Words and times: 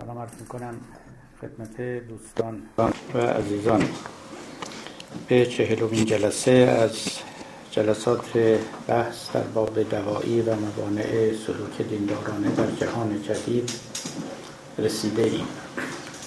سلام 0.00 0.18
عرض 0.18 0.30
می‌کنم 0.40 0.74
خدمت 1.40 1.80
دوستان 2.08 2.62
و 3.14 3.18
عزیزان. 3.18 3.88
به 5.28 5.46
چهلومین 5.46 6.04
جلسه 6.04 6.50
از 6.50 6.92
جلسات 7.70 8.38
بحث 8.88 9.30
در 9.34 9.40
باب 9.40 9.82
دوایی 9.90 10.40
و 10.40 10.54
موانع 10.54 11.32
سلوک 11.46 11.88
دیندارانه 11.90 12.50
در 12.50 12.70
جهان 12.70 13.22
جدید 13.22 13.70
رسیده 14.78 15.22
ایم. 15.22 15.46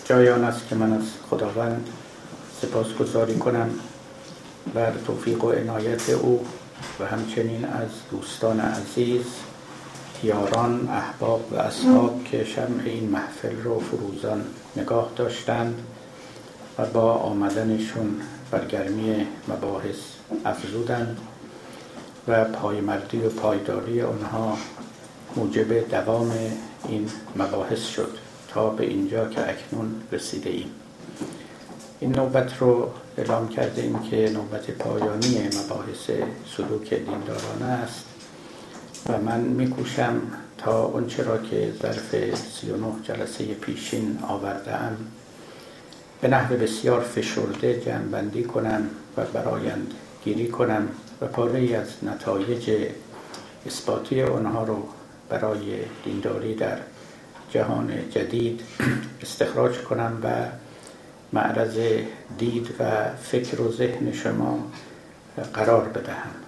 جای 0.05 0.29
آن 0.29 0.43
است 0.43 0.67
که 0.67 0.75
من 0.75 0.93
از 0.93 1.05
خداوند 1.29 1.89
سپاسگزاری 2.61 3.35
کنم 3.35 3.69
بر 4.73 4.93
توفیق 5.07 5.43
و 5.43 5.51
عنایت 5.51 6.09
او 6.09 6.45
و 6.99 7.05
همچنین 7.05 7.65
از 7.65 7.89
دوستان 8.11 8.59
عزیز 8.59 9.25
یاران 10.23 10.89
احباب 10.89 11.53
و 11.53 11.55
اصحاب 11.55 12.23
که 12.23 12.43
شمع 12.43 12.83
این 12.85 13.09
محفل 13.09 13.61
رو 13.63 13.79
فروزان 13.79 14.45
نگاه 14.75 15.11
داشتند 15.15 15.81
و 16.77 16.85
با 16.85 17.13
آمدنشون 17.13 18.21
بر 18.51 18.65
گرمی 18.65 19.27
مباحث 19.47 19.95
افزودند 20.45 21.17
و 22.27 22.43
پایمردی 22.43 23.17
و 23.17 23.29
پایداری 23.29 24.01
آنها 24.01 24.57
موجب 25.35 25.89
دوام 25.89 26.31
این 26.87 27.09
مباحث 27.35 27.87
شد 27.87 28.17
تا 28.49 28.69
به 28.69 28.85
اینجا 28.85 29.29
که 29.29 29.49
اکنون 29.49 30.01
رسیده 30.11 30.49
ایم. 30.49 30.69
این 31.99 32.15
نوبت 32.15 32.57
رو 32.57 32.89
اعلام 33.17 33.49
کرده 33.49 33.81
ایم 33.81 33.99
که 33.99 34.31
نوبت 34.33 34.71
پایانی 34.71 35.39
مباحث 35.39 36.09
سلوک 36.57 36.93
دیندارانه 36.93 37.65
است. 37.65 38.16
و 39.09 39.17
من 39.17 39.39
میکوشم 39.39 40.21
تا 40.57 40.83
اونچه 40.83 41.23
را 41.23 41.37
که 41.37 41.73
ظرف 41.81 42.35
39 42.35 42.85
جلسه 43.03 43.45
پیشین 43.45 44.19
آوردم 44.27 44.97
به 46.21 46.27
نحو 46.27 46.55
بسیار 46.55 47.01
فشرده 47.01 47.81
جمعبندی 47.81 48.43
کنم 48.43 48.89
و 49.17 49.23
برایند 49.23 49.93
گیری 50.23 50.47
کنم 50.47 50.87
و 51.21 51.25
پاره 51.25 51.77
از 51.77 51.87
نتایج 52.03 52.71
اثباتی 53.65 54.23
آنها 54.23 54.63
رو 54.63 54.83
برای 55.29 55.79
دینداری 56.03 56.55
در 56.55 56.77
جهان 57.49 58.09
جدید 58.09 58.61
استخراج 59.21 59.77
کنم 59.77 60.17
و 60.23 60.27
معرض 61.33 61.77
دید 62.37 62.75
و 62.79 62.83
فکر 63.23 63.61
و 63.61 63.71
ذهن 63.71 64.13
شما 64.13 64.67
قرار 65.53 65.87
بدهم. 65.87 66.46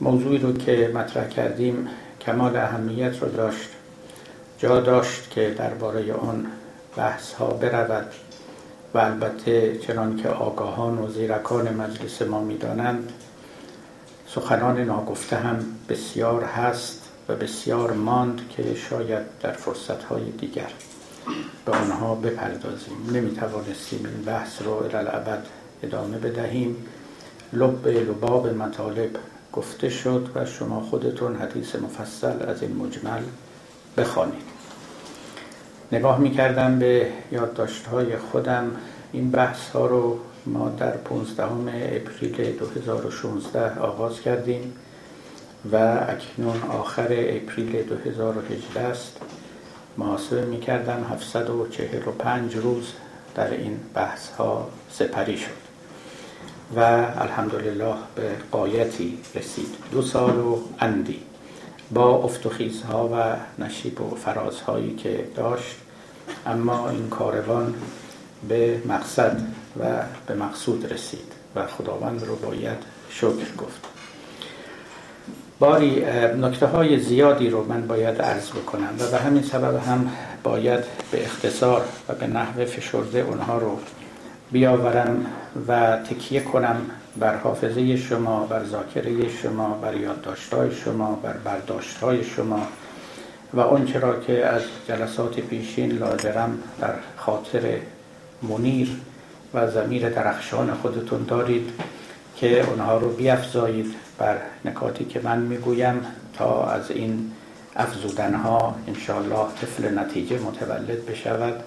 موضوعی 0.00 0.38
رو 0.38 0.52
که 0.52 0.90
مطرح 0.94 1.28
کردیم 1.28 1.88
کمال 2.20 2.56
اهمیت 2.56 3.22
رو 3.22 3.28
داشت 3.28 3.68
جا 4.58 4.80
داشت 4.80 5.30
که 5.30 5.54
درباره 5.58 6.12
آن 6.12 6.46
بحث 6.96 7.32
ها 7.32 7.46
برود 7.46 8.06
و 8.94 8.98
البته 8.98 9.78
چنان 9.78 10.16
که 10.16 10.28
آگاهان 10.28 10.98
و 10.98 11.08
زیرکان 11.08 11.74
مجلس 11.74 12.22
ما 12.22 12.40
می‌دانند 12.40 13.12
سخنان 14.28 14.80
ناگفته 14.80 15.36
هم 15.36 15.64
بسیار 15.88 16.44
هست 16.44 17.00
و 17.28 17.34
بسیار 17.34 17.92
ماند 17.92 18.40
که 18.56 18.74
شاید 18.74 19.22
در 19.40 19.52
فرصتهای 19.52 20.30
دیگر 20.30 20.70
به 21.66 21.72
آنها 21.72 22.14
بپردازیم. 22.14 23.10
نمی‌توانستیم 23.12 24.00
این 24.04 24.24
بحث 24.24 24.62
رو 24.62 24.72
الالعبد 24.72 25.46
ادامه 25.82 26.18
بدهیم. 26.18 26.76
لب 27.52 27.88
لباب 27.88 28.48
مطالب 28.48 29.10
گفته 29.54 29.88
شد 29.88 30.28
و 30.34 30.44
شما 30.44 30.80
خودتون 30.80 31.36
حدیث 31.36 31.76
مفصل 31.76 32.48
از 32.48 32.62
این 32.62 32.76
مجمل 32.76 33.22
بخوانید. 33.96 34.42
نگاه 35.92 36.18
می‌کردم 36.18 36.78
به 36.78 37.08
یادداشت‌های 37.32 38.16
خودم 38.16 38.70
این 39.12 39.30
بحث 39.30 39.68
ها 39.70 39.86
رو 39.86 40.18
ما 40.46 40.68
در 40.68 40.90
15 40.90 41.44
اپریل 41.96 42.56
2016 42.58 43.78
آغاز 43.78 44.20
کردیم 44.20 44.72
و 45.72 45.76
اکنون 46.08 46.62
آخر 46.62 47.06
اپریل 47.10 47.82
2018 47.82 48.80
است. 48.80 49.20
محاسبه 49.98 50.44
می‌کردم 50.44 51.06
745 51.12 52.56
روز 52.56 52.92
در 53.34 53.50
این 53.50 53.80
بحث 53.94 54.28
ها 54.30 54.68
سپری 54.90 55.38
شد. 55.38 55.63
و 56.76 56.80
الحمدلله 57.18 57.94
به 58.14 58.30
قایتی 58.52 59.18
رسید. 59.34 59.74
دو 59.92 60.02
سال 60.02 60.38
و 60.38 60.58
اندی. 60.80 61.20
با 61.90 62.16
افتخیزها 62.16 63.08
و 63.12 63.36
نشیب 63.64 64.00
و 64.00 64.14
فرازهایی 64.14 64.94
که 64.94 65.28
داشت 65.36 65.76
اما 66.46 66.90
این 66.90 67.08
کاروان 67.08 67.74
به 68.48 68.82
مقصد 68.86 69.40
و 69.80 69.84
به 70.26 70.34
مقصود 70.34 70.92
رسید 70.92 71.32
و 71.56 71.66
خداوند 71.66 72.24
رو 72.24 72.36
باید 72.36 72.78
شکر 73.10 73.54
گفت. 73.58 73.80
باری 75.58 76.04
نکته 76.40 76.66
های 76.66 77.00
زیادی 77.00 77.50
رو 77.50 77.64
من 77.64 77.86
باید 77.86 78.22
عرض 78.22 78.50
بکنم 78.50 78.94
و 79.00 79.10
به 79.10 79.18
همین 79.18 79.42
سبب 79.42 79.86
هم 79.86 80.10
باید 80.42 80.84
به 81.10 81.24
اختصار 81.24 81.84
و 82.08 82.14
به 82.14 82.26
نحو 82.26 82.64
فشرده 82.64 83.20
اونها 83.20 83.58
رو 83.58 83.78
بیاورم 84.52 85.26
و 85.68 85.96
تکیه 85.96 86.40
کنم 86.40 86.76
بر 87.16 87.36
حافظه 87.36 87.96
شما 87.96 88.46
بر 88.46 88.64
ذاکره 88.64 89.28
شما 89.28 89.68
بر 89.82 89.96
یادداشت‌های 89.96 90.74
شما 90.74 91.20
بر 91.22 91.32
برداشت‌های 91.32 92.24
شما 92.24 92.66
و 93.54 93.60
آنچه 93.60 93.98
را 93.98 94.20
که 94.20 94.46
از 94.46 94.62
جلسات 94.88 95.40
پیشین 95.40 95.92
لاجرم 95.92 96.58
در 96.80 96.94
خاطر 97.16 97.78
منیر 98.42 98.90
و 99.54 99.70
زمیر 99.70 100.08
درخشان 100.08 100.74
خودتون 100.74 101.24
دارید 101.24 101.70
که 102.36 102.68
اونها 102.68 102.98
رو 102.98 103.08
بیافزایید 103.08 103.94
بر 104.18 104.36
نکاتی 104.64 105.04
که 105.04 105.20
من 105.22 105.38
می‌گویم 105.38 106.00
تا 106.38 106.70
از 106.70 106.90
این 106.90 107.30
افزودنها 107.76 108.74
انشاءالله 108.88 109.46
طفل 109.60 109.98
نتیجه 109.98 110.38
متولد 110.38 111.06
بشود 111.06 111.62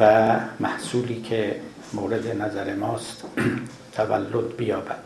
و 0.00 0.36
محصولی 0.60 1.22
که 1.22 1.56
مورد 1.92 2.42
نظر 2.42 2.74
ماست. 2.74 3.24
تولد 3.96 4.56
بیابد. 4.56 4.98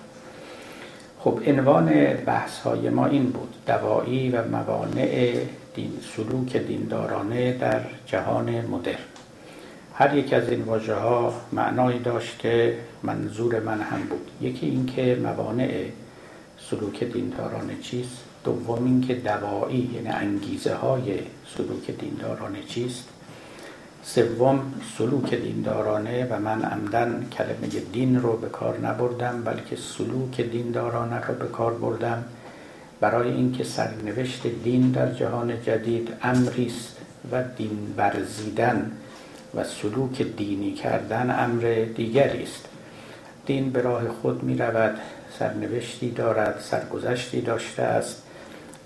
خب 1.19 1.41
عنوان 1.47 2.15
بحث 2.27 2.59
های 2.59 2.91
ما 2.91 3.07
این 3.07 3.31
بود. 3.31 3.55
دوایی 3.67 4.31
و 4.31 4.49
موانع 4.49 5.37
دین 5.75 5.93
سلوک 6.17 6.57
دیندارانه 6.57 7.53
در 7.53 7.81
جهان 8.07 8.51
مدرن. 8.51 8.97
هر 9.95 10.17
یک 10.17 10.33
از 10.33 10.49
این 10.49 10.63
واژه 10.63 10.95
ها 10.95 11.35
معنایی 11.53 11.99
داشت 11.99 12.39
که 12.39 12.79
منظور 13.03 13.61
من 13.61 13.81
هم 13.81 14.03
بود. 14.03 14.31
یکی 14.41 14.67
اینکه 14.67 15.19
موانع 15.23 15.85
سلوک 16.71 17.05
دیندارانه 17.05 17.77
چیست. 17.83 18.17
دوم 18.45 18.85
اینکه 18.85 19.15
دوایی 19.15 19.91
یعنی 19.95 20.09
انگیزه 20.09 20.75
های 20.75 21.19
سلوک 21.57 21.91
دیندارانه 21.91 22.63
چیست. 22.63 23.09
سوم 24.05 24.61
سلوک 24.99 25.35
دیندارانه 25.35 26.27
و 26.31 26.39
من 26.39 26.63
عمدن 26.63 27.27
کلمه 27.33 27.69
دین 27.93 28.23
رو 28.23 28.37
به 28.37 28.49
کار 28.49 28.79
نبردم 28.79 29.43
بلکه 29.45 29.77
سلوک 29.77 30.41
دیندارانه 30.41 31.21
رو 31.27 31.35
به 31.35 31.47
کار 31.47 31.75
بردم. 31.75 32.25
برای 33.01 33.31
اینکه 33.31 33.65
سرنوشت 33.65 34.47
دین 34.47 34.91
در 34.91 35.13
جهان 35.13 35.63
جدید 35.63 36.09
امری 36.23 36.67
است 36.67 36.97
و 37.33 37.45
دین 37.57 37.95
برزیدن 37.97 38.93
و 39.55 39.65
سلوک 39.65 40.23
دینی 40.23 40.73
کردن 40.73 41.45
امر 41.45 41.87
دیگری 41.97 42.43
است. 42.43 42.69
دین 43.47 43.71
به 43.71 43.83
راه 43.83 44.09
خود 44.09 44.43
می 44.43 44.57
رود 44.59 44.99
سرنوشتی 45.39 46.11
دارد 46.11 46.61
سرگذشتی 46.61 47.41
داشته 47.41 47.83
است. 47.83 48.23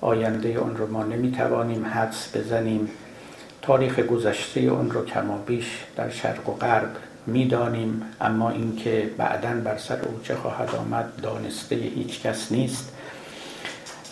آینده 0.00 0.58
آن 0.58 0.76
رو 0.76 0.92
ما 0.92 1.04
نمی 1.04 1.32
توانیم 1.32 1.86
حدس 1.86 2.36
بزنیم. 2.36 2.88
تاریخ 3.66 3.98
گذشته 3.98 4.60
اون 4.60 4.90
رو 4.90 5.04
کما 5.04 5.38
بیش 5.38 5.84
در 5.96 6.10
شرق 6.10 6.48
و 6.48 6.52
غرب 6.52 6.90
می‌دانیم 7.26 8.02
اما 8.20 8.50
اینکه 8.50 9.10
بعدا 9.18 9.60
بر 9.64 9.78
سر 9.78 9.98
او 10.02 10.20
چه 10.22 10.34
خواهد 10.34 10.74
آمد 10.74 11.12
دانسته 11.22 11.76
هیچ 11.76 12.22
کس 12.22 12.52
نیست. 12.52 12.92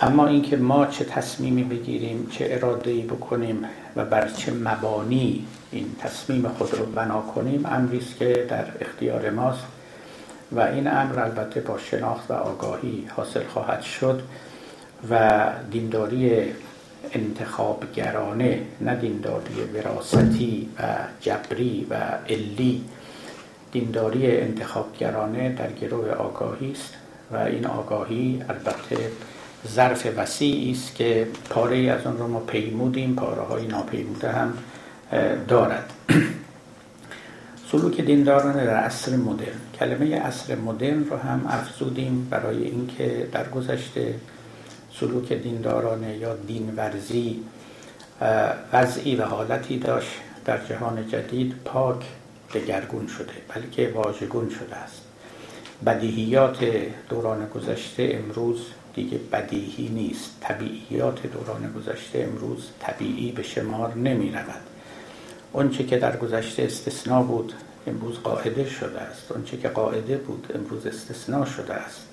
اما 0.01 0.27
اینکه 0.27 0.57
ما 0.57 0.87
چه 0.87 1.05
تصمیمی 1.05 1.65
بگیریم 1.65 2.29
چه 2.31 2.47
اراده 2.51 2.91
ای 2.91 3.03
بکنیم 3.03 3.65
و 3.97 4.05
بر 4.05 4.29
چه 4.29 4.53
مبانی 4.53 5.47
این 5.71 5.97
تصمیم 5.99 6.49
خود 6.49 6.75
رو 6.75 6.87
بنا 6.87 7.21
کنیم 7.21 7.67
امری 7.67 7.99
است 7.99 8.17
که 8.17 8.47
در 8.49 8.65
اختیار 8.81 9.31
ماست 9.31 9.65
و 10.53 10.61
این 10.61 10.89
امر 10.89 11.21
البته 11.21 11.61
با 11.61 11.79
شناخت 11.79 12.31
و 12.31 12.35
آگاهی 12.35 13.09
حاصل 13.17 13.45
خواهد 13.47 13.83
شد 13.83 14.23
و 15.11 15.43
دینداری 15.71 16.45
انتخابگرانه 17.15 18.61
نه 18.81 18.95
دینداری 18.95 19.55
وراستی 19.75 20.69
و 20.79 20.83
جبری 21.21 21.87
و 21.91 21.95
علی. 22.29 22.85
دینداری 23.73 24.41
انتخابگرانه 24.41 25.49
در 25.49 25.73
گروه 25.73 26.11
آگاهی 26.11 26.73
است 26.73 26.95
و 27.33 27.37
این 27.37 27.67
آگاهی 27.67 28.43
البته 28.49 28.97
ظرف 29.69 30.07
وسیعی 30.17 30.73
است 30.73 30.95
که 30.95 31.27
پاره 31.51 31.77
از 31.77 32.07
آن 32.07 32.19
را 32.19 32.27
ما 32.27 32.41
پیمودیم 32.41 33.15
پاره 33.15 33.43
های 33.43 33.67
ناپیموده 33.67 34.33
هم 34.33 34.53
دارد. 35.49 35.93
سلوک 37.73 38.01
دینداران 38.01 38.65
در 38.65 38.77
عصر 38.77 39.17
مدرن. 39.17 39.61
کلمه 39.79 40.21
عصر 40.21 40.55
مدرن 40.55 41.05
رو 41.05 41.17
هم 41.17 41.47
افزودیم 41.49 42.29
برای 42.31 42.65
اینکه 42.65 43.29
در 43.33 43.49
گذشته 43.49 44.15
سلوک 45.01 45.33
دیندارانه 45.33 46.17
یا 46.17 46.37
دینورزی 46.37 47.41
وضعی 48.73 49.17
و 49.17 49.25
حالتی 49.25 49.79
داشت. 49.79 50.11
در 50.45 50.67
جهان 50.67 51.09
جدید 51.09 51.55
پاک 51.65 52.05
دگرگون 52.55 53.07
شده 53.07 53.33
بلکه 53.55 53.93
واژگون 53.95 54.51
شده 54.51 54.77
است. 54.77 55.03
بدیهیات 55.87 56.59
دوران 57.09 57.49
گذشته 57.49 58.11
امروز 58.13 58.67
دیگه 58.95 59.21
بدیهی 59.33 59.89
نیست. 59.89 60.31
طبیعیات 60.41 61.27
دوران 61.27 61.73
گذشته 61.73 62.19
امروز 62.19 62.69
طبیعی 62.81 63.33
به 63.33 63.43
شمار 63.43 63.95
نمی 63.95 64.31
رود. 64.31 64.63
اونچه 65.53 65.85
که 65.85 65.99
در 65.99 66.17
گذشته 66.17 66.63
استثناء 66.63 67.23
بود 67.23 67.53
امروز 67.87 68.19
قاعده 68.19 68.69
شده 68.69 69.01
است. 69.01 69.33
اونچه 69.33 69.57
که 69.57 69.69
قاعده 69.69 70.17
بود 70.17 70.53
امروز 70.55 70.87
استثناء 70.87 71.45
شده 71.45 71.75
است. 71.75 72.04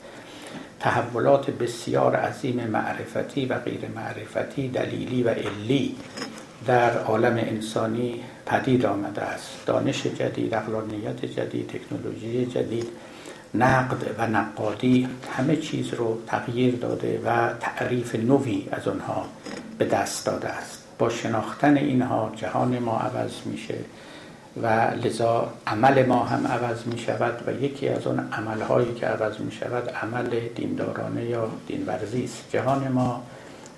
تحولات 0.82 1.50
بسیار 1.50 2.16
عظیم 2.16 2.68
معرفتی 2.68 3.46
و 3.46 3.58
غیر 3.58 3.80
معرفتی 3.96 4.68
دلیلی 4.68 5.24
و 5.24 5.30
علی 5.30 5.96
در 6.68 6.98
عالم 6.98 7.38
انسانی 7.38 8.24
پدید 8.46 8.86
آمده 8.86 9.22
است. 9.22 9.66
دانش 9.66 10.08
جدید 10.08 10.54
اقلانیت 10.54 11.26
جدید 11.26 11.68
تکنولوژی 11.68 12.46
جدید 12.46 12.88
نقد 13.54 14.16
و 14.18 14.28
نقادی 14.28 15.08
همه 15.38 15.56
چیز 15.56 15.94
رو 15.94 16.22
تغییر 16.28 16.76
داده 16.76 17.22
و 17.26 17.54
تعریف 17.60 18.16
نوی 18.16 18.68
از 18.72 18.88
آنها 18.88 19.26
به 19.78 19.86
دست 19.86 20.26
داده 20.26 20.50
است. 20.50 20.84
با 20.98 21.10
شناختن 21.10 21.78
اینها 21.78 22.32
جهان 22.36 22.80
ما 22.80 22.98
عوض 22.98 23.32
میشه. 23.46 23.76
و 24.58 24.68
لذا 25.04 25.54
عمل 25.68 26.06
ما 26.06 26.24
هم 26.24 26.48
عوض 26.48 26.88
می 26.88 27.00
شود 27.00 27.44
و 27.48 27.64
یکی 27.64 27.90
از 27.90 28.08
آن 28.08 28.30
عملهایی 28.34 28.94
که 28.94 29.06
عوض 29.06 29.40
می 29.40 29.52
شود 29.52 29.90
عمل 29.90 30.40
دیندارانه 30.56 31.26
یا 31.26 31.48
دینورزی 31.68 32.24
است. 32.24 32.46
جهان 32.52 32.88
ما 32.88 33.24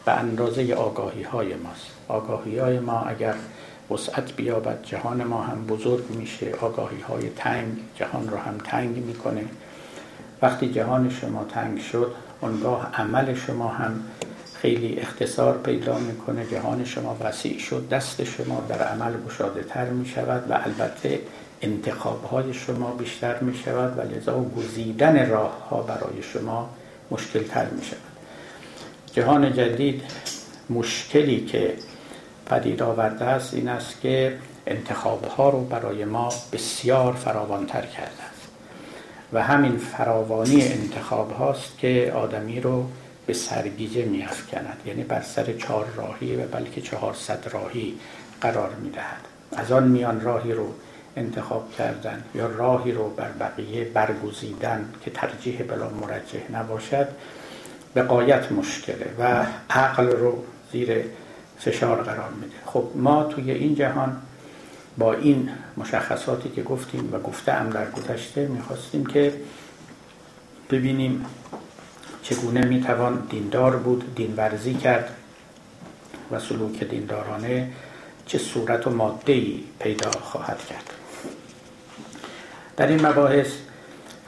به 0.05 0.11
اندازه 0.11 0.73
آگاهی 0.73 1.23
های 1.23 1.55
ماست. 1.55 1.87
آگاهی 2.07 2.57
های 2.57 2.79
ما 2.79 3.01
اگر 3.01 3.33
وسعت 3.91 4.35
بیابد 4.35 4.83
جهان 4.83 5.23
ما 5.23 5.41
هم 5.41 5.65
بزرگ 5.67 6.09
میشه. 6.09 6.51
آگاهی 6.61 7.01
های 7.01 7.29
تنگ 7.29 7.77
جهان 7.95 8.29
رو 8.29 8.37
هم 8.37 8.57
تنگ 8.63 8.97
می‌کنه. 8.97 9.45
وقتی 10.41 10.71
جهان 10.71 11.09
شما 11.09 11.43
تنگ 11.43 11.79
شد 11.79 12.11
اونگاه 12.41 12.89
عمل 12.93 13.33
شما 13.33 13.67
هم 13.67 14.03
خیلی 14.63 14.99
اختصار 14.99 15.57
پیدا 15.57 15.97
می‌کنه. 15.97 16.45
جهان 16.45 16.85
شما 16.85 17.17
وسیع 17.21 17.59
شد 17.59 17.89
دست 17.89 18.23
شما 18.23 18.63
در 18.69 18.83
عمل 18.83 19.13
گشاده 19.27 19.63
تر 19.63 19.85
می 19.85 20.05
شود 20.05 20.51
و 20.51 20.53
البته 20.53 21.19
انتخاب 21.61 22.23
های 22.23 22.53
شما 22.53 22.91
بیشتر 22.91 23.39
می 23.39 23.55
شود 23.65 23.97
و 23.97 24.01
لذا 24.01 24.45
گزیدن 24.57 25.29
راه 25.29 25.69
ها 25.69 25.81
برای 25.81 26.23
شما 26.33 26.69
مشکل 27.11 27.43
تر 27.43 27.65
می 27.65 27.83
شود 27.83 27.97
جهان 29.13 29.53
جدید 29.53 30.01
مشکلی 30.69 31.45
که 31.45 31.73
پدید 32.45 32.81
آورده 32.81 33.25
است 33.25 33.53
این 33.53 33.67
است 33.67 34.01
که 34.01 34.37
انتخاب 34.67 35.25
ها 35.25 35.49
رو 35.49 35.63
برای 35.63 36.05
ما 36.05 36.29
بسیار 36.53 37.13
فراوانتر 37.13 37.81
کرده 37.81 38.23
است. 38.31 38.47
و 39.33 39.43
همین 39.43 39.77
فراوانی 39.77 40.63
انتخاب 40.63 41.31
هاست 41.31 41.77
که 41.77 42.13
آدمی 42.15 42.61
رو 42.61 42.85
به 43.25 43.33
سرگیجه 43.33 44.05
می 44.05 44.23
افکند 44.23 44.77
یعنی 44.85 45.03
بر 45.03 45.21
سر 45.21 45.53
چهار 45.53 45.85
راهی 45.95 46.35
و 46.35 46.47
بلکه 46.47 46.81
چهارصد 46.81 47.47
راهی 47.51 47.99
قرار 48.41 48.75
می 48.75 48.89
دهد 48.89 49.27
از 49.51 49.71
آن 49.71 49.87
میان 49.87 50.21
راهی 50.21 50.51
رو 50.51 50.73
انتخاب 51.17 51.71
کردن 51.77 52.23
یا 52.35 52.47
راهی 52.47 52.91
رو 52.91 53.09
بر 53.09 53.31
بقیه 53.31 53.85
برگزیدن 53.85 54.89
که 55.05 55.11
ترجیح 55.11 55.63
بلا 55.63 55.89
مرجح 55.89 56.51
نباشد 56.51 57.07
به 57.93 58.03
قایت 58.03 58.51
مشکله 58.51 59.13
و 59.19 59.45
عقل 59.69 60.07
رو 60.07 60.43
زیر 60.71 61.03
فشار 61.59 62.03
قرار 62.03 62.29
میده. 62.29 62.55
خب 62.65 62.83
ما 62.95 63.23
توی 63.23 63.51
این 63.51 63.75
جهان 63.75 64.21
با 64.97 65.13
این 65.13 65.49
مشخصاتی 65.77 66.49
که 66.49 66.63
گفتیم 66.63 67.09
و 67.13 67.19
گفتم 67.19 67.69
در 67.69 67.91
گذشته 67.91 68.47
می‌خواستیم 68.47 69.05
که 69.05 69.33
ببینیم 70.69 71.25
چگونه 72.23 72.65
می‌توان 72.65 73.27
دیندار 73.29 73.75
بود 73.75 74.15
دینورزی 74.15 74.73
کرد 74.73 75.15
و 76.31 76.39
سلوک 76.39 76.83
دیندارانه 76.83 77.71
چه 78.25 78.37
صورت 78.37 78.87
و 78.87 78.89
ماده 78.89 79.41
پیدا 79.79 80.11
خواهد 80.11 80.65
کرد. 80.65 80.93
در 82.77 82.87
این 82.87 83.05
مباحث 83.05 83.47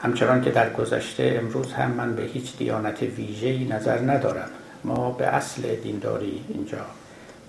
همچنان 0.03 0.41
که 0.41 0.51
در 0.51 0.73
گذشته 0.73 1.39
امروز 1.41 1.73
هم 1.73 1.91
من 1.91 2.15
به 2.15 2.23
هیچ 2.23 2.57
دیانت 2.57 3.01
ویژه‌ای 3.01 3.65
نظر 3.65 3.99
ندارم. 3.99 4.49
ما 4.83 5.11
به 5.11 5.25
اصل 5.25 5.75
دینداری 5.75 6.45
اینجا 6.49 6.85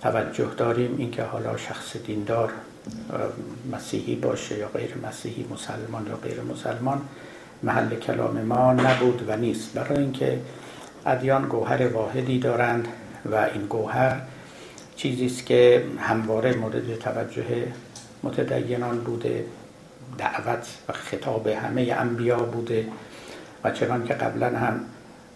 توجه 0.03 0.51
داریم. 0.57 0.95
اینکه 0.99 1.23
حالا 1.23 1.57
شخص 1.57 1.97
دیندار 1.97 2.53
مسیحی 3.73 4.15
باشه 4.15 4.59
یا 4.59 4.69
غیر 4.69 4.95
مسیحی 5.09 5.47
مسلمان 5.51 6.07
یا 6.07 6.17
غیر 6.17 6.41
مسلمان 6.41 7.01
محل 7.63 7.95
کلام 7.95 8.43
ما 8.43 8.73
نبود 8.73 9.29
و 9.29 9.37
نیست. 9.37 9.75
برای 9.75 9.99
اینکه 9.99 10.39
ادیان 11.07 11.49
گوهر 11.49 11.89
واحدی 11.89 12.39
دارند 12.39 12.89
و 13.25 13.35
این 13.35 13.67
گوهر 13.67 14.21
چیزی 14.97 15.27
است 15.27 15.47
که 15.47 15.85
همواره 15.99 16.57
مورد 16.57 16.99
توجه 16.99 17.45
متدینان 18.23 18.99
بوده 18.99 19.45
دعوت 20.19 20.67
و 20.89 20.93
خطاب 20.93 21.47
همه 21.47 21.97
انبیا 21.99 22.39
بوده 22.39 22.87
و 23.65 23.71
چنان 23.71 24.05
که 24.05 24.15
قبلا 24.15 24.59
هم 24.59 24.81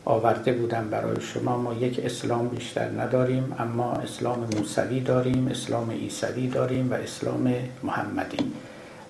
آورده 0.05 0.52
بودم 0.52 0.88
برای 0.90 1.20
شما. 1.20 1.56
ما 1.56 1.75
یک 1.75 2.00
اسلام 2.05 2.49
بیشتر 2.49 2.88
نداریم 2.88 3.55
اما 3.58 3.93
اسلام 3.93 4.49
موسوی 4.56 5.00
داریم 5.00 5.49
اسلام 5.49 5.90
عیسوی 5.90 6.49
داریم 6.49 6.90
و 6.90 6.94
اسلام 6.94 7.55
محمدی. 7.82 8.52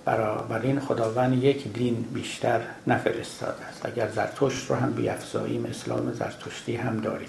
برای 0.05 0.67
این 0.67 0.81
خداوند 0.81 1.45
یک 1.45 1.73
دین 1.73 1.95
بیشتر 2.15 2.61
نفرستاده 2.87 3.65
است. 3.65 3.87
اگر 3.87 4.09
زرتشت 4.09 4.71
رو 4.71 4.77
هم 4.77 4.93
بیافزاییم 4.93 5.65
اسلام 5.65 6.13
زرتشتی 6.13 6.77
هم 6.77 7.01
داریم. 7.01 7.29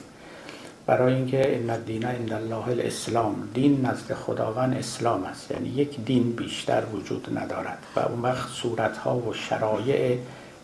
برای 0.85 1.13
اینکه 1.13 1.57
ان 1.57 1.69
الدین 1.69 2.05
عند 2.05 2.33
الله 2.33 2.67
الاسلام 2.67 3.49
دین 3.53 3.85
نزد 3.85 4.13
خداوند 4.13 4.77
اسلام 4.77 5.23
است. 5.23 5.51
یعنی 5.51 5.69
یک 5.69 6.05
دین 6.05 6.31
بیشتر 6.31 6.83
وجود 6.93 7.37
ندارد 7.37 7.77
و 7.95 7.99
اون 7.99 8.21
وقت 8.21 8.49
صورت 8.49 8.97
ها 8.97 9.17
و 9.17 9.33
شرایع 9.33 10.17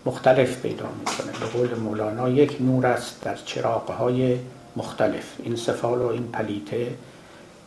مختلف 0.05 0.61
پیدا 0.61 0.85
می‌کنه. 0.99 1.31
به 1.39 1.45
قول 1.45 1.79
مولانا 1.79 2.29
یک 2.29 2.57
نور 2.61 2.85
است 2.85 3.21
در 3.21 3.35
چراغ 3.35 3.91
های 3.91 4.37
مختلف. 4.75 5.25
این 5.43 5.55
سفال 5.55 5.97
و 5.97 6.07
این 6.07 6.27
پلیته 6.27 6.87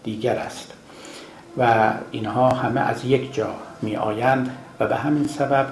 دیگر 0.02 0.36
است. 0.36 0.72
و 1.58 1.92
اینها 2.10 2.48
همه 2.48 2.80
از 2.80 3.04
یک 3.04 3.34
جا 3.34 3.54
می 3.82 3.96
آیند 3.96 4.56
و 4.80 4.86
به 4.86 4.96
همین 4.96 5.26
سبب 5.26 5.66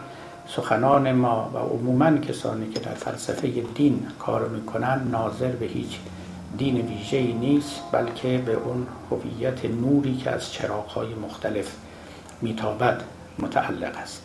سخنان 0.49 1.13
ما 1.13 1.51
و 1.55 1.59
عموما 1.59 2.19
کسانی 2.19 2.69
که 2.69 2.81
در 2.81 2.95
فلسفه 2.95 3.49
دین 3.75 4.07
کار 4.19 4.49
می‌کنن 4.49 5.01
ناظر 5.11 5.51
به 5.51 5.67
هیچ 5.67 5.99
دین 6.59 6.87
ویژه 6.87 7.23
نیست 7.23 7.81
بلکه 7.93 8.39
به 8.39 8.53
اون 8.53 8.87
هویت 9.11 9.65
نوری 9.65 10.17
که 10.17 10.31
از 10.31 10.53
چراغهای 10.53 11.15
مختلف 11.15 11.77
میتابد 12.43 13.03
متعلق 13.39 13.97
است. 13.97 14.23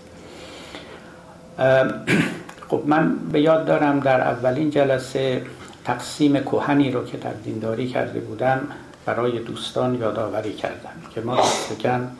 خب 2.69 2.83
من 2.85 3.15
به 3.15 3.41
یاد 3.41 3.65
دارم 3.65 3.99
در 3.99 4.21
اولین 4.21 4.69
جلسه 4.69 5.43
تقسیم 5.85 6.39
کوهنی 6.39 6.91
رو 6.91 7.05
که 7.05 7.17
در 7.17 7.33
دینداری 7.33 7.87
کرده 7.87 8.19
بودم 8.19 8.61
برای 9.05 9.39
دوستان 9.39 9.95
یادآوری 9.95 10.53
کردم 10.53 10.89
که 11.15 11.21
ما 11.21 11.35
دستکن 11.35 12.11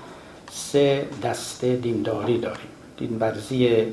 سه 0.55 1.05
دسته 1.24 1.75
دینداری 1.75 2.38
داریم. 2.38 2.67
دینورزی 2.98 3.86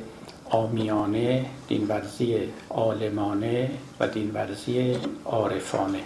آمیانه 0.50 1.46
دینورزی 1.68 2.36
عالمانه 2.70 3.70
و 4.00 4.08
دینورزی 4.08 4.96
عارفانه. 5.24 5.98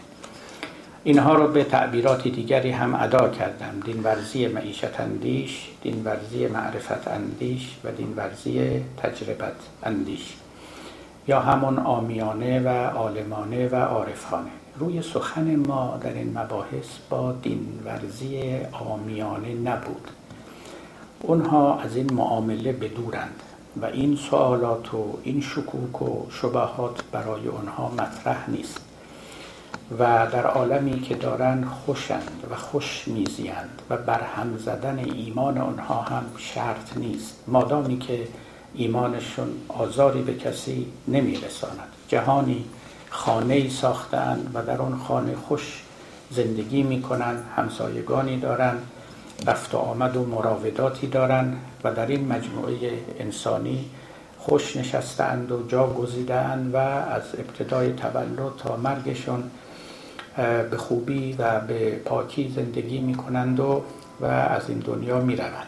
اینها 1.05 1.35
رو 1.35 1.49
به 1.49 1.65
تعبیرات 1.65 2.29
دیگری 2.29 2.71
هم 2.71 2.95
ادا 2.95 3.29
کردم. 3.29 3.81
دینورزی 3.85 4.47
معیشت 4.47 5.01
اندیش 5.01 5.69
دینورزی 5.83 6.47
معرفت 6.47 7.09
اندیش 7.09 7.77
و 7.85 7.93
دینورزی 7.93 8.81
تجربت 8.97 9.57
اندیش. 9.83 10.35
یا 11.29 11.41
همون 11.41 11.79
آمیانه 11.79 12.61
و 12.61 12.69
عالمانه 12.69 13.69
و 13.69 13.75
عارفانه. 13.75 14.51
روی 14.79 15.03
سخن 15.03 15.57
ما 15.57 15.99
در 16.03 16.13
این 16.13 16.39
مباحث 16.39 16.89
با 17.11 17.33
دینورزی 17.33 18.57
آمیانه 18.73 19.55
نبود. 19.55 20.11
اونها 21.27 21.79
از 21.79 21.97
این 21.97 22.13
معامله 22.13 22.73
بدورند 22.73 23.41
و 23.83 23.85
این 23.85 24.17
سوالات 24.17 24.95
و 24.95 25.19
این 25.23 25.41
شکوک 25.41 26.03
و 26.03 26.27
شبهات 26.31 27.05
برای 27.13 27.49
آنها 27.49 27.89
مطرح 27.89 28.51
نیست 28.51 28.81
و 29.99 30.27
در 30.33 30.47
عالمی 30.47 31.01
که 31.01 31.15
دارند 31.15 31.65
خوشند 31.65 32.43
و 32.51 32.55
خوش 32.55 33.09
میزیند 33.09 33.83
و 33.91 33.97
برهم 33.97 34.57
زدن 34.59 34.99
ایمان 34.99 35.59
آنها 35.59 36.01
هم 36.01 36.25
شرط 36.39 36.97
نیست. 36.97 37.37
مادامی 37.47 37.99
که 37.99 38.29
ایمانشون 38.75 39.49
آزاری 39.69 40.23
به 40.23 40.35
کسی 40.35 40.87
نمیرساند. 41.09 41.89
جهانی 42.09 42.65
خانه 43.11 43.69
ساختند 43.69 44.51
و 44.55 44.63
در 44.63 44.83
آن 44.83 44.99
خانه 45.09 45.37
خوش 45.37 45.83
زندگی 46.31 46.83
می‌کنند 46.83 47.45
همسایگانی 47.57 48.41
دارند 48.41 48.83
رفت 49.47 49.75
و 49.75 49.79
آمد 49.79 50.17
و 50.17 50.25
مراوداتی 50.25 51.07
دارند 51.07 51.57
و 51.85 51.95
در 51.95 52.07
این 52.07 52.33
مجموعه 52.33 52.77
انسانی 53.19 53.85
خوش 54.39 54.77
نشستند 54.77 55.53
و 55.53 55.67
جا 55.69 55.87
گزیدند 55.87 56.75
و 56.75 56.77
از 56.77 57.23
ابتدای 57.39 57.93
تولد 57.93 58.57
تا 58.59 58.77
مرگشون 58.77 59.51
به 60.71 60.77
خوبی 60.77 61.33
و 61.39 61.61
به 61.61 61.91
پاکی 61.91 62.53
زندگی 62.57 62.99
می 62.99 63.15
کنند 63.15 63.61
و, 63.61 63.83
و 64.21 64.25
از 64.25 64.69
این 64.69 64.79
دنیا 64.79 65.21
می 65.21 65.37
روند. 65.37 65.67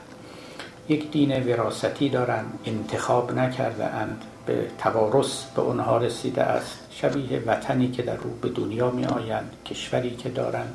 یک 0.88 1.11
دین 1.11 1.52
وراثتی 1.52 2.09
دارند 2.09 2.59
انتخاب 2.64 3.33
نکرده 3.33 3.85
اند 3.85 4.25
به 4.47 4.66
توارث 4.78 5.45
به 5.45 5.62
اونها 5.62 5.99
رسیده 5.99 6.42
است 6.42 6.78
شبیه 6.90 7.42
وطنی 7.47 7.90
که 7.90 8.02
در 8.02 8.16
رو 8.16 8.30
به 8.42 8.49
دنیا 8.49 8.90
می 8.90 9.04
آیند 9.04 9.50
کشوری 9.66 10.16
که 10.16 10.28
دارند 10.28 10.75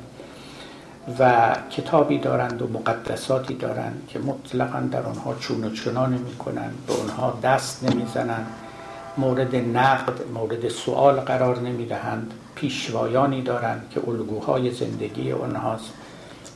و 1.18 1.54
کتابی 1.70 2.18
دارند 2.18 2.62
و 2.62 2.68
مقدساتی 2.68 3.54
دارند 3.54 4.02
که 4.08 4.18
مطلقا 4.18 4.80
در 4.80 5.02
آنها 5.02 5.34
چون 5.34 5.64
و 5.64 5.70
چنا 5.70 6.06
نمی 6.06 6.34
کنند 6.34 6.74
به 6.86 6.92
آنها 6.94 7.38
دست 7.42 7.84
نمی 7.84 8.06
زنند 8.14 8.46
مورد 9.18 9.56
نقد 9.56 10.12
مورد 10.34 10.68
سوال 10.68 11.20
قرار 11.20 11.58
نمی 11.58 11.86
دهند 11.86 12.32
پیشوایانی 12.54 13.42
دارند 13.42 13.82
که 13.90 14.08
الگوهای 14.08 14.70
زندگی 14.70 15.32
آنهاست. 15.32 15.92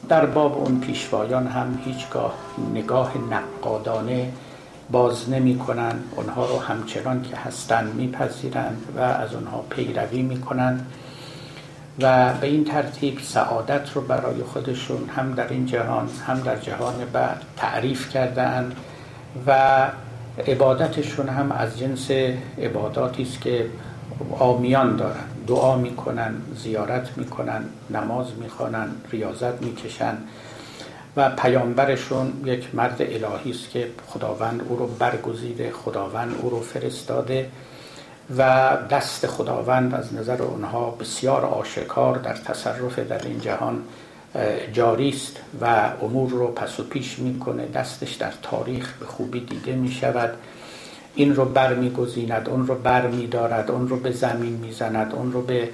در 0.08 0.26
باب 0.26 0.58
اون 0.58 0.80
پیشوایان 0.80 1.46
هم 1.46 1.78
هیچگاه 1.84 2.34
نگاه 2.74 3.12
نقادانه 3.30 4.32
باز 4.90 5.30
نمی 5.30 5.58
کنند 5.58 6.04
آنها 6.16 6.46
رو 6.46 6.58
همچنان 6.58 7.22
که 7.22 7.36
هستند 7.36 7.94
میپذیرند 7.94 8.82
و 8.96 9.00
از 9.00 9.34
آنها 9.34 9.64
پیروی 9.70 10.22
می 10.22 10.40
کنند 10.40 10.86
و 12.00 12.34
به 12.40 12.46
این 12.46 12.64
ترتیب 12.64 13.18
سعادت 13.22 13.92
رو 13.94 14.00
برای 14.00 14.42
خودشون 14.42 15.08
هم 15.16 15.32
در 15.34 15.48
این 15.48 15.66
جهان 15.66 16.08
هم 16.26 16.40
در 16.40 16.56
جهان 16.56 16.94
بعد 17.12 17.42
تعریف 17.56 18.10
کردهاند 18.10 18.76
و 19.46 19.86
عبادتشون 20.46 21.28
هم 21.28 21.52
از 21.52 21.78
جنس 21.78 22.10
عباداتی 22.58 23.22
است 23.22 23.40
که 23.40 23.66
آمیان 24.38 24.96
دارن. 24.96 25.24
دعا 25.46 25.76
می‌کنن 25.76 26.34
زیارت 26.56 27.18
می‌کنن 27.18 27.64
نماز 27.90 28.26
می‌خوانن 28.40 28.88
ریاضت 29.12 29.62
می‌کشن 29.62 30.16
و 31.16 31.30
پیامبرشون 31.30 32.32
یک 32.44 32.74
مرد 32.74 33.02
الهی 33.02 33.50
است 33.50 33.70
که 33.70 33.90
خداوند 34.06 34.62
او 34.68 34.76
رو 34.76 34.86
برگزیده 34.86 35.70
خداوند 35.70 36.34
او 36.42 36.50
رو 36.50 36.60
فرستاده 36.60 37.50
و 38.38 38.70
دست 38.90 39.26
خداوند 39.26 39.94
از 39.94 40.14
نظر 40.14 40.42
اونها 40.42 40.90
بسیار 40.90 41.44
آشکار 41.44 42.18
در 42.18 42.34
تصرف 42.34 42.98
در 42.98 43.22
این 43.24 43.40
جهان 43.40 43.82
جاری 44.72 45.08
است 45.08 45.36
و 45.60 45.90
امور 46.02 46.30
رو 46.30 46.46
پس 46.46 46.80
و 46.80 46.82
پیش 46.82 47.18
می‌کنه. 47.18 47.66
دستش 47.66 48.14
در 48.14 48.32
تاریخ 48.42 48.92
به 48.92 49.06
خوبی 49.06 49.40
دیده 49.40 49.72
می 49.72 49.90
شود 49.90 50.34
این 51.14 51.36
رو 51.36 51.44
بر 51.44 51.88
گذیند 51.88 52.48
اون 52.48 52.66
رو 52.66 52.74
بر 52.74 53.06
می 53.06 53.26
دارد 53.26 53.70
اون 53.70 53.88
رو 53.88 53.96
به 53.96 54.12
زمین 54.12 54.52
می‌زند 54.52 55.14
اون 55.14 55.32
رو 55.32 55.42
به 55.42 55.68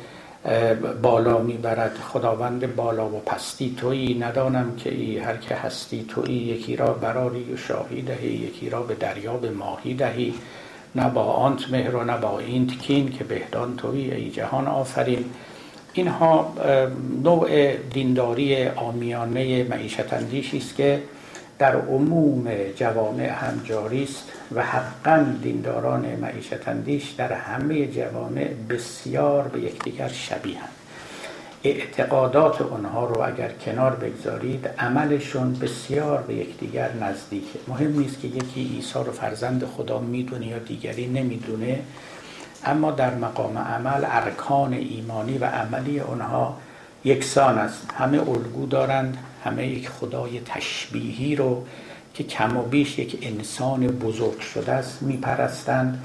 بالا 1.02 1.38
می‌برد. 1.38 1.96
خداوند 2.12 2.76
بالا 2.76 3.08
و 3.08 3.22
پستی 3.26 3.74
تویی 3.80 4.18
ندانم 4.18 4.76
که 4.76 4.94
ای 4.94 5.18
هر 5.18 5.36
که 5.36 5.54
هستی 5.54 6.04
تویی 6.08 6.38
یکی 6.38 6.76
را 6.76 6.92
براری 6.92 7.52
و 7.52 7.56
شاهی 7.56 8.02
دهی 8.02 8.28
یکی 8.28 8.70
را 8.70 8.82
به 8.82 8.94
دریا 8.94 9.32
به 9.32 9.50
ماهی 9.50 9.94
دهی. 9.94 10.34
نه 10.94 11.08
با 11.08 11.22
آنت 11.22 11.70
مهر 11.70 11.96
و 11.96 12.04
نه 12.04 12.16
با 12.16 12.38
اینت 12.38 12.78
کین 12.78 13.10
که 13.10 13.24
بهدان 13.24 13.76
تویی 13.76 14.12
ای 14.12 14.30
جهان 14.30 14.66
آفرین. 14.66 15.24
اینها 15.92 16.54
نوع 17.22 17.76
دینداری 17.76 18.68
آمیانه 18.68 19.64
معیشت 19.64 20.12
اندیشی 20.12 20.58
است 20.58 20.76
که 20.76 21.02
در 21.58 21.76
عموم 21.76 22.48
جوامع 22.76 23.28
هم 23.28 23.60
جاری 23.64 24.04
است 24.04 24.32
و 24.54 24.62
حقا 24.62 25.26
دینداران 25.42 26.06
معیشت 26.06 26.68
اندیش 26.68 27.10
در 27.10 27.32
همه 27.32 27.86
جوامع 27.86 28.48
بسیار 28.68 29.48
به 29.48 29.60
یکدیگر 29.60 30.08
شبیهند 30.08 30.81
اعتقادات 31.64 32.62
آنها 32.62 33.06
رو 33.06 33.22
اگر 33.22 33.52
کنار 33.52 33.90
بگذارید 33.90 34.68
عملشون 34.78 35.52
بسیار 35.52 36.22
به 36.22 36.34
یکدیگر 36.34 36.90
نزدیکه. 36.92 37.58
مهم 37.68 37.98
نیست 37.98 38.20
که 38.20 38.28
یکی 38.28 38.70
عیسی 38.74 38.98
رو 38.98 39.12
فرزند 39.12 39.64
خدا 39.64 39.98
می‌دونه 39.98 40.46
یا 40.46 40.58
دیگری 40.58 41.06
نمی‌دونه 41.06 41.80
اما 42.64 42.90
در 42.90 43.14
مقام 43.14 43.58
عمل 43.58 44.04
ارکان 44.04 44.72
ایمانی 44.72 45.38
و 45.38 45.44
عملی 45.44 46.00
آنها 46.00 46.56
یکسان 47.04 47.58
است. 47.58 47.90
همه 47.94 48.18
الگو 48.18 48.66
دارند 48.66 49.18
همه 49.44 49.66
یک 49.66 49.88
خدای 49.88 50.40
تشبیهی 50.40 51.36
رو 51.36 51.64
که 52.14 52.24
کم 52.24 52.56
و 52.56 52.62
بیش 52.62 52.98
یک 52.98 53.18
انسان 53.22 53.86
بزرگ 53.86 54.40
شده 54.40 54.72
است 54.72 55.02
میپرستند 55.02 56.04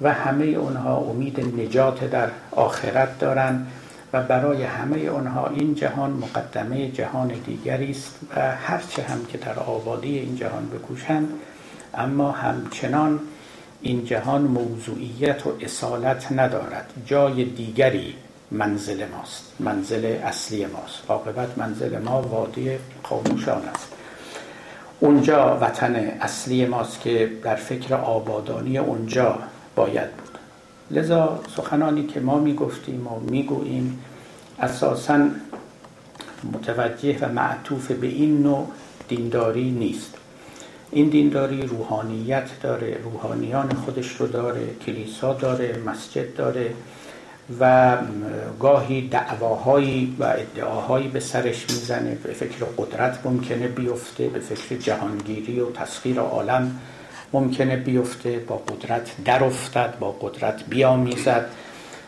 و 0.00 0.12
همه 0.12 0.44
اونها 0.44 0.96
امید 0.96 1.60
نجات 1.60 2.10
در 2.10 2.28
آخرت 2.50 3.18
دارند. 3.18 3.66
و 4.12 4.22
برای 4.22 4.62
همه 4.62 5.10
آنها 5.10 5.48
این 5.48 5.74
جهان 5.74 6.10
مقدمه 6.10 6.90
جهان 6.90 7.28
دیگری 7.28 7.90
است 7.90 8.18
و 8.36 8.56
هرچه 8.56 9.02
هم 9.02 9.24
که 9.24 9.38
در 9.38 9.58
آبادی 9.58 10.18
این 10.18 10.36
جهان 10.36 10.68
بکوشند 10.68 11.28
اما 11.94 12.30
همچنان 12.30 13.20
این 13.82 14.04
جهان 14.04 14.42
موضوعیت 14.42 15.46
و 15.46 15.52
اصالت 15.60 16.32
ندارد. 16.32 16.92
جای 17.06 17.44
دیگری 17.44 18.14
منزل 18.50 19.04
ماست 19.08 19.52
منزل 19.60 20.04
اصلی 20.04 20.66
ماست. 20.66 21.02
عاقبت 21.08 21.58
منزل 21.58 21.98
ما 21.98 22.22
وادی 22.22 22.70
خاموشان 23.02 23.62
است. 23.74 23.88
اونجا 25.00 25.58
وطن 25.60 25.94
اصلی 26.20 26.66
ماست 26.66 27.00
که 27.00 27.30
در 27.42 27.54
فکر 27.56 27.94
آبادانی 27.94 28.78
اونجا 28.78 29.38
باید 29.76 30.10
بود. 30.10 30.31
لذا 30.92 31.40
سخنانی 31.56 32.06
که 32.06 32.20
ما 32.20 32.38
می‌گفتیم 32.38 33.06
و 33.06 33.20
می‌گوییم 33.20 33.98
اساسا 34.58 35.28
متوجه 36.52 37.18
و 37.20 37.28
معطوف 37.28 37.90
به 37.90 38.06
این 38.06 38.42
نوع 38.42 38.66
دینداری 39.08 39.70
نیست. 39.70 40.14
این 40.90 41.08
دینداری 41.08 41.62
روحانیت 41.62 42.48
داره 42.62 42.98
روحانیان 43.04 43.72
خودش 43.74 44.16
رو 44.16 44.26
داره 44.26 44.74
کلیسا 44.86 45.34
داره 45.34 45.78
مسجد 45.86 46.34
داره 46.36 46.74
و 47.60 47.96
گاهی 48.60 49.08
دعواهایی 49.08 50.16
و 50.18 50.24
ادعاهایی 50.24 51.08
به 51.08 51.20
سرش 51.20 51.66
می‌زنه 51.70 52.14
به 52.14 52.32
فکر 52.32 52.64
قدرت 52.78 53.26
ممکنه 53.26 53.68
بیفته 53.68 54.28
به 54.28 54.40
فکر 54.40 54.76
جهانگیری 54.78 55.60
و 55.60 55.70
تسخیر 55.70 56.20
عالم 56.20 56.80
ممکنه 57.32 57.76
بیفته 57.76 58.38
با 58.38 58.56
قدرت 58.56 59.24
در 59.24 59.44
افتد 59.44 59.94
با 60.00 60.10
قدرت 60.20 60.64
بیامیزد. 60.68 61.46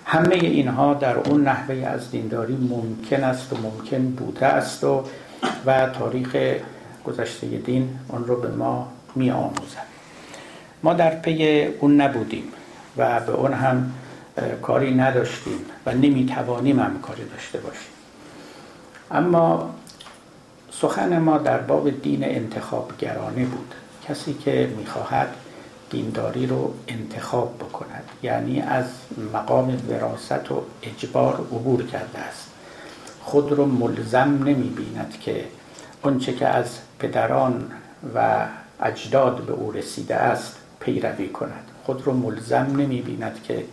همه 0.05 0.35
اینها 0.35 0.95
در 0.95 1.17
اون 1.17 1.49
نحوه 1.49 1.75
از 1.75 2.11
دینداری 2.11 2.57
ممکن 2.57 3.25
است 3.25 3.53
و 3.53 3.57
ممکن 3.57 4.11
بوده 4.11 4.47
است 4.47 4.85
و 4.85 5.05
و 5.67 5.87
تاریخ 5.87 6.37
گذشته 7.05 7.47
دین 7.47 7.99
اون 8.09 8.25
رو 8.25 8.41
به 8.41 8.49
ما 8.49 8.93
می 9.15 9.31
آموزد 9.31 9.87
ما 10.83 10.95
در 10.95 11.21
پی 11.21 11.65
اون 11.65 12.01
نبودیم 12.01 12.45
و 12.97 13.21
به 13.21 13.33
اون 13.33 13.53
هم 13.53 13.93
کاری 14.63 14.95
نداشتیم 14.95 15.59
و 15.87 15.95
نمی 15.95 16.27
توانیم 16.27 16.81
هم 16.81 17.01
کاری 17.01 17.25
داشته 17.25 17.59
باشیم. 17.59 17.93
اما 19.11 19.75
سخن 20.71 21.19
ما 21.19 21.39
در 21.39 21.59
باب 21.59 22.03
دین 22.03 22.25
انتخابگرانه 22.25 23.45
بود. 23.45 23.75
کسی 24.09 24.35
که 24.35 24.75
می‌خواهد 24.77 25.29
دینداری 25.91 26.47
رو 26.47 26.75
انتخاب 26.89 27.55
بکند. 27.59 28.05
یعنی 28.23 28.61
از 28.61 28.85
مقام 29.33 29.83
وراست 29.91 30.53
و 30.53 30.63
اجبار 30.83 31.35
عبور 31.35 31.87
کرده 31.87 32.19
است. 32.19 32.47
خود 33.23 33.53
رو 33.53 33.67
ملزم 33.67 34.43
نمی 34.45 34.69
بیند 34.69 35.15
که 35.21 35.45
اونچه 36.03 36.33
که 36.33 36.47
از 36.47 36.67
پدران 36.99 37.71
و 38.15 38.47
اجداد 38.83 39.41
به 39.41 39.53
او 39.53 39.73
رسیده 39.73 40.15
است 40.15 40.57
پیروی 40.81 41.29
کند. 41.29 41.71
خود 41.85 42.03
رو 42.03 42.13
ملزم 42.13 42.67
نمی 42.77 43.03
بیند 43.03 43.43
که 43.43 43.65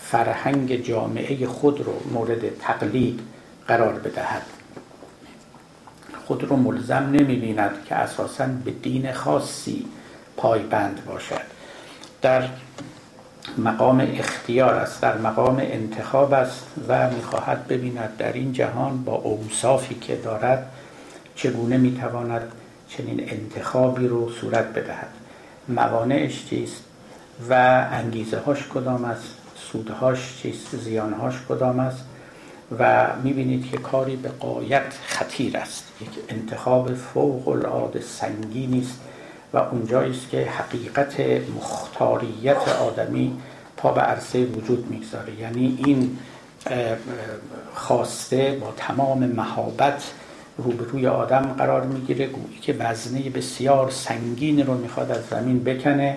فرهنگ 0.00 0.82
جامعه 0.82 1.46
خود 1.46 1.80
رو 1.80 1.92
مورد 2.12 2.58
تقلید 2.58 3.20
قرار 3.68 3.92
بدهد. 3.92 4.42
خود 6.30 6.44
رو 6.44 6.56
ملزم 6.56 7.10
نمی 7.12 7.36
بیند 7.36 7.70
که 7.88 7.94
اساسا 7.94 8.46
به 8.64 8.70
دین 8.70 9.12
خاصی 9.12 9.84
پایبند 10.36 11.04
باشد. 11.06 11.40
در 12.22 12.48
مقام 13.58 14.08
اختیار 14.14 14.74
است 14.74 15.02
در 15.02 15.18
مقام 15.18 15.56
انتخاب 15.56 16.32
است 16.32 16.66
و 16.88 17.10
می‌خواهد 17.10 17.68
ببیند 17.68 18.16
در 18.18 18.32
این 18.32 18.52
جهان 18.52 19.04
با 19.04 19.14
اوصافی 19.14 19.94
که 19.94 20.16
دارد 20.16 20.66
چگونه 21.34 21.76
می‌تواند 21.76 22.52
چنین 22.88 23.30
انتخابی 23.30 24.08
رو 24.08 24.30
صورت 24.30 24.66
بدهد. 24.66 25.08
موانعش 25.68 26.46
چیست 26.46 26.84
و 27.48 27.54
انگیزه 27.92 28.38
هاش 28.38 28.68
کدام 28.74 29.04
است؟ 29.04 29.34
سودهاش 29.72 30.38
چیست؟ 30.42 30.76
زیانهاش 30.76 31.34
کدام 31.48 31.80
است؟ 31.80 32.04
و 32.78 33.06
می‌بینید 33.22 33.70
که 33.70 33.76
کاری 33.76 34.16
به 34.16 34.28
قایت 34.28 34.94
خطیر 35.06 35.56
است. 35.56 35.84
یک 36.00 36.08
انتخاب 36.28 36.94
فوق 36.94 37.48
العاده 37.48 38.00
سنگینی 38.00 38.80
است 38.80 39.00
و 39.52 39.58
اونجایی 39.58 40.10
است 40.10 40.30
که 40.30 40.44
حقیقت 40.44 41.20
مختاریت 41.56 42.68
آدمی 42.68 43.38
پا 43.76 43.92
به 43.92 44.00
عرصه 44.00 44.44
وجود 44.44 44.90
می‌گذاره. 44.90 45.40
یعنی 45.40 45.78
این 45.84 46.18
خواسته 47.74 48.58
با 48.60 48.72
تمام 48.76 49.18
مهابت 49.18 50.10
روبروی 50.58 51.06
آدم 51.06 51.54
قرار 51.58 51.82
می‌گیره. 51.82 52.26
گویی 52.26 52.58
که 52.58 52.72
وزنه 52.72 53.30
بسیار 53.30 53.90
سنگین 53.90 54.66
رو 54.66 54.74
می‌خواد 54.74 55.10
از 55.10 55.26
زمین 55.30 55.64
بکنه. 55.64 56.16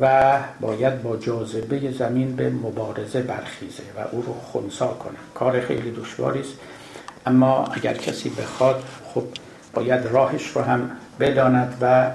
و 0.00 0.38
باید 0.60 1.02
با 1.02 1.16
جاذبه 1.16 1.90
زمین 1.90 2.36
به 2.36 2.50
مبارزه 2.50 3.22
برخیزه 3.22 3.82
و 3.96 4.00
او 4.12 4.22
رو 4.22 4.32
خونسا 4.32 4.86
کنه 4.86 5.16
کار 5.34 5.60
خیلی 5.60 5.90
دشواری 5.90 6.40
است. 6.40 6.54
اما 7.26 7.64
اگر 7.64 7.94
کسی 7.94 8.30
بخواد 8.30 8.84
خب 9.14 9.24
باید 9.74 10.06
راهش 10.06 10.46
رو 10.46 10.62
هم 10.62 10.90
بداند 11.20 11.78
و 11.80 12.10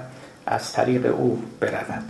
از 0.46 0.72
طریق 0.72 1.14
او 1.18 1.42
برود. 1.60 2.02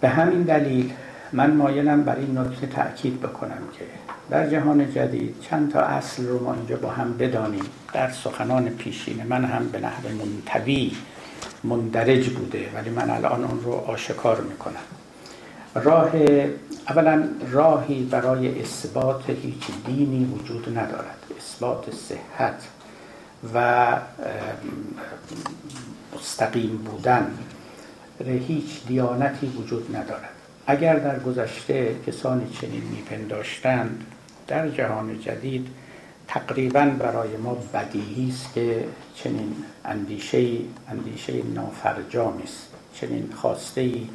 به 0.00 0.08
همین 0.08 0.42
دلیل 0.42 0.92
من 1.32 1.50
مایلم 1.50 2.02
بر 2.02 2.16
این 2.16 2.38
نکته 2.38 2.66
تأکید 2.66 3.20
بکنم 3.20 3.62
که 3.78 3.84
در 4.30 4.50
جهان 4.50 4.92
جدید 4.92 5.34
چند 5.40 5.72
تا 5.72 5.80
اصل 5.80 6.26
رو 6.26 6.44
ما 6.44 6.54
اینجا 6.54 6.76
با 6.76 6.90
هم 6.90 7.16
بدانیم. 7.16 7.64
در 7.92 8.10
سخنان 8.10 8.68
پیشین 8.68 9.22
من 9.28 9.44
هم 9.44 9.68
به 9.68 9.80
نحو 9.80 10.08
منتوی 10.08 10.92
مندرج 11.64 12.28
بوده 12.28 12.70
ولی 12.74 12.90
من 12.90 13.10
الان 13.10 13.44
اون 13.44 13.60
رو 13.64 13.72
آشکار 13.72 14.40
می‌کنم. 14.40 14.74
راه 15.74 16.10
اولا 16.88 17.28
راهی 17.50 18.04
برای 18.04 18.60
اثبات 18.60 19.30
هیچ 19.30 19.66
دینی 19.86 20.24
وجود 20.24 20.78
ندارد. 20.78 21.16
اثبات 21.38 21.84
صحت 21.94 22.62
و 23.54 23.86
مستقیم 26.16 26.76
بودن 26.76 27.30
هیچ 28.48 28.86
دیانتی 28.86 29.46
وجود 29.46 29.96
ندارد. 29.96 30.28
اگر 30.66 30.96
در 30.96 31.18
گذشته 31.18 31.96
کسانی 32.06 32.50
چنین 32.60 32.82
میپنداشتند 32.82 34.04
در 34.46 34.68
جهان 34.68 35.20
جدید 35.20 35.66
تقریبا 36.28 36.84
برای 36.98 37.36
ما 37.36 37.56
بدیهی 37.74 38.28
است 38.28 38.54
که 38.54 38.84
چنین 39.14 39.56
اندیشه 39.84 40.46
اندیشه 40.88 41.42
نافرجامی 41.42 42.42
است. 42.42 42.68
چنین 42.94 43.32
خواسته 43.36 43.80
ای 43.80 44.08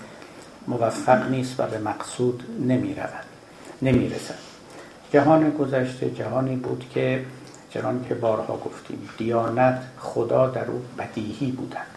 موفق 0.67 1.29
نیست 1.29 1.59
و 1.59 1.67
به 1.67 1.77
مقصود 1.77 2.43
نمی 2.59 2.95
رود 2.95 3.25
نمی 3.81 4.09
رسد. 4.09 4.35
جهان 5.11 5.49
گذشته 5.49 6.09
جهانی 6.09 6.55
بود 6.55 6.85
که 6.93 7.25
چنان 7.69 8.05
که 8.09 8.15
بارها 8.15 8.57
گفتیم 8.57 9.09
دیانت 9.17 9.81
خدا 9.99 10.49
در 10.49 10.65
او 10.65 10.81
بدیهی 10.97 11.51
بودند. 11.51 11.87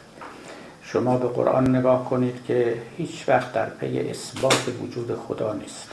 شما 0.82 1.16
به 1.16 1.28
قرآن 1.28 1.76
نگاه 1.76 2.04
کنید 2.04 2.44
که 2.46 2.82
هیچ 2.96 3.28
وقت 3.28 3.52
در 3.52 3.68
پی 3.68 4.10
اثبات 4.10 4.68
وجود 4.82 5.18
خدا 5.28 5.52
نیست. 5.52 5.88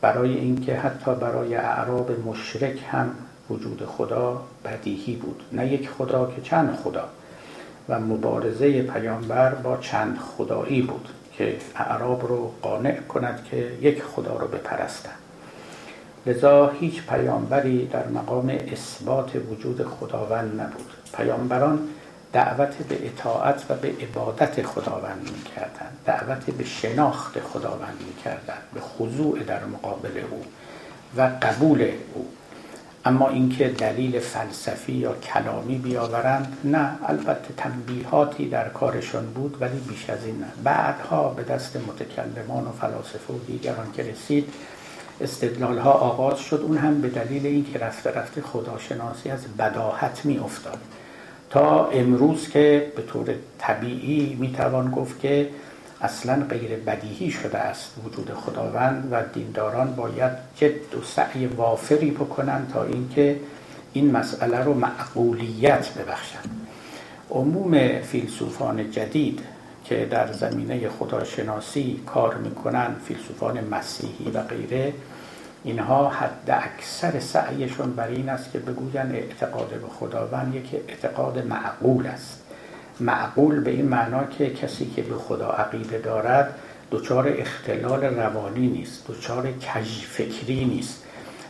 برای 0.00 0.34
اینکه 0.34 0.76
حتی 0.76 1.14
برای 1.14 1.54
اعراب 1.54 2.10
مشرک 2.26 2.78
هم 2.90 3.10
وجود 3.50 3.86
خدا 3.86 4.42
بدیهی 4.64 5.16
بود. 5.16 5.42
نه 5.52 5.72
یک 5.72 5.90
خدا 5.90 6.32
که 6.36 6.42
چند 6.42 6.78
خدا. 6.84 7.04
و 7.88 8.00
مبارزه 8.00 8.82
پیامبر 8.82 9.54
با 9.54 9.76
چند 9.76 10.18
خدایی 10.18 10.82
بود 10.82 11.08
که 11.38 11.56
اعراب 11.76 12.26
رو 12.28 12.52
قانع 12.62 13.00
کند 13.00 13.44
که 13.50 13.72
یک 13.80 14.02
خدا 14.02 14.36
رو 14.36 14.46
بپرستند. 14.48 15.14
لذا 16.26 16.68
هیچ 16.68 17.02
پیامبری 17.06 17.86
در 17.86 18.06
مقام 18.08 18.48
اثبات 18.48 19.30
وجود 19.50 19.84
خداوند 19.84 20.60
نبود. 20.60 20.92
پیامبران 21.16 21.78
دعوت 22.32 22.76
به 22.76 23.06
اطاعت 23.06 23.64
و 23.68 23.74
به 23.74 23.88
عبادت 23.88 24.62
خداوند 24.62 25.30
می‌کردند. 25.36 25.96
دعوت 26.06 26.44
به 26.50 26.64
شناخت 26.64 27.40
خداوند 27.40 27.98
می‌کردند. 28.06 28.62
به 28.74 28.80
خضوع 28.80 29.38
در 29.38 29.64
مقابل 29.64 30.18
او 30.30 30.44
و 31.16 31.30
قبول 31.42 31.88
اما 33.06 33.28
اینکه 33.28 33.68
دلیل 33.68 34.20
فلسفی 34.20 34.92
یا 34.92 35.14
کلامی 35.14 35.78
بیاورند 35.78 36.56
نه 36.64 36.98
البته 37.06 37.54
تنبیهاتی 37.56 38.48
در 38.48 38.68
کارشان 38.68 39.26
بود 39.26 39.56
ولی 39.60 39.78
بیش 39.88 40.10
از 40.10 40.24
این 40.24 40.38
نه. 40.38 40.46
بعدها 40.64 41.28
به 41.28 41.42
دست 41.42 41.76
متکلمان 41.76 42.64
و 42.64 42.72
فلاسفه 42.80 43.34
و 43.34 43.38
دیگران 43.46 43.92
که 43.92 44.02
رسید 44.02 44.48
استدلال 45.20 45.78
ها 45.78 45.92
آغاز 45.92 46.38
شد. 46.38 46.60
اون 46.66 46.76
هم 46.76 47.00
به 47.00 47.08
دلیل 47.08 47.46
اینکه 47.46 47.78
رفته 47.78 48.10
رفته 48.10 48.42
خداشناسی 48.42 49.30
از 49.30 49.40
بداهت 49.58 50.20
می 50.24 50.38
افتاد 50.38 50.78
تا 51.50 51.86
امروز 51.86 52.48
که 52.48 52.92
به 52.96 53.02
طور 53.02 53.34
طبیعی 53.58 54.36
می 54.40 54.52
توان 54.52 54.90
گفت 54.90 55.20
که 55.20 55.48
اصلا 56.00 56.46
غیر 56.50 56.76
بدیهی 56.76 57.30
شده 57.30 57.58
است 57.58 57.92
وجود 58.04 58.34
خداوند 58.34 59.08
و 59.10 59.22
دینداران 59.34 59.94
باید 59.94 60.32
جد 60.56 60.94
و 60.94 61.02
سعی 61.02 61.46
وافری 61.46 62.10
بکنند 62.10 62.70
تا 62.72 62.84
اینکه 62.84 63.40
این 63.92 64.10
مسئله 64.10 64.64
رو 64.64 64.74
معقولیت 64.74 65.94
ببخشند. 65.94 66.66
عموم 67.30 68.00
فیلسوفان 68.00 68.90
جدید 68.90 69.40
که 69.84 70.06
در 70.10 70.32
زمینه 70.32 70.88
خداشناسی 70.88 72.02
کار 72.06 72.34
می‌کنن 72.34 72.94
فیلسوفان 73.04 73.64
مسیحی 73.64 74.30
و 74.30 74.42
غیره 74.42 74.92
اینها 75.64 76.08
حد 76.08 76.50
اکثر 76.50 77.20
سعیشون 77.20 77.92
بر 77.92 78.08
این 78.08 78.28
است 78.28 78.52
که 78.52 78.58
بگوین 78.58 79.12
اعتقاد 79.12 79.68
به 79.68 79.88
خداوند 79.88 80.54
یک 80.54 80.74
اعتقاد 80.88 81.46
معقول 81.46 82.06
است. 82.06 82.45
معقول 83.00 83.60
به 83.60 83.70
این 83.70 83.88
معنا 83.88 84.24
که 84.24 84.50
کسی 84.50 84.92
که 84.96 85.02
به 85.02 85.14
خدا 85.14 85.50
عقیده 85.50 85.98
دارد 85.98 86.54
دچار 86.90 87.34
اختلال 87.38 88.04
روانی 88.04 88.66
نیست 88.66 89.04
دچار 89.08 89.52
فکری 90.08 90.64
نیست 90.64 91.02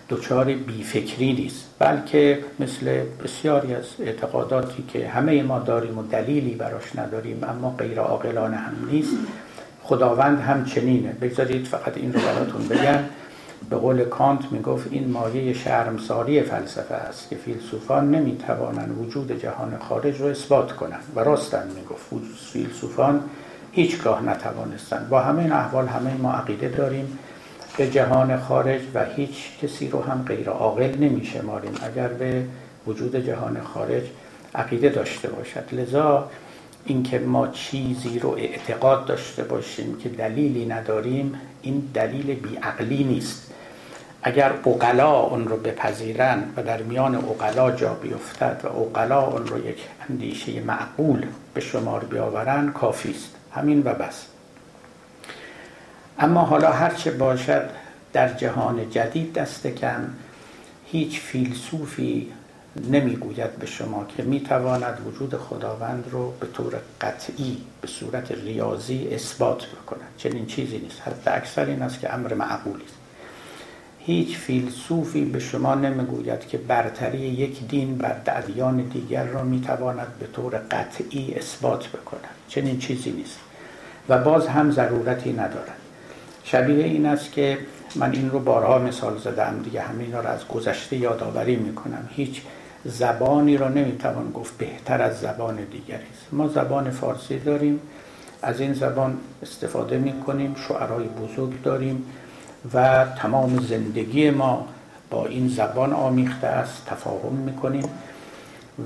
دچار 0.08 0.44
بیفکری 0.44 1.32
نیست. 1.32 1.66
بلکه 1.78 2.38
مثل 2.60 3.02
بسیاری 3.24 3.74
از 3.74 3.84
اعتقاداتی 4.00 4.84
که 4.92 5.08
همه 5.08 5.42
ما 5.42 5.58
داریم 5.58 5.98
و 5.98 6.02
دلیلی 6.02 6.54
براش 6.54 6.96
نداریم 6.96 7.44
اما 7.44 7.70
غیر 7.78 8.00
عاقلانه 8.00 8.56
هم 8.56 8.72
نیست. 8.90 9.16
خداوند 9.82 10.40
هم 10.40 10.64
چنینه 10.64 11.12
بگذارید 11.12 11.66
فقط 11.66 11.96
این 11.96 12.12
رو 12.12 12.20
براتون 12.20 12.68
بگم. 12.68 12.98
به 13.70 13.76
قول 13.76 14.04
کانت 14.04 14.52
می‌گفت 14.52 14.88
این 14.90 15.10
مایه 15.10 15.52
شرمساری 15.52 16.42
فلسفه 16.42 16.94
است 16.94 17.28
که 17.28 17.36
فیلسوفان 17.36 18.10
نمی‌توانند 18.10 18.98
وجود 18.98 19.40
جهان 19.42 19.78
خارج 19.88 20.20
رو 20.20 20.26
اثبات 20.26 20.72
کنند. 20.72 21.02
و 21.16 21.20
راستن 21.20 21.68
می‌گفت 21.76 22.06
فیلسوفان 22.52 23.20
هیچگاه 23.72 24.22
نتوانستند. 24.22 25.08
با 25.08 25.20
همه 25.20 25.42
این 25.42 25.52
احوال 25.52 25.86
همه 25.86 26.14
ما 26.14 26.32
عقیده 26.32 26.68
داریم 26.68 27.18
به 27.76 27.90
جهان 27.90 28.36
خارج 28.36 28.80
و 28.94 29.04
هیچ 29.04 29.58
کسی 29.62 29.88
رو 29.88 30.02
هم 30.02 30.24
غیر 30.28 30.48
عاقل 30.48 30.98
نمیشماریم. 30.98 31.72
اگر 31.82 32.08
به 32.08 32.42
وجود 32.86 33.16
جهان 33.16 33.60
خارج 33.60 34.02
عقیده 34.54 34.88
داشته 34.88 35.28
باشد. 35.28 35.64
لذا 35.72 36.30
اینکه 36.84 37.18
ما 37.18 37.48
چیزی 37.48 38.18
رو 38.18 38.30
اعتقاد 38.30 39.04
داشته 39.04 39.42
باشیم 39.42 39.98
که 39.98 40.08
دلیلی 40.08 40.66
نداریم 40.66 41.34
این 41.62 41.82
دلیل 41.94 42.34
بیعقلی 42.34 43.04
نیست. 43.04 43.52
اگر 44.26 44.52
اقلا 44.66 45.20
اون 45.20 45.48
رو 45.48 45.56
بپذیرن 45.56 46.44
و 46.56 46.62
در 46.62 46.82
میان 46.82 47.14
اقلا 47.14 47.70
جا 47.70 47.94
بیفتد 47.94 48.60
و 48.64 48.66
اقلا 48.66 49.26
اون 49.26 49.46
رو 49.46 49.66
یک 49.66 49.78
اندیشه 50.10 50.60
معقول 50.60 51.26
به 51.54 51.60
شمار 51.60 52.04
بیاورن 52.04 52.72
کافی 52.72 53.10
است. 53.10 53.34
همین 53.52 53.82
و 53.84 53.94
بس. 53.94 54.26
اما 56.18 56.40
حالا 56.44 56.72
هرچه 56.72 57.10
باشد 57.10 57.70
در 58.12 58.32
جهان 58.32 58.90
جدید 58.90 59.32
دست 59.32 59.66
کم 59.66 60.08
هیچ 60.86 61.20
فیلسوفی 61.20 62.32
نمی‌گوید 62.90 63.56
به 63.56 63.66
شما 63.66 64.06
که 64.16 64.22
می‌تواند 64.22 65.06
وجود 65.06 65.34
خداوند 65.36 66.04
رو 66.10 66.30
به 66.40 66.46
طور 66.46 66.74
قطعی 67.00 67.58
به 67.80 67.88
صورت 67.88 68.32
ریاضی 68.32 69.08
اثبات 69.12 69.66
بکند. 69.66 70.08
چنین 70.18 70.46
چیزی 70.46 70.78
نیست. 70.78 71.00
حتی 71.00 71.30
اکثر 71.30 71.64
این 71.64 71.82
است 71.82 72.00
که 72.00 72.14
امر 72.14 72.34
معقولی 72.34 72.84
هیچ 74.06 74.36
فیلسوفی 74.36 75.24
به 75.24 75.38
شما 75.38 75.74
نمی‌گوید 75.74 76.48
که 76.48 76.58
برتری 76.58 77.18
یک 77.18 77.68
دین 77.68 77.96
بر 77.96 78.16
ادیان 78.26 78.76
دیگر 78.76 79.24
را 79.24 79.42
می‌تواند 79.42 80.06
به 80.20 80.26
طور 80.26 80.56
قطعی 80.70 81.34
اثبات 81.34 81.88
بکند. 81.88 82.34
چنین 82.48 82.78
چیزی 82.78 83.10
نیست. 83.10 83.38
و 84.08 84.18
باز 84.18 84.46
هم 84.46 84.70
ضرورتی 84.70 85.32
ندارد. 85.32 85.76
شبیه 86.44 86.84
این 86.84 87.06
است 87.06 87.32
که 87.32 87.58
من 87.94 88.12
این 88.12 88.30
رو 88.30 88.38
بارها 88.38 88.78
مثال 88.78 89.18
زدم. 89.18 89.60
دیگه 89.64 89.80
همین 89.80 90.12
رو 90.12 90.26
از 90.26 90.48
گذشته 90.48 90.96
یادآوری 90.96 91.56
می‌کنم. 91.56 92.08
هیچ 92.10 92.42
زبانی 92.84 93.56
را 93.56 93.68
نمی‌توان 93.68 94.30
گفت. 94.30 94.58
بهتر 94.58 95.02
از 95.02 95.20
زبان 95.20 95.56
دیگری 95.56 96.06
است. 96.14 96.32
ما 96.32 96.48
زبان 96.48 96.90
فارسی 96.90 97.38
داریم. 97.38 97.80
از 98.42 98.60
این 98.60 98.74
زبان 98.74 99.18
استفاده 99.42 99.98
می‌کنیم. 99.98 100.54
شعرهای 100.68 101.06
بزرگ 101.06 101.62
داریم. 101.62 102.04
و 102.74 103.06
تمام 103.18 103.60
زندگی 103.60 104.30
ما 104.30 104.66
با 105.10 105.26
این 105.26 105.48
زبان 105.48 105.92
آمیخته 105.92 106.46
است 106.46 106.86
تفاهم 106.86 107.32
می‌کنیم 107.32 107.84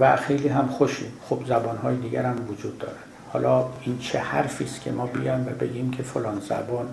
و 0.00 0.16
خیلی 0.16 0.48
هم 0.48 0.66
خوشیم. 0.66 1.12
خب 1.28 1.38
زبانهای 1.46 1.96
دیگر 1.96 2.22
هم 2.22 2.36
وجود 2.48 2.78
دارن. 2.78 2.94
حالا 3.32 3.64
این 3.82 3.98
چه 3.98 4.18
حرفی 4.18 4.64
است 4.64 4.80
که 4.80 4.92
ما 4.92 5.06
بیایم 5.06 5.46
و 5.46 5.50
بگیم 5.50 5.90
که 5.90 6.02
فلان 6.02 6.40
زبان 6.40 6.86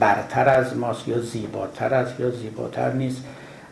برتر 0.00 0.48
از 0.48 0.76
ماست 0.76 1.08
یا 1.08 1.20
زیباتر 1.20 1.94
از 1.94 2.08
یا 2.18 2.30
زیباتر 2.30 2.92
نیست. 2.92 3.22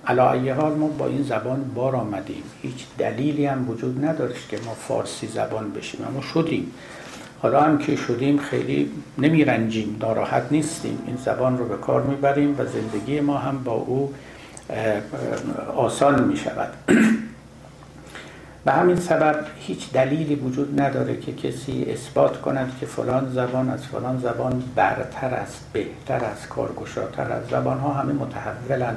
علا 0.06 0.54
حال 0.54 0.72
ما 0.72 0.86
با 0.86 1.06
این 1.06 1.22
زبان 1.22 1.70
بار 1.74 1.96
آمدیم. 1.96 2.42
هیچ 2.62 2.86
دلیلی 2.98 3.46
هم 3.46 3.70
وجود 3.70 4.04
نداشت 4.04 4.48
که 4.48 4.58
ما 4.64 4.74
فارسی 4.74 5.26
زبان 5.26 5.72
بشیم. 5.72 6.04
اما 6.08 6.20
شدیم. 6.20 6.72
حالا 7.42 7.60
هم 7.60 7.78
که 7.78 7.96
شدیم 7.96 8.38
خیلی 8.38 8.90
نمیرنجیم 9.18 9.96
ناراحت 10.00 10.42
نیستیم. 10.50 10.98
این 11.06 11.16
زبان 11.16 11.58
رو 11.58 11.68
به 11.68 11.76
کار 11.76 12.02
می‌بریم 12.02 12.54
و 12.58 12.64
زندگی 12.66 13.20
ما 13.20 13.38
هم 13.38 13.64
با 13.64 13.72
او 13.72 14.14
آسان 15.76 16.24
می 16.24 16.36
شود 16.36 16.68
به 18.64 18.72
همین 18.72 18.96
سبب 18.96 19.46
هیچ 19.58 19.92
دلیلی 19.92 20.34
وجود 20.34 20.80
نداره 20.80 21.16
که 21.16 21.32
کسی 21.32 21.86
اثبات 21.88 22.40
کند 22.40 22.72
که 22.80 22.86
فلان 22.86 23.30
زبان 23.32 23.70
از 23.70 23.86
فلان 23.86 24.18
زبان 24.18 24.62
برتر 24.74 25.34
است 25.34 25.64
بهتر 25.72 26.24
است 26.24 26.48
کارگشاتر 26.48 27.32
از 27.32 27.42
زبان 27.50 27.78
ها 27.78 27.92
همه 27.92 28.12
متحولن 28.12 28.96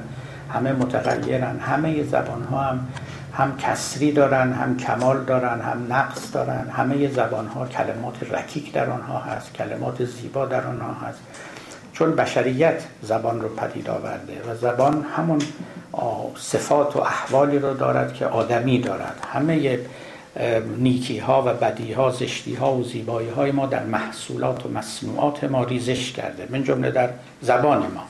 همه 0.49 0.71
متغیرن 0.71 1.59
همه 1.59 2.03
زبان 2.03 2.43
ها 2.43 2.61
هم 2.61 2.87
هم 3.33 3.57
کسری 3.57 4.11
دارن 4.11 4.53
هم 4.53 4.77
کمال 4.77 5.23
دارن 5.23 5.61
هم 5.61 5.85
نقص 5.89 6.33
دارن. 6.33 6.69
همه 6.69 7.07
زبان 7.07 7.47
ها 7.47 7.65
کلمات 7.65 8.33
رکیک 8.33 8.73
در 8.73 8.89
آنها 8.89 9.19
هست 9.19 9.53
کلمات 9.53 10.05
زیبا 10.05 10.45
در 10.45 10.67
آنها 10.67 10.93
هست. 11.07 11.19
چون 11.93 12.15
بشریت 12.15 12.83
زبان 13.01 13.41
رو 13.41 13.49
پدید 13.49 13.89
آورده 13.89 14.41
و 14.49 14.55
زبان 14.55 15.05
همون 15.15 15.39
صفات 16.37 16.95
و 16.95 16.99
احوالی 16.99 17.59
رو 17.59 17.73
دارد 17.73 18.13
که 18.13 18.25
آدمی 18.25 18.79
دارد. 18.79 19.27
همه 19.33 19.79
نیکی 20.77 21.19
ها 21.19 21.41
و 21.41 21.53
بدی 21.53 21.93
ها 21.93 22.11
زشتی 22.11 22.55
ها 22.55 22.73
و 22.73 22.83
زیبایی 22.83 23.29
های 23.29 23.51
ما 23.51 23.65
در 23.65 23.83
محصولات 23.83 24.65
و 24.65 24.69
مصنوعات 24.69 25.43
ما 25.43 25.63
ریزش 25.63 26.11
کرده 26.11 26.47
من 26.49 26.63
جمله 26.63 26.91
در 26.91 27.09
زبان 27.41 27.77
ما. 27.77 28.03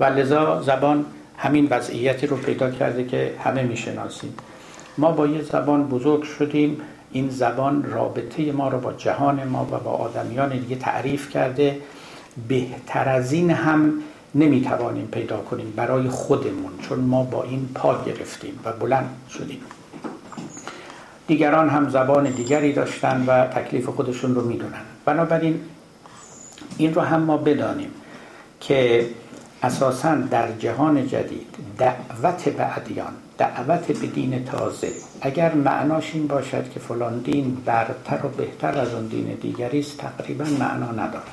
و 0.00 0.04
لذا 0.04 0.62
زبان 0.62 1.04
همین 1.36 1.66
وضعیتی 1.70 2.26
رو 2.26 2.36
پیدا 2.36 2.70
کرده 2.70 3.04
که 3.04 3.34
همه 3.44 3.62
می‌شناسیم. 3.62 4.34
ما 4.98 5.12
با 5.12 5.26
یه 5.26 5.42
زبان 5.42 5.88
بزرگ 5.88 6.22
شدیم. 6.22 6.80
این 7.12 7.30
زبان 7.30 7.82
رابطه 7.82 8.52
ما 8.52 8.68
رو 8.68 8.78
با 8.78 8.92
جهان 8.92 9.44
ما 9.44 9.68
و 9.72 9.78
با 9.78 9.90
آدمیان 9.90 10.48
دیگه 10.48 10.76
تعریف 10.76 11.30
کرده. 11.30 11.78
بهتر 12.48 13.08
از 13.08 13.32
این 13.32 13.50
هم 13.50 13.92
نمی‌توانیم 14.34 15.06
پیدا 15.06 15.36
کنیم 15.36 15.72
برای 15.76 16.08
خودمون 16.08 16.72
چون 16.88 16.98
ما 17.00 17.22
با 17.22 17.42
این 17.42 17.68
پا 17.74 18.04
گرفتیم 18.04 18.60
و 18.64 18.72
بلند 18.72 19.10
شدیم. 19.30 19.60
دیگران 21.26 21.68
هم 21.68 21.88
زبان 21.88 22.30
دیگری 22.30 22.72
داشتن 22.72 23.24
و 23.26 23.46
تکلیف 23.46 23.88
خودشون 23.88 24.34
رو 24.34 24.44
می‌دونن. 24.44 24.82
بنابراین 25.04 25.60
این 26.78 26.94
رو 26.94 27.00
هم 27.00 27.22
ما 27.22 27.36
بدانیم 27.36 27.90
که 28.60 29.06
اساسا 29.64 30.14
در 30.14 30.52
جهان 30.52 31.08
جدید 31.08 31.46
دعوت 31.78 32.48
به 32.48 32.76
ادیان 32.76 33.12
دعوت 33.38 33.86
به 34.00 34.06
دین 34.06 34.44
تازه. 34.44 34.92
اگر 35.20 35.54
معناش 35.54 36.14
این 36.14 36.26
باشد 36.26 36.70
که 36.70 36.80
فلان 36.80 37.18
دین 37.18 37.56
برتر 37.64 38.26
و 38.26 38.28
بهتر 38.28 38.78
از 38.78 38.94
اون 38.94 39.06
دین 39.06 39.34
دیگری 39.34 39.78
است 39.78 39.98
تقریبا 39.98 40.44
معنا 40.44 40.92
ندارد. 40.92 41.30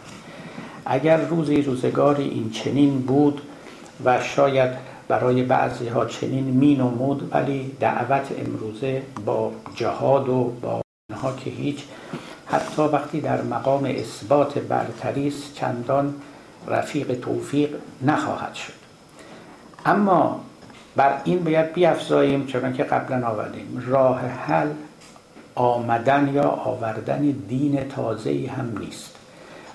اگر 0.85 1.17
روزی 1.17 1.61
روزگاری 1.61 2.23
این 2.23 2.49
چنین 2.49 2.99
بود 2.99 3.41
و 4.05 4.21
شاید 4.21 4.71
برای 5.07 5.43
بعضی 5.43 5.87
ها 5.87 6.05
چنین 6.05 6.43
می 6.43 6.75
نمود 6.75 7.29
ولی 7.33 7.71
دعوت 7.79 8.27
امروزه 8.45 9.01
با 9.25 9.51
جهاد 9.75 10.29
و 10.29 10.53
با 10.61 10.81
اینها 11.09 11.33
که 11.35 11.49
هیچ 11.49 11.83
حتی 12.45 12.81
وقتی 12.81 13.21
در 13.21 13.41
مقام 13.41 13.85
اثبات 13.85 14.59
برتری 14.59 15.33
چندان 15.55 16.13
رفیق 16.67 17.19
توفیق 17.19 17.69
نخواهد 18.01 18.53
شد. 18.53 18.73
اما 19.85 20.41
بر 20.95 21.17
این 21.23 21.43
باید 21.43 21.73
بیافزاییم 21.73 22.45
چون 22.45 22.73
که 22.73 22.83
قبلا 22.83 23.27
آوردیم 23.27 23.83
راه 23.87 24.19
حل 24.19 24.67
آمدن 25.55 26.31
یا 26.33 26.49
آوردن 26.49 27.21
دین 27.21 27.83
تازه 27.89 28.49
هم 28.57 28.77
نیست. 28.79 29.15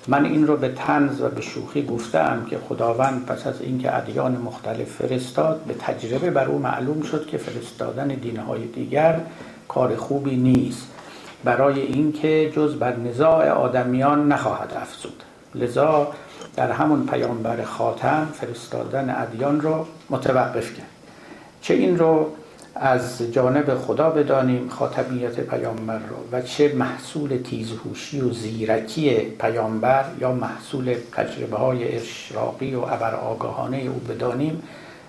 من 0.08 0.24
این 0.24 0.46
رو 0.46 0.56
به 0.56 0.68
تنز 0.68 1.20
و 1.20 1.28
به 1.28 1.40
شوخی 1.40 1.86
گفتم 1.86 2.46
که 2.50 2.58
خداوند 2.68 3.26
پس 3.26 3.46
از 3.46 3.60
اینکه 3.60 3.96
ادیان 3.96 4.32
مختلف 4.32 4.88
فرستاد 4.88 5.60
به 5.66 5.74
تجربه 5.74 6.30
بر 6.30 6.48
او 6.48 6.58
معلوم 6.58 7.02
شد 7.02 7.26
که 7.26 7.38
فرستادن 7.38 8.08
دینهای 8.08 8.66
دیگر 8.66 9.20
کار 9.68 9.96
خوبی 9.96 10.36
نیست. 10.36 10.88
برای 11.44 11.80
اینکه 11.80 12.52
جز 12.56 12.74
بر 12.74 12.96
نزاع 12.96 13.50
آدمیان 13.50 14.32
نخواهد 14.32 14.72
افزود. 14.82 15.22
لذا 15.54 16.12
در 16.56 16.72
همون 16.72 17.06
پیامبر 17.06 17.62
خاتم 17.62 18.28
فرستادن 18.34 19.16
ادیان 19.18 19.60
رو 19.60 19.86
متوقف 20.10 20.76
کرد. 20.76 20.86
چه 21.62 21.74
این 21.74 21.98
رو 21.98 22.32
از 22.74 23.22
جانب 23.22 23.74
خدا 23.74 24.10
بدانیم 24.10 24.68
خاتمیت 24.68 25.40
پیامبر 25.40 25.98
رو 25.98 26.16
و 26.32 26.42
چه 26.42 26.74
محصول 26.74 27.38
تیزهوشی 27.44 28.20
و 28.20 28.32
زیرکی 28.32 29.14
پیامبر 29.14 30.04
یا 30.20 30.32
محصول 30.32 30.96
تجربه 31.12 31.56
های 31.56 31.96
اشراقی 31.96 32.74
و 32.74 32.80
ابر 32.80 33.14
آگاهانه 33.14 33.76
او 33.76 34.00
بدانیم. 34.08 34.62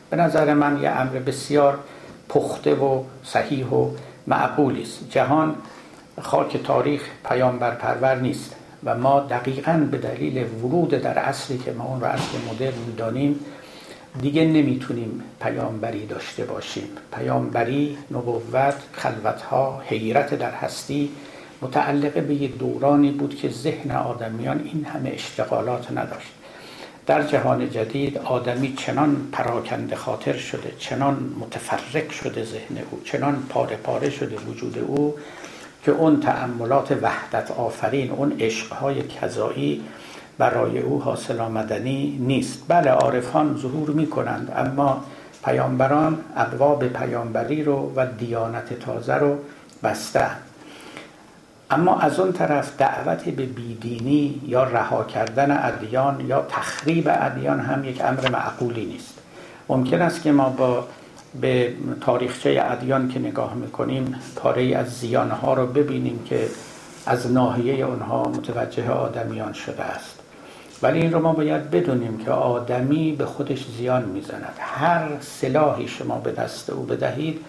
به 0.10 0.18
نظر 0.18 0.54
من 0.54 0.82
یه 0.82 0.90
امر 0.90 1.20
بسیار 1.20 1.80
پخته 2.30 2.76
و 2.76 3.04
صحیح 3.24 3.68
و 3.68 3.90
معقولی 4.28 4.82
است. 4.82 5.10
جهان 5.10 5.56
خاک 6.22 6.64
تاریخ 6.64 7.02
پیامبر 7.30 7.72
پرور 7.76 8.16
نیست. 8.16 8.57
و 8.88 8.98
ما 8.98 9.20
دقیقا 9.20 9.88
به 9.92 9.98
دلیل 9.98 10.46
ورود 10.64 10.90
در 10.90 11.20
اصلی 11.20 11.58
که 11.58 11.72
ما 11.72 11.84
اون 11.84 12.02
رو 12.02 12.08
اصل 12.08 12.38
مدرن 12.52 12.78
می‌دانیم 12.88 13.40
دیگه 14.22 14.46
نمی‌تونیم 14.46 15.24
پیامبری 15.42 16.06
داشته 16.06 16.46
باشیم. 16.46 16.84
پیامبری 17.14 17.98
نبوت 18.12 18.76
خلوتها 18.92 19.82
حیرت 19.86 20.34
در 20.34 20.52
هستی 20.52 21.12
متعلق 21.62 22.14
به 22.14 22.36
یک 22.36 22.58
دورانی 22.58 23.12
بود 23.12 23.36
که 23.36 23.50
ذهن 23.50 23.92
آدمیان 23.92 24.62
این 24.64 24.86
همه 24.86 25.10
اشتغالات 25.10 25.92
نداشت. 25.92 26.32
در 27.06 27.24
جهان 27.24 27.70
جدید 27.70 28.18
آدمی 28.18 28.74
چنان 28.74 29.28
پراکنده 29.32 29.96
خاطر 29.96 30.38
شده 30.38 30.72
چنان 30.80 31.34
متفرق 31.40 32.10
شده 32.10 32.44
ذهن 32.44 32.78
او 32.92 33.02
چنان 33.06 33.44
پاره 33.50 33.76
پاره 33.76 34.10
شده 34.10 34.36
وجود 34.36 34.78
او 34.88 35.16
که 35.88 35.94
اون 35.94 36.20
تأملات 36.20 36.98
وحدت 37.02 37.52
آفرین 37.52 38.12
اون 38.12 38.36
عشقهای 38.40 39.08
کذایی 39.08 39.84
برای 40.38 40.80
او 40.80 41.02
حاصل 41.02 41.40
آمدنی 41.40 42.18
نیست. 42.22 42.64
بله 42.68 42.92
عارفان 42.92 43.58
ظهور 43.58 43.90
می 43.90 44.08
کنند 44.08 44.54
اما 44.56 45.04
پیامبران 45.46 46.20
ابواب 46.36 46.88
پیامبری 46.88 47.64
رو 47.64 47.94
و 47.96 48.06
دیانت 48.06 48.80
تازه 48.80 49.14
رو 49.16 49.38
بسته 49.84 50.26
اما 51.72 52.00
از 52.00 52.20
اون 52.20 52.32
طرف 52.32 52.78
دعوت 52.78 53.24
به 53.24 53.46
بیدینی 53.46 54.42
یا 54.46 54.64
رها 54.64 55.04
کردن 55.04 55.60
ادیان 55.64 56.26
یا 56.28 56.46
تخریب 56.50 57.10
ادیان 57.12 57.60
هم 57.60 57.84
یک 57.84 58.02
امر 58.06 58.30
معقولی 58.30 58.86
نیست. 58.86 59.14
ممکن 59.70 60.02
است 60.02 60.22
که 60.22 60.32
ما 60.32 60.50
با 60.50 60.88
به 61.42 61.74
تاریخچه 62.02 62.64
ادیان 62.70 63.10
که 63.10 63.20
نگاه 63.20 63.54
می‌کنیم 63.54 64.16
پاره 64.36 64.76
از 64.76 65.00
زیانها 65.00 65.54
رو 65.54 65.68
ببینیم 65.68 66.24
که 66.26 66.48
از 67.06 67.32
ناحیه 67.32 67.86
اونها 67.86 68.24
متوجه 68.24 68.90
آدمیان 68.90 69.54
شده 69.54 69.84
است. 69.84 70.20
ولی 70.82 71.00
این 71.00 71.14
رو 71.14 71.20
ما 71.20 71.34
باید 71.34 71.72
بدونیم 71.72 72.18
که 72.18 72.32
آدمی 72.32 73.12
به 73.12 73.26
خودش 73.26 73.66
زیان 73.78 74.06
می‌زند. 74.06 74.54
هر 74.60 75.08
سلاحی 75.22 75.88
شما 75.88 76.18
به 76.20 76.32
دست 76.32 76.70
او 76.70 76.84
بدهید 76.84 77.40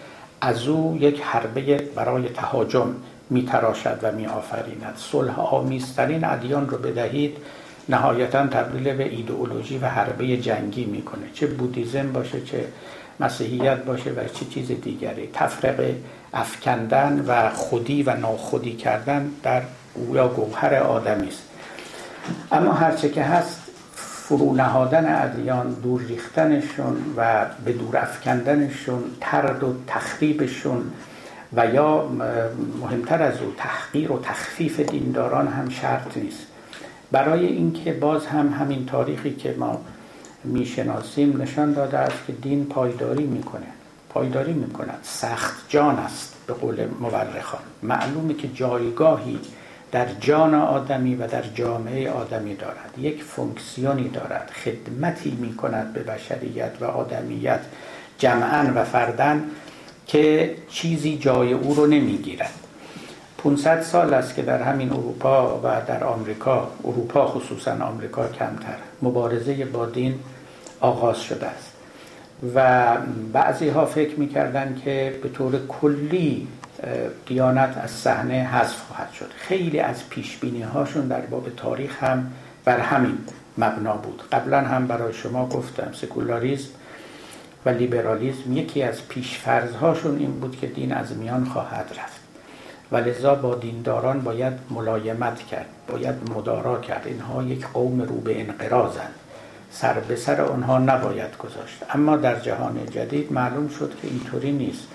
از 0.41 0.67
او 0.67 0.97
یک 1.01 1.21
حربه 1.21 1.75
برای 1.95 2.29
تهاجم 2.29 2.95
میتراشد 3.29 3.99
و 4.01 4.11
میآفریند. 4.11 4.93
صلح 4.95 5.39
آمیزترین 5.39 6.23
ادیان 6.23 6.69
رو 6.69 6.77
بدهید 6.77 7.37
نهایتا 7.89 8.47
تبدیل 8.47 8.93
به 8.93 9.03
ایدئولوژی 9.03 9.77
و 9.77 9.85
حربه 9.85 10.37
جنگی 10.37 10.85
می‌کنه. 10.85 11.25
چه 11.33 11.47
بودیزم 11.47 12.11
باشه 12.11 12.41
چه 12.41 12.65
مسیحیت 13.19 13.83
باشه 13.83 14.11
و 14.11 14.23
چه 14.33 14.45
چیز 14.45 14.67
دیگری. 14.67 15.29
تفرقه 15.33 15.95
افکندن 16.33 17.25
و 17.27 17.49
خودی 17.49 18.03
و 18.03 18.15
ناخودی 18.15 18.73
کردن 18.73 19.31
در 19.43 19.61
یا 20.13 20.27
گوهر 20.27 20.75
آدمی 20.75 21.27
است. 21.27 21.43
اما 22.51 22.73
هرچه 22.73 23.09
که 23.09 23.23
هست 23.23 23.61
فرو 24.29 24.55
نهادن 24.55 25.23
ادیان 25.23 25.73
دور 25.73 26.01
ریختنشون 26.01 26.95
و 27.17 27.45
به 27.65 27.73
دور 27.73 27.97
افکندنشون 27.97 29.03
ترد 29.21 29.63
و 29.63 29.75
تخریبشون 29.87 30.91
و 31.53 31.65
یا 31.65 32.07
مهمتر 32.81 33.23
از 33.23 33.41
او 33.41 33.53
تحقیر 33.57 34.11
و 34.11 34.19
تخفیف 34.19 34.79
دینداران 34.79 35.47
هم 35.47 35.69
شرط 35.69 36.17
نیست. 36.17 36.47
برای 37.11 37.45
اینکه 37.45 37.93
باز 37.93 38.25
هم 38.25 38.53
همین 38.59 38.85
تاریخی 38.85 39.33
که 39.33 39.55
ما 39.59 39.81
می‌شناسیم 40.43 41.41
نشان 41.41 41.73
داده 41.73 41.97
است 41.97 42.17
که 42.27 42.33
دین 42.33 42.65
پایداری 42.65 43.23
می‌کنه. 43.23 43.67
پایداری 44.09 44.53
می‌کند. 44.53 44.99
سخت 45.03 45.69
جان 45.69 45.95
است 45.95 46.35
به 46.47 46.53
قول 46.53 46.87
مورخان. 46.99 47.61
معلومه 47.83 48.33
که 48.33 48.47
جایگاهی 48.47 49.39
در 49.91 50.05
جان 50.19 50.53
آدمی 50.55 51.15
و 51.15 51.27
در 51.27 51.43
جامعه 51.55 52.11
آدمی 52.11 52.55
دارد. 52.55 52.93
یک 52.97 53.23
فونکسیونی 53.23 54.09
دارد. 54.09 54.51
خدمتی 54.63 55.37
می 55.41 55.55
کند 55.55 55.93
به 55.93 56.03
بشریت 56.03 56.71
و 56.81 56.85
آدمیت 56.85 57.59
جمعا 58.17 58.71
و 58.75 58.83
فردن 58.83 59.43
که 60.07 60.55
چیزی 60.69 61.17
جای 61.17 61.53
او 61.53 61.75
رو 61.75 61.87
نمی‌گیرد. 61.87 62.53
500 63.43 63.81
سال 63.81 64.13
است 64.13 64.35
که 64.35 64.41
در 64.41 64.63
همین 64.63 64.91
اروپا 64.91 65.57
و 65.57 65.81
در 65.87 66.03
آمریکا 66.03 66.67
اروپا 66.83 67.27
خصوصا 67.27 67.71
آمریکا 67.71 68.27
کمتر 68.27 68.75
مبارزه 69.01 69.65
با 69.65 69.85
دین 69.85 70.19
آغاز 70.79 71.21
شده 71.21 71.45
است. 71.45 71.71
و 72.55 72.97
بعضی 73.33 73.69
ها 73.69 73.85
فکر 73.85 74.19
می‌کردند 74.19 74.81
که 74.85 75.19
به 75.23 75.29
طور 75.29 75.59
کلی 75.67 76.47
دیانت 77.25 77.77
از 77.83 77.91
صحنه 77.91 78.33
حذف 78.33 78.81
خواهد 78.87 79.11
شد. 79.11 79.31
خیلی 79.37 79.79
از 79.79 80.09
پیش 80.09 80.39
هاشون 80.73 81.07
در 81.07 81.21
باب 81.21 81.49
تاریخ 81.57 82.03
هم 82.03 82.31
بر 82.65 82.79
همین 82.79 83.17
مبنا 83.57 83.97
بود. 83.97 84.23
قبلا 84.31 84.61
هم 84.61 84.87
برای 84.87 85.13
شما 85.13 85.45
گفتم 85.49 85.91
سکولاریزم 85.93 86.69
و 87.65 87.69
لیبرالیزم 87.69 88.57
یکی 88.57 88.83
از 88.83 89.07
پیشفرزهاشون 89.07 90.17
این 90.17 90.31
بود 90.31 90.57
که 90.59 90.67
دین 90.67 90.93
از 90.93 91.17
میان 91.17 91.45
خواهد 91.45 91.91
رفت. 91.99 92.18
و 92.91 92.97
لذا 92.97 93.35
با 93.35 93.55
دینداران 93.55 94.21
باید 94.21 94.53
ملایمت 94.69 95.39
کرد 95.39 95.65
باید 95.87 96.15
مدارا 96.35 96.81
کرد. 96.81 97.03
اینها 97.05 97.43
یک 97.43 97.67
قوم 97.67 98.01
رو 98.01 98.15
به 98.15 98.41
انقراضند 98.41 99.13
سر 99.71 99.93
به 99.93 100.15
سر 100.15 100.41
آنها 100.41 100.77
نباید 100.77 101.37
گذاشت. 101.37 101.83
اما 101.89 102.17
در 102.17 102.39
جهان 102.39 102.85
جدید 102.91 103.33
معلوم 103.33 103.69
شد 103.69 103.93
که 104.01 104.07
اینطوری 104.07 104.51
نیست 104.51 104.87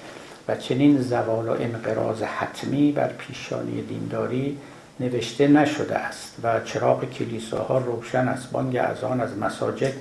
و 0.48 0.56
چنین 0.56 1.02
زوال 1.02 1.48
و 1.48 1.52
انقراض 1.60 2.22
حتمی 2.22 2.92
بر 2.92 3.08
پیشانی 3.08 3.82
دینداری 3.82 4.58
نوشته 5.00 5.48
نشده 5.48 5.94
است 5.94 6.36
و 6.42 6.60
چراغ 6.60 7.04
کلیساها 7.04 7.78
روشن 7.78 8.28
است. 8.28 8.50
بانگ 8.50 8.76
اذان 8.76 9.20
از 9.20 9.38
مساجد 9.38 9.92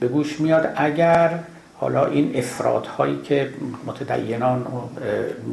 به 0.00 0.08
گوش 0.08 0.40
میاد 0.40 0.72
اگر 0.76 1.38
حالا 1.78 2.06
این 2.06 2.36
افرادهایی 2.36 3.22
که 3.22 3.50
متدینان 3.86 4.62
و 4.62 4.80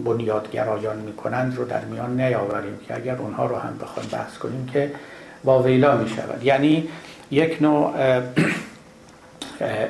بنیادگرایان 0.05 0.97
می‌کنند 0.97 1.57
رو 1.57 1.65
در 1.65 1.85
میان 1.85 2.21
نیاوریم 2.21 2.79
که 2.87 2.95
اگر 2.95 3.15
اونها 3.15 3.45
رو 3.45 3.55
هم 3.55 3.77
بخوایم 3.81 4.09
بحث 4.09 4.37
کنیم 4.37 4.65
که 4.73 4.91
واویلا 5.43 5.97
می 5.97 6.09
یعنی 6.43 6.87
یک 7.31 7.61
نوع 7.61 7.93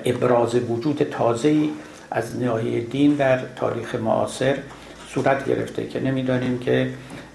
ابراز 0.06 0.56
وجود 0.56 1.04
تازه‌ای 1.04 1.70
از 2.12 2.40
ناحیه 2.40 2.82
دین 2.82 3.16
در 3.16 3.40
تاریخ 3.56 3.96
معاصر 3.96 4.58
صورت 5.10 5.46
گرفته 5.46 5.88
که 5.88 6.00
نمی‌دانیم 6.00 6.60
که 6.60 6.90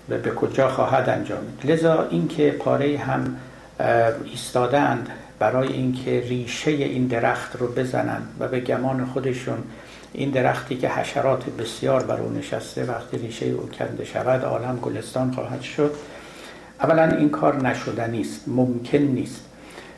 به 0.08 0.30
کجا 0.30 0.68
خواهد 0.68 1.08
انجام 1.08 1.38
لذا 1.64 2.06
اینکه 2.10 2.50
پاره 2.50 2.98
هم 2.98 3.36
ایستادند 4.24 5.08
برای 5.38 5.72
اینکه 5.72 6.20
ریشه 6.20 6.70
این 6.70 7.06
درخت 7.06 7.56
رو 7.56 7.66
بزنند 7.66 8.28
و 8.40 8.48
به 8.48 8.60
گمان 8.60 9.06
خودشون 9.06 9.58
این 10.12 10.30
درختی 10.30 10.76
که 10.76 10.88
حشرات 10.88 11.44
بسیار 11.50 12.02
بر 12.02 12.20
او 12.20 12.32
نشسته 12.32 12.84
وقتی 12.84 13.18
ریشه 13.18 13.46
او 13.46 13.68
کنده 13.68 14.04
شود 14.04 14.44
عالم 14.44 14.78
گلستان 14.82 15.32
خواهد 15.32 15.60
شد. 15.60 15.94
اولا 16.80 17.04
این 17.04 17.30
کار 17.30 17.68
نشدنی 17.68 18.20
است 18.20 18.40
ممکن 18.46 18.98
نیست. 18.98 19.44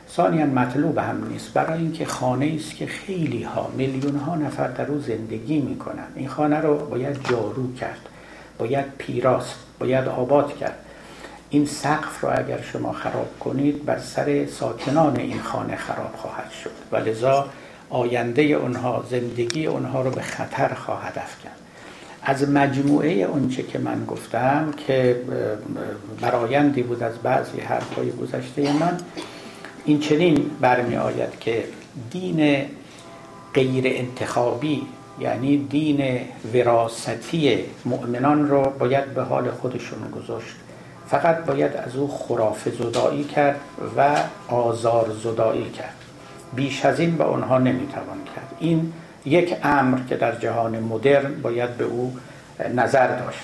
ثانیا 0.09 0.45
مطلوب 0.45 0.97
هم 0.97 1.27
نیست. 1.31 1.53
برای 1.53 1.79
اینکه 1.79 2.05
خانه 2.05 2.53
است 2.59 2.75
که 2.75 2.85
خیلی 2.85 3.43
ها 3.43 3.71
میلیون 3.77 4.15
ها 4.15 4.35
نفر 4.35 4.67
در 4.67 4.91
او 4.91 4.99
زندگی 4.99 5.59
می‌کنن 5.59 6.07
این 6.15 6.27
خانه 6.27 6.57
رو 6.57 6.77
باید 6.77 7.29
جارو 7.29 7.73
کرد 7.73 7.99
باید 8.57 8.85
پیراست 8.97 9.55
باید 9.79 10.07
آباد 10.07 10.57
کرد. 10.57 10.85
این 11.51 11.65
سقف 11.65 12.21
رو 12.21 12.29
اگر 12.31 12.61
شما 12.61 12.91
خراب 12.91 13.39
کنید 13.39 13.85
بر 13.85 13.99
سر 13.99 14.45
ساکنان 14.45 15.17
این 15.17 15.39
خانه 15.39 15.75
خراب 15.75 16.15
خواهد 16.15 16.51
شد. 16.63 16.71
و 16.91 16.97
لذا 16.97 17.45
آینده 17.89 18.41
اونها 18.41 19.05
زندگی 19.09 19.65
اونها 19.65 20.01
رو 20.01 20.11
به 20.11 20.21
خطر 20.21 20.73
خواهد 20.73 21.13
افکند. 21.19 21.55
از 22.23 22.49
مجموعه 22.49 23.11
اونچه 23.11 23.63
که 23.63 23.79
من 23.79 24.05
گفتم 24.05 24.73
که 24.87 25.21
برایندی 26.21 26.83
بود 26.83 27.03
از 27.03 27.13
بعضی 27.23 27.59
حرفهای 27.59 28.11
گذشته 28.11 28.73
من 28.73 28.97
این 29.85 29.99
چنین 29.99 30.51
برمی 30.61 30.95
آید 30.95 31.39
که 31.39 31.63
دین 32.11 32.65
غیر 33.53 33.83
انتخابی 33.87 34.81
یعنی 35.19 35.57
دین 35.57 36.21
وراستی 36.53 37.59
مؤمنان 37.85 38.49
رو 38.49 38.73
باید 38.79 39.13
به 39.13 39.23
حال 39.23 39.51
خودشون 39.51 40.11
گذاشت. 40.11 40.55
فقط 41.11 41.45
باید 41.45 41.75
از 41.75 41.95
او 41.95 42.07
خراف 42.07 42.67
زدایی 42.69 43.23
کرد 43.23 43.59
و 43.97 44.15
آزار 44.47 45.09
زدایی 45.23 45.69
کرد. 45.69 45.95
بیش 46.55 46.85
از 46.85 46.99
این 46.99 47.17
به 47.17 47.23
آنها 47.23 47.57
نمی‌توان 47.57 48.17
کرد. 48.35 48.55
این 48.59 48.93
یک 49.25 49.55
امر 49.63 49.99
که 50.09 50.15
در 50.15 50.35
جهان 50.35 50.79
مدرن 50.79 51.41
باید 51.41 51.77
به 51.77 51.83
او 51.83 52.17
نظر 52.75 53.07
داشت. 53.07 53.43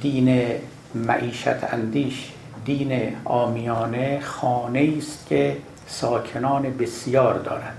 دین 0.00 0.50
معیشت 0.94 1.72
اندیش 1.72 2.32
دین 2.64 3.16
آمیانه 3.24 4.20
خانه 4.20 4.92
است 4.98 5.26
که 5.28 5.56
ساکنان 5.86 6.62
بسیار 6.62 7.34
دارند. 7.38 7.76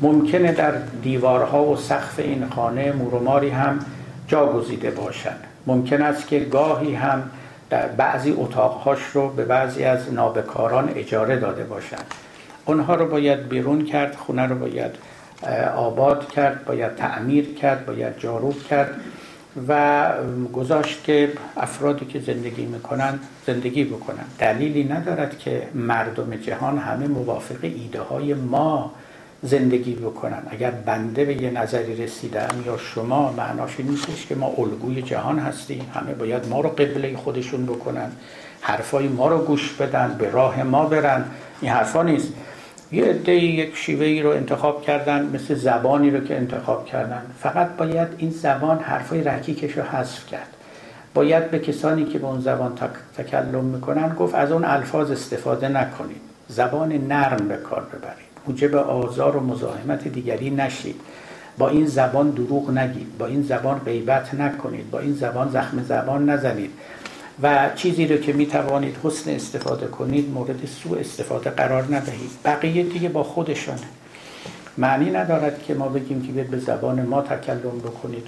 ممکنه 0.00 0.52
در 0.52 0.72
دیوارها 1.02 1.64
و 1.64 1.76
سقف 1.76 2.18
این 2.18 2.48
خانه 2.48 2.92
مورماری 2.92 3.50
هم 3.50 3.78
جا 4.28 4.46
گزیده 4.46 4.90
باشند. 4.90 5.44
ممکن 5.66 6.02
است 6.02 6.26
که 6.26 6.38
گاهی 6.38 6.94
هم 6.94 7.30
در 7.72 7.86
بعضی 7.86 8.34
اتاقهاش 8.36 8.98
رو 9.12 9.28
به 9.28 9.44
بعضی 9.44 9.84
از 9.84 10.12
نابکاران 10.12 10.92
اجاره 10.96 11.36
داده 11.36 11.64
باشند. 11.64 12.04
اونها 12.64 12.94
رو 12.94 13.08
باید 13.08 13.48
بیرون 13.48 13.84
کرد 13.84 14.14
خونه 14.14 14.46
رو 14.46 14.54
باید 14.54 14.90
آباد 15.76 16.32
کرد 16.32 16.64
باید 16.64 16.94
تعمیر 16.94 17.54
کرد 17.54 17.86
باید 17.86 18.18
جاروب 18.18 18.62
کرد 18.62 19.00
و 19.68 20.08
گذاشت 20.52 21.04
که 21.04 21.32
افرادی 21.56 22.06
که 22.06 22.20
زندگی 22.20 22.66
می‌کنن 22.66 23.18
زندگی 23.46 23.84
بکنن 23.84 24.24
دلیلی 24.38 24.84
ندارد 24.84 25.38
که 25.38 25.68
مردم 25.74 26.36
جهان 26.36 26.78
همه 26.78 27.06
موافق 27.06 27.58
ایده 27.62 28.00
های 28.00 28.34
ما 28.34 28.92
زندگی 29.42 29.94
بکنن. 29.94 30.42
اگر 30.50 30.70
بنده 30.70 31.24
به 31.24 31.42
یه 31.42 31.50
نظری 31.50 32.04
رسیدم 32.04 32.48
یا 32.66 32.76
شما 32.76 33.32
معناش 33.32 33.80
نیستش 33.80 34.26
که 34.26 34.34
ما 34.34 34.46
الگوی 34.58 35.02
جهان 35.02 35.38
هستیم. 35.38 35.90
همه 35.94 36.14
باید 36.14 36.48
ما 36.48 36.60
رو 36.60 36.68
قبله 36.68 37.16
خودشون 37.16 37.66
بکنن. 37.66 38.12
حرفای 38.60 39.08
ما 39.08 39.28
رو 39.28 39.38
گوش 39.38 39.72
بدن 39.72 40.16
به 40.18 40.30
راه 40.30 40.62
ما 40.62 40.86
برن. 40.86 41.24
این 41.60 41.72
حرفا 41.72 42.02
نیست. 42.02 42.32
یه 42.92 43.04
عده 43.04 43.32
یک 43.32 43.76
شیوه 43.76 44.06
ای 44.06 44.22
رو 44.22 44.30
انتخاب 44.30 44.82
کردن 44.82 45.30
مثل 45.34 45.54
زبانی 45.54 46.10
رو 46.10 46.24
که 46.24 46.36
انتخاب 46.36 46.86
کردن. 46.86 47.22
فقط 47.40 47.76
باید 47.76 48.08
این 48.18 48.30
زبان 48.30 48.78
حرفای 48.78 49.24
رکیکش 49.24 49.78
رو 49.78 49.82
حذف 49.82 50.26
کرد. 50.26 50.48
باید 51.14 51.50
به 51.50 51.58
کسانی 51.58 52.04
که 52.04 52.18
به 52.18 52.26
اون 52.26 52.40
زبان 52.40 52.72
تکلم 53.16 53.64
می‌کنن 53.64 54.14
گفت 54.14 54.34
از 54.34 54.52
اون 54.52 54.64
الفاظ 54.64 55.10
استفاده 55.10 55.68
نکنید. 55.68 56.20
زبان 56.48 56.92
نرم 56.92 57.48
به 57.48 57.56
کار 57.56 57.82
ببرید. 57.82 58.31
موجب 58.48 58.74
آزار 58.74 59.36
و 59.36 59.40
مزاحمت 59.40 60.08
دیگری 60.08 60.50
نشید. 60.50 61.00
با 61.58 61.68
این 61.68 61.86
زبان 61.86 62.30
دروغ 62.30 62.70
نگید. 62.70 63.18
با 63.18 63.26
این 63.26 63.42
زبان 63.42 63.78
غیبت 63.78 64.34
نکنید. 64.34 64.90
با 64.90 64.98
این 64.98 65.12
زبان 65.14 65.50
زخم 65.50 65.82
زبان 65.82 66.30
نزنید. 66.30 66.70
و 67.42 67.70
چیزی 67.76 68.06
رو 68.06 68.16
که 68.16 68.32
می 68.32 68.46
توانید 68.46 68.96
حسن 69.02 69.30
استفاده 69.30 69.86
کنید 69.86 70.30
مورد 70.30 70.66
سوء 70.66 70.98
استفاده 70.98 71.50
قرار 71.50 71.84
ندهید. 71.84 72.30
بقیه 72.44 72.82
دیگه 72.82 73.08
با 73.08 73.22
خودشانه. 73.22 73.80
معنی 74.78 75.10
ندارد 75.10 75.62
که 75.62 75.74
ما 75.74 75.88
بگیم 75.88 76.22
که 76.22 76.42
به 76.42 76.58
زبان 76.58 77.02
ما 77.02 77.22
تکلم 77.22 77.78
بکنید. 77.78 78.26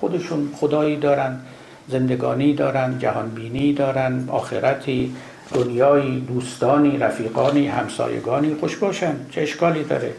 خودشون 0.00 0.50
خدایی 0.56 0.96
دارن 0.96 1.40
زندگانی 1.88 2.54
دارن 2.54 2.98
جهانبینی 2.98 3.72
دارن 3.72 4.24
آخرتی 4.28 5.14
دنیایی 5.54 6.20
دوستانی 6.20 6.98
رفیقانی 6.98 7.68
همسایگانی 7.68 8.54
خوش 8.54 8.76
باشن. 8.76 9.16
چه 9.30 9.42
اشکالی 9.42 9.84
داره؟ 9.84 10.12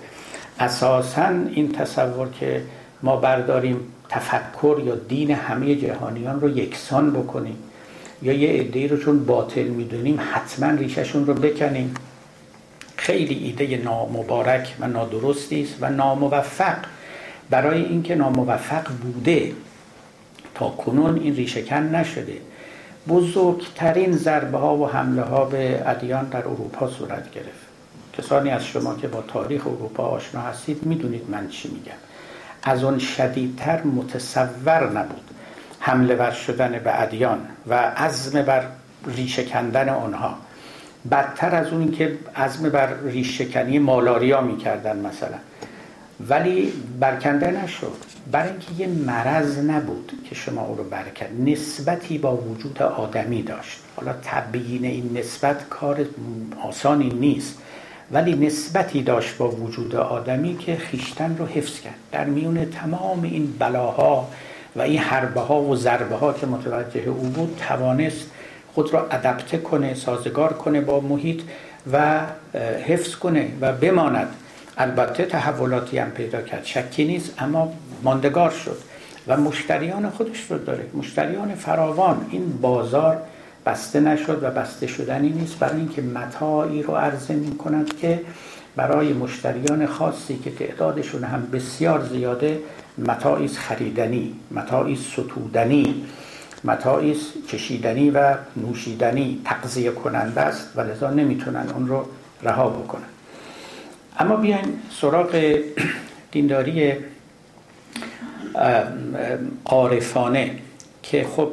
اساسا 0.60 1.28
این 1.28 1.72
تصور 1.72 2.30
که 2.30 2.64
ما 3.04 3.16
برداریم 3.16 3.80
تفکر 4.10 4.82
یا 4.86 4.96
دین 4.96 5.32
همه 5.32 5.76
جهانیان 5.76 6.42
رو 6.42 6.58
یکسان 6.58 7.12
بکنیم 7.12 7.58
یا 8.22 8.34
یه 8.34 8.62
عده 8.62 8.88
رو 8.88 8.98
چون 8.98 9.26
باطل 9.26 9.64
می‌دونیم 9.64 10.20
حتما 10.32 10.70
ریششون 10.70 11.26
رو 11.26 11.34
بکنیم. 11.34 11.94
خیلی 12.98 13.34
ایده 13.34 13.78
نامبارک 13.78 14.76
و 14.80 14.88
نادرستی 14.88 15.64
است 15.64 15.76
و 15.82 15.90
ناموفق. 15.90 16.78
برای 17.50 17.86
اینکه 17.86 18.16
ناموفق 18.16 18.88
بوده 19.02 19.52
تا 20.56 20.70
کنون 20.70 21.20
این 21.20 21.36
ریشهکن 21.36 21.84
نشده. 21.96 22.38
بزرگترین 23.08 24.12
ضربه 24.12 24.58
ها 24.58 24.76
و 24.76 24.90
حمله 24.90 25.22
ها 25.22 25.46
به 25.46 25.84
ادیان 25.86 26.26
در 26.26 26.38
اروپا 26.38 26.90
صورت 26.90 27.32
گرفت. 27.32 27.72
کسانی 28.18 28.50
از 28.50 28.66
شما 28.66 28.96
که 28.96 29.08
با 29.08 29.22
تاریخ 29.22 29.68
اروپا 29.68 30.04
آشنا 30.04 30.42
هستید 30.42 30.86
می‌دونید 30.86 31.30
من 31.30 31.48
چی 31.48 31.70
میگم. 31.70 31.98
از 32.64 32.84
آن 32.84 33.00
شدیدتر 33.00 33.84
متصور 33.84 34.92
نبود 34.92 35.22
حمله 35.80 36.16
ور 36.16 36.32
شدن 36.32 36.80
به 36.84 37.02
ادیان 37.02 37.48
و 37.68 37.74
عزم 37.74 38.42
بر 38.42 38.64
ریشه 39.08 39.44
کندن 39.44 39.90
آنها. 39.90 40.36
بدتر 41.12 41.56
از 41.56 41.68
اون 41.68 41.92
که 41.92 42.18
عزم 42.36 42.70
بر 42.70 42.94
ریشهکنی 43.04 43.80
مالاریا 43.80 44.42
می‌کردن 44.42 44.98
مثلا. 44.98 45.38
ولی 46.30 46.74
برکنده 47.00 47.52
نشد. 47.64 48.11
برای 48.32 48.50
اینکه 48.50 48.68
یه 48.78 48.88
مرض 48.88 49.58
نبود 49.58 50.12
که 50.30 50.36
شما 50.36 50.62
او 50.62 50.76
رو 50.76 50.84
برکن 50.84 51.26
نسبتی 51.46 52.18
با 52.18 52.36
وجود 52.36 52.82
آدمی 52.82 53.44
داشت. 53.44 53.80
حالا 53.96 54.14
تبیین 54.24 54.86
این 54.86 55.18
نسبت 55.18 55.70
کار 55.70 56.06
آسانی 56.64 57.10
نیست 57.10 57.58
ولی 58.12 58.46
نسبتی 58.46 59.04
داشت 59.04 59.38
با 59.38 59.50
وجود 59.50 59.96
آدمی 59.96 60.58
که 60.58 60.76
خیشتن 60.76 61.38
رو 61.38 61.46
حفظ 61.46 61.80
کرد. 61.80 61.96
در 62.12 62.26
میون 62.26 62.66
تمام 62.66 63.24
این 63.24 63.54
بلاها 63.60 64.28
و 64.76 64.82
این 64.82 65.00
حربه 65.00 65.42
ها 65.42 65.62
و 65.62 65.76
ضربه 65.76 66.16
ها 66.16 66.34
که 66.34 66.46
متوجه 66.46 67.02
او 67.10 67.30
بود 67.30 67.62
توانست 67.68 68.30
خود 68.74 68.94
را 68.94 69.08
ادپته 69.08 69.58
کنه 69.58 69.94
سازگار 69.94 70.54
کنه 70.54 70.82
با 70.82 71.00
محیط 71.00 71.42
و 71.94 72.22
حفظ 72.88 73.16
کنه 73.16 73.48
و 73.62 73.74
بماند. 73.74 74.28
البته 74.82 75.26
تحولاتی 75.26 75.98
هم 75.98 76.10
پیدا 76.10 76.42
کرد. 76.42 76.66
شکی 76.66 77.06
نیست 77.06 77.34
اما 77.40 77.74
ماندگار 78.04 78.50
شد 78.50 78.78
و 79.28 79.38
مشتریان 79.38 80.10
خودش 80.10 80.46
رو 80.50 80.58
داره. 80.58 80.86
مشتریان 80.94 81.56
فراوان. 81.56 82.26
این 82.30 82.58
بازار 82.62 83.18
بسته 83.66 84.00
نشد 84.00 84.44
و 84.44 84.52
بسته 84.52 84.88
شدنی 84.88 85.30
نیست. 85.30 85.60
برای 85.60 85.78
اینکه 85.78 86.02
متاعی 86.02 86.84
رو 86.84 86.96
عرضه 86.96 87.34
می 87.34 87.58
کند 87.58 87.98
که 87.98 88.22
برای 88.76 89.14
مشتریان 89.14 89.86
خاصی 89.86 90.38
که 90.38 90.52
تعدادشون 90.52 91.24
هم 91.24 91.48
بسیار 91.54 92.06
زیاده 92.06 92.60
متاعی 92.98 93.48
خریدنی 93.48 94.36
متاعی 94.52 94.96
ستودنی 94.96 96.04
متاعی 96.64 97.16
چشیدنی 97.48 98.12
و 98.12 98.36
نوشیدنی. 98.58 99.42
تقضیه 99.46 99.92
کننده 99.92 100.42
است 100.42 100.70
و 100.76 100.82
لذا 100.82 101.10
نمی‌تونن 101.10 101.66
اون 101.76 101.88
رو 101.88 102.06
رها 102.44 102.70
بکنن. 102.70 103.11
اما 104.20 104.36
بیاین 104.36 104.80
سراغ 104.92 105.60
دینداری 106.32 106.94
عارفانه 109.66 110.52
که 111.04 111.28
خب 111.36 111.50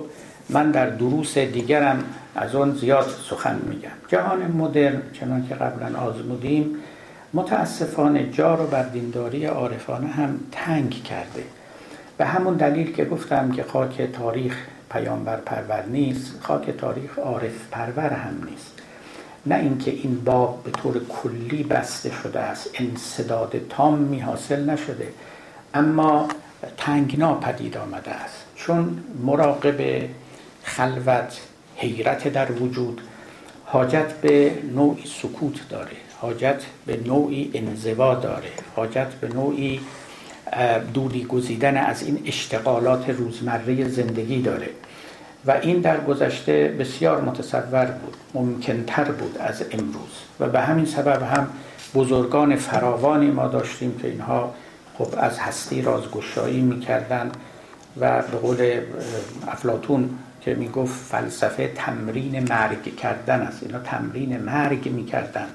من 0.48 0.70
در 0.70 0.90
دروس 0.90 1.38
دیگرم 1.38 2.04
از 2.34 2.54
اون 2.54 2.74
زیاد 2.74 3.14
سخن 3.30 3.60
میگم. 3.68 3.90
جهان 4.08 4.52
مدرن 4.52 5.02
چنان 5.12 5.48
که 5.48 5.54
قبلا 5.54 6.00
آزمودیم 6.00 6.76
متاسفانه 7.34 8.30
جا 8.30 8.54
رو 8.54 8.66
بر 8.66 8.82
دینداری 8.82 9.44
عارفانه 9.44 10.06
هم 10.06 10.40
تنگ 10.52 11.02
کرده. 11.02 11.44
به 12.18 12.24
همون 12.24 12.54
دلیل 12.54 12.92
که 12.92 13.04
گفتم 13.04 13.52
که 13.52 13.62
خاک 13.62 14.02
تاریخ 14.02 14.56
پیامبر 14.90 15.36
پرور 15.36 15.84
نیست 15.86 16.34
خاک 16.42 16.70
تاریخ 16.70 17.18
عارف 17.18 17.68
پرور 17.70 18.12
هم 18.12 18.48
نیست. 18.50 18.77
نه 19.46 19.54
اینکه 19.54 19.90
این 19.90 20.20
باب 20.24 20.62
به 20.64 20.70
طور 20.70 21.00
کلی 21.08 21.62
بسته 21.62 22.10
شده 22.22 22.40
است 22.40 22.70
انصداد 22.74 23.60
تامی 23.68 24.20
حاصل 24.20 24.70
نشده 24.70 25.08
اما 25.74 26.28
تنگنا 26.76 27.34
پدید 27.34 27.76
آمده 27.76 28.10
است. 28.10 28.44
چون 28.56 29.04
مراقب 29.24 30.08
خلوت 30.62 31.40
حیرت 31.76 32.28
در 32.28 32.52
وجود 32.52 33.00
حاجت 33.64 34.12
به 34.12 34.52
نوعی 34.74 35.04
سکوت 35.06 35.68
داره 35.68 35.96
حاجت 36.20 36.62
به 36.86 37.00
نوعی 37.06 37.50
انزوا 37.54 38.14
داره 38.14 38.50
حاجت 38.76 39.06
به 39.06 39.28
نوعی 39.28 39.80
دوری 40.94 41.24
گزیدن 41.24 41.76
از 41.76 42.02
این 42.02 42.22
اشتغالات 42.26 43.10
روزمره 43.10 43.88
زندگی 43.88 44.42
داره. 44.42 44.68
و 45.46 45.50
این 45.50 45.80
در 45.80 46.00
گذشته 46.00 46.76
بسیار 46.78 47.20
متصور 47.20 47.84
بود 47.84 48.16
ممکنتر 48.34 49.04
بود 49.04 49.38
از 49.38 49.62
امروز. 49.72 50.22
و 50.40 50.48
به 50.48 50.60
همین 50.60 50.84
سبب 50.84 51.22
هم 51.22 51.48
بزرگان 51.94 52.56
فراوانی 52.56 53.30
ما 53.30 53.48
داشتیم 53.48 53.98
که 54.02 54.08
اینها 54.08 54.54
خب 54.98 55.08
از 55.16 55.38
هستی 55.38 55.82
رازگشایی 55.82 56.60
می‌کردن 56.60 57.30
و 58.00 58.22
به 58.22 58.38
قول 58.38 58.80
افلاتون 59.48 60.10
که 60.40 60.54
می‌گفت 60.54 60.94
فلسفه 60.94 61.72
تمرین 61.74 62.48
مرگ 62.48 62.96
کردن 62.96 63.40
است. 63.40 63.62
اینا 63.62 63.78
تمرین 63.78 64.36
مرگ 64.36 64.88
می‌کردن 64.88 65.46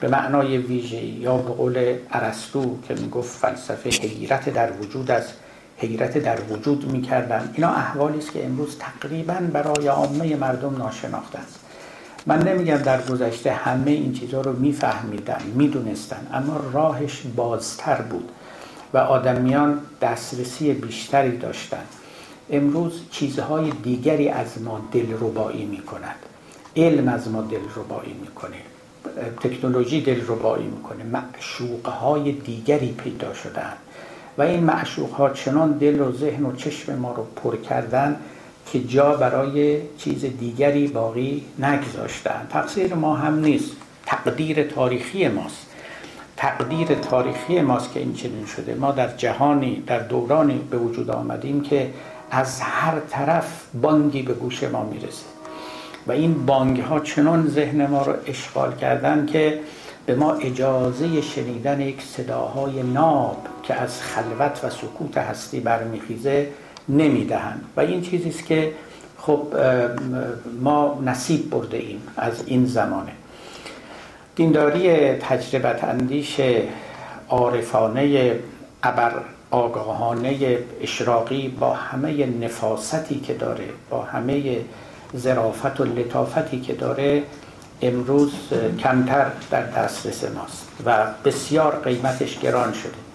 به 0.00 0.08
معنای 0.08 0.58
ویژه 0.58 1.04
یا 1.04 1.36
به 1.36 1.52
قول 1.52 1.94
ارسطو 2.10 2.78
که 2.88 2.94
می‌گفت 2.94 3.38
فلسفه 3.38 3.90
حیرت 3.90 4.48
در 4.48 4.72
وجود 4.72 5.10
است. 5.10 5.34
حیرت 5.80 6.18
در 6.18 6.38
وجود 6.50 6.92
می‌کردن. 6.92 7.50
اینا 7.54 7.68
احوالی 7.68 8.18
است 8.18 8.32
که 8.32 8.46
امروز 8.46 8.76
تقریبا 8.78 9.34
برای 9.52 9.86
عامه 9.86 10.36
مردم 10.36 10.76
ناشناخته 10.76 11.38
است 11.38 11.60
من 12.26 12.42
نمیگم 12.42 12.76
در 12.76 13.02
گذشته 13.02 13.52
همه 13.52 13.90
این 13.90 14.12
چیزها 14.12 14.40
رو 14.40 14.52
میفهمیدن 14.52 15.42
می‌دونستن 15.54 16.26
اما 16.32 16.60
راهش 16.72 17.22
بازتر 17.36 17.94
بود 17.94 18.28
و 18.94 18.98
آدمیان 18.98 19.80
دسترسی 20.02 20.72
بیشتری 20.72 21.36
داشتند. 21.36 21.88
امروز 22.50 23.02
چیزهای 23.10 23.70
دیگری 23.70 24.28
از 24.28 24.62
ما 24.62 24.80
دلربایی 24.92 25.64
می‌کند. 25.64 26.16
علم 26.76 27.08
از 27.08 27.28
ما 27.28 27.42
دلربایی 27.42 28.12
می‌کنه. 28.12 28.56
تکنولوژی 29.40 30.00
دلربایی 30.02 30.66
می‌کنه. 30.66 31.04
معشوقهای 31.04 32.32
دیگری 32.32 32.92
پیدا 32.92 33.34
شدن 33.34 33.72
و 34.38 34.42
این 34.42 34.64
معشوق 34.64 35.12
ها 35.12 35.30
چنان 35.30 35.72
دل 35.72 36.00
و 36.00 36.12
ذهن 36.12 36.46
و 36.46 36.56
چشم 36.56 36.94
ما 36.94 37.12
رو 37.12 37.26
پر 37.36 37.56
کردن 37.56 38.16
که 38.72 38.84
جا 38.84 39.16
برای 39.16 39.80
چیز 39.98 40.24
دیگری 40.24 40.88
باقی 40.88 41.44
نگذاشتن 41.58 42.46
تقصیر 42.50 42.94
ما 42.94 43.16
هم 43.16 43.38
نیست. 43.38 43.72
تقدیر 44.06 44.62
تاریخی 44.62 45.28
ماست. 45.28 45.66
تقدیر 46.36 46.94
تاریخی 46.94 47.60
ماست 47.60 47.92
که 47.92 48.00
این 48.00 48.14
چنین 48.14 48.46
شده. 48.46 48.74
ما 48.74 48.92
در 48.92 49.16
جهانی 49.16 49.82
در 49.86 49.98
دورانی 49.98 50.60
به 50.70 50.78
وجود 50.78 51.10
آمدیم 51.10 51.60
که 51.60 51.90
از 52.30 52.60
هر 52.60 53.00
طرف 53.10 53.64
بانگی 53.82 54.22
به 54.22 54.34
گوش 54.34 54.62
ما 54.62 54.84
می‌رسه. 54.84 55.24
و 56.06 56.12
این 56.12 56.46
بانگ 56.46 56.80
ها 56.80 57.00
چنان 57.00 57.48
ذهن 57.48 57.86
ما 57.86 58.02
رو 58.02 58.14
اشغال 58.26 58.74
کردن 58.74 59.26
که 59.26 59.60
به 60.06 60.14
ما 60.14 60.32
اجازه 60.32 61.20
شنیدن 61.20 61.80
یک 61.80 62.02
صداهای 62.02 62.82
ناب 62.82 63.36
که 63.68 63.74
از 63.74 64.02
خلوت 64.02 64.64
و 64.64 64.70
سکوت 64.70 65.18
هستی 65.18 65.60
برمیخیزه 65.60 66.48
نمی‌دهند. 66.88 67.64
و 67.76 67.80
این 67.80 68.02
چیزی 68.02 68.28
است 68.28 68.46
که 68.46 68.72
خب 69.18 69.46
ما 70.60 71.00
نصیب 71.04 71.50
برده 71.50 71.76
ایم 71.76 72.02
از 72.16 72.42
این 72.46 72.66
زمانه. 72.66 73.12
دینداری 74.36 75.12
تجربت 75.12 75.84
اندیش 75.84 76.40
عارفانه 77.28 78.34
ابر 78.82 79.12
آگاهانه 79.50 80.58
اشراقی 80.82 81.48
با 81.48 81.74
همه 81.74 82.26
نفاستی 82.26 83.20
که 83.20 83.34
داره 83.34 83.68
با 83.90 84.02
همه 84.02 84.56
ظرافت 85.16 85.80
و 85.80 85.84
لطافتی 85.84 86.60
که 86.60 86.72
داره 86.72 87.22
امروز 87.82 88.32
کمتر 88.78 89.26
در 89.50 89.62
دسترس 89.62 90.24
ماست 90.24 90.68
و 90.86 91.06
بسیار 91.24 91.80
قیمتش 91.84 92.38
گران 92.38 92.72
شده. 92.72 93.07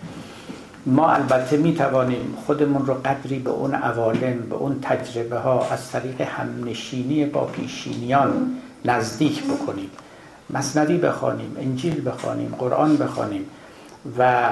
ما 0.86 1.12
البته 1.12 1.58
می 1.58 1.74
توانیم 1.74 2.38
خودمون 2.46 2.86
رو 2.86 2.94
قدری 2.94 3.40
به 3.40 3.50
اون 3.50 3.74
عوالم 3.76 4.40
به 4.50 4.56
اون 4.56 4.80
تجربه 4.82 5.38
ها 5.40 5.68
از 5.70 5.92
طریق 5.92 6.22
همنشینی 6.22 7.26
با 7.26 7.46
پیشینیان 7.46 8.52
نزدیک 8.86 9.44
بکنیم. 9.44 9.90
مصنوی 10.50 10.98
بخوانیم 10.98 11.58
انجیل 11.60 12.10
بخوانیم 12.10 12.56
قرآن 12.60 12.98
بخوانیم 12.98 13.46
و 14.18 14.50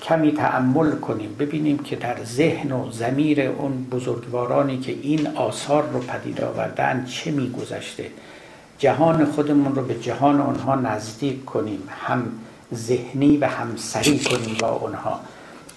کمی 0.00 0.32
تعمل 0.32 0.90
کنیم 0.90 1.36
ببینیم 1.38 1.78
که 1.78 1.96
در 1.96 2.24
ذهن 2.24 2.72
و 2.72 2.90
زمیر 2.90 3.40
اون 3.40 3.84
بزرگوارانی 3.84 4.78
که 4.78 4.92
این 5.02 5.26
آثار 5.36 5.84
رو 5.92 6.00
پدید 6.00 6.40
آوردن 6.40 7.04
چه 7.04 7.30
میگذشته. 7.30 8.06
جهان 8.78 9.24
خودمون 9.24 9.74
رو 9.74 9.82
به 9.82 9.94
جهان 9.94 10.40
آنها 10.40 10.74
نزدیک 10.74 11.44
کنیم 11.44 11.82
هم 11.88 12.24
ذهنی 12.74 13.36
و 13.36 13.46
هم 13.46 13.76
سری 13.76 14.18
کنیم 14.18 14.56
با 14.60 14.68
آنها 14.68 15.20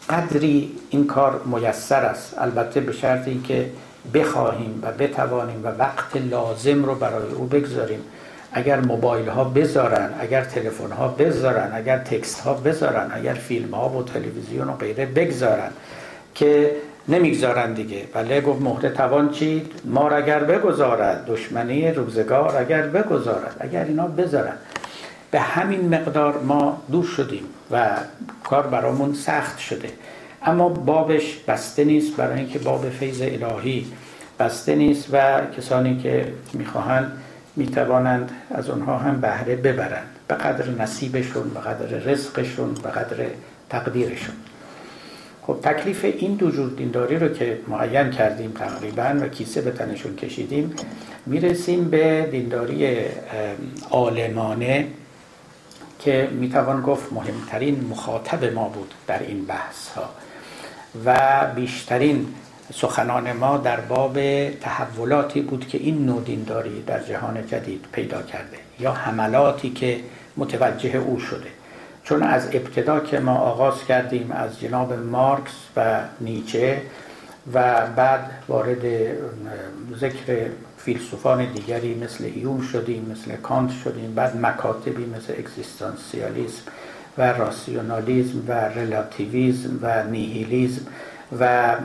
قدری 0.10 0.72
این 0.89 1.08
کار 1.08 1.41
میسر 1.45 2.06
است. 2.06 2.36
البته 2.38 2.80
به 2.80 2.91
شرطی 2.91 3.41
که 3.47 3.70
بخواهیم 4.14 4.80
و 4.84 4.91
بتوانیم 4.91 5.62
و 5.64 5.68
وقت 5.68 6.18
لازم 6.18 6.86
رو 6.86 6.95
برای 6.95 7.32
او 7.32 7.45
بگذاریم. 7.45 7.99
اگر 8.51 8.80
موبایل 8.80 9.30
ها 9.30 9.43
بذارن 9.43 10.10
اگر 10.20 10.43
تلفن 10.43 10.91
ها 10.91 11.08
بذارن 11.08 11.72
اگر 11.74 11.97
تکست 11.97 12.39
ها 12.39 12.53
بذارن 12.53 13.12
اگر 13.14 13.34
فیلم 13.34 13.74
ها 13.74 13.89
و 13.89 14.03
تلویزیون 14.03 14.68
و 14.68 14.76
غیره 14.76 15.06
بگذارن 15.06 15.70
که 16.36 16.72
نمی‌گذارن 17.08 17.74
دیگه. 17.74 18.03
بله 18.14 18.41
گفت 18.41 18.62
مهر 18.62 18.89
توان 18.89 19.30
چید 19.30 19.72
مار 19.86 20.14
اگر 20.14 20.39
بگذارد 20.39 21.26
دشمنی 21.28 21.91
روزگار 21.91 22.58
اگر 22.58 22.82
بگذارد 22.82 23.56
اگر 23.60 23.84
اینا 23.84 24.08
بذارن. 24.08 24.58
به 25.32 25.39
همین 25.39 25.89
مقدار 25.95 26.39
ما 26.39 26.82
دور 26.91 27.05
شدیم 27.05 27.43
و 27.71 27.89
کار 28.43 28.67
برامون 28.67 29.13
سخت 29.13 29.59
شده. 29.59 29.89
اما 30.43 30.69
بابش 30.69 31.38
بسته 31.47 31.84
نیست 31.84 32.15
برای 32.15 32.39
اینکه 32.39 32.59
باب 32.59 32.89
فیض 32.89 33.21
الهی 33.21 33.86
بسته 34.39 34.76
نیست 34.76 35.07
و 35.11 35.41
کسانی 35.57 35.97
که 35.97 36.34
می‌خواهند 36.53 37.11
می‌توانند 37.55 38.32
از 38.51 38.69
آنها 38.69 38.97
هم 38.97 39.21
بهره 39.21 39.55
ببرند. 39.55 40.07
به 40.28 40.36
قدر 40.36 40.69
نصیبشون 40.69 41.49
به 41.49 41.59
قدر 41.59 41.86
رزقشون 41.86 42.73
به 42.73 42.89
قدر 42.89 43.26
تقدیرشون. 43.69 44.36
خب 45.41 45.57
تکلیف 45.63 46.05
این 46.05 46.36
دو 46.36 46.51
جور 46.51 46.69
دینداری 46.69 47.19
رو 47.19 47.28
که 47.28 47.59
معین 47.67 48.09
کردیم 48.09 48.51
تقریبا 48.51 49.15
و 49.21 49.28
کیسه 49.28 49.61
به 49.61 49.71
تنشون 49.71 50.15
کشیدیم 50.15 50.73
می‌رسیم 51.26 51.89
به 51.89 52.28
دینداری 52.32 52.97
عالمانه. 53.91 54.88
که 56.06 56.30
می‌توان 56.32 56.82
گفت 56.82 57.14
مهمترین 57.14 57.86
مخاطب 57.89 58.53
ما 58.53 58.70
بود 58.70 58.93
در 59.08 59.20
این 59.20 59.45
بحث 59.45 59.89
ها 59.89 60.10
و 61.06 61.18
بیشترین 61.56 62.28
سخنان 62.74 63.34
ما 63.34 63.58
در 63.58 63.80
باب 63.80 64.49
تحولاتی 64.49 65.41
بود 65.41 65.68
که 65.68 65.78
این 65.78 66.06
نوع 66.06 66.24
دینداری 66.24 66.84
در 66.84 67.03
جهان 67.03 67.47
جدید 67.47 67.86
پیدا 67.91 68.22
کرده 68.22 68.58
یا 68.80 68.91
حملاتی 68.91 69.70
که 69.70 69.99
متوجه 70.38 70.97
او 70.97 71.20
شده. 71.20 71.47
چون 72.03 72.24
از 72.24 72.47
ابتدا 72.56 72.99
که 72.99 73.20
ما 73.20 73.38
آغاز 73.38 73.86
کردیم 73.86 74.32
از 74.32 74.60
جناب 74.60 74.93
مارکس 74.93 75.53
و 75.78 75.99
نیچه 76.22 76.82
و 77.53 77.88
بعد 77.95 78.32
وارد 78.47 78.86
ذکر 79.99 80.49
فیلسوفان 80.86 81.46
دیگری 81.46 81.96
مثل 81.96 82.26
هیوم 82.26 82.62
شدیم 82.62 83.12
مثل 83.12 83.36
کانت 83.36 83.72
شدیم 83.84 84.16
بعد 84.16 84.38
مکاتبی 84.38 85.06
مثل 85.06 85.34
اگزیستانسیالیسم 85.40 86.62
و 87.18 87.34
راسیونالیزم 87.34 88.44
و 88.48 88.52
رلاتیویزم 88.52 89.80
و 89.82 90.04
نیهیلیزم 90.04 90.86
و 91.40 91.76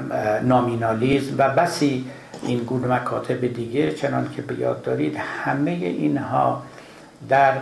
نامینالیزم 0.42 1.34
و 1.38 1.48
بسی 1.48 2.04
این 2.42 2.58
گونه 2.58 2.86
مکاتب 2.86 3.46
دیگه. 3.46 3.92
چنان 3.92 4.28
که 4.36 4.42
به 4.42 4.58
یاد 4.58 4.82
دارید 4.82 5.16
همه 5.16 5.70
اینها 5.70 6.62
در 7.28 7.52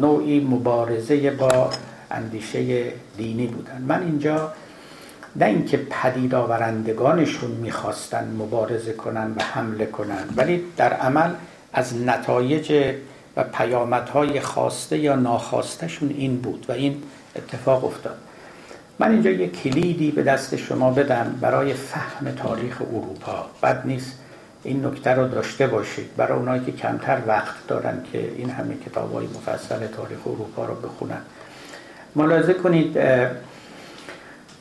نوعی 0.00 0.40
مبارزه 0.40 1.30
با 1.30 1.70
اندیشه 2.10 2.92
دینی 3.16 3.46
بودن. 3.46 3.82
من 3.88 4.02
اینجا 4.02 4.52
نه 5.40 5.46
اینکه 5.46 5.76
پدید 5.90 6.34
آورندگانشون 6.34 7.50
می‌خواستن 7.50 8.36
مبارزه 8.38 8.92
کنن 8.92 9.32
و 9.36 9.42
حمله 9.42 9.86
کنن 9.86 10.24
ولی 10.36 10.64
در 10.76 10.92
عمل 10.92 11.30
از 11.72 12.02
نتایج 12.02 12.94
و 13.36 13.44
پیامدهای 13.44 14.40
خواسته 14.40 14.98
یا 14.98 15.14
ناخواستهشون 15.14 16.08
این 16.08 16.36
بود 16.36 16.66
و 16.68 16.72
این 16.72 17.02
اتفاق 17.36 17.84
افتاد. 17.84 18.16
من 18.98 19.10
اینجا 19.10 19.30
یک 19.30 19.62
کلیدی 19.62 20.10
به 20.10 20.22
دست 20.22 20.56
شما 20.56 20.90
بدم 20.90 21.38
برای 21.40 21.74
فهم 21.74 22.30
تاریخ 22.30 22.82
اروپا. 22.82 23.46
بد 23.62 23.82
نیست 23.86 24.18
این 24.64 24.86
نکته 24.86 25.10
رو 25.10 25.28
داشته 25.28 25.66
باشید. 25.66 26.16
برای 26.16 26.38
اونایی 26.38 26.64
که 26.64 26.72
کمتر 26.72 27.18
وقت 27.26 27.66
دارن 27.68 28.02
که 28.12 28.32
این 28.36 28.50
همه 28.50 28.74
کتاب 28.86 29.12
های 29.14 29.26
مفصل 29.26 29.86
تاریخ 29.86 30.26
اروپا 30.26 30.64
رو 30.64 30.74
بخونن. 30.74 31.20
ملاحظه 32.16 32.54
کنید 32.54 32.98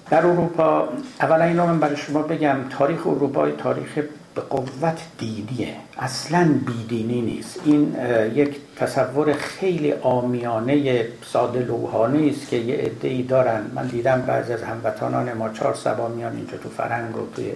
در 0.10 0.26
اروپا 0.26 0.88
اولا 1.22 1.46
این 1.46 1.56
من 1.56 1.80
برای 1.80 1.98
شما 1.98 2.22
بگم 2.22 2.58
تاریخ 2.70 3.08
اروپا 3.08 3.52
تاریخ 3.52 4.00
به 4.36 4.42
قوت 4.42 5.02
دینیه. 5.18 5.76
اصلا 6.00 6.50
بیدینی 6.66 7.22
نیست. 7.22 7.60
این 7.66 7.96
یک 8.36 8.56
تصور 8.76 9.34
خیلی 9.34 9.94
آمیانه 9.94 11.06
ساده 11.24 11.60
لوحانه 11.60 12.30
است 12.30 12.50
که 12.50 12.56
یه 12.56 12.92
ای 13.02 13.24
دارن. 13.24 13.62
من 13.76 13.88
دیدم 13.88 14.22
بعضی 14.22 14.54
از 14.54 14.64
هموطنان 14.64 15.34
ما 15.34 15.50
چهار 15.50 15.74
سبا 15.74 16.08
میان 16.08 16.36
اینجا 16.36 16.58
تو 16.58 16.70
فرنگ 16.70 17.18
و 17.18 17.20
توی 17.36 17.52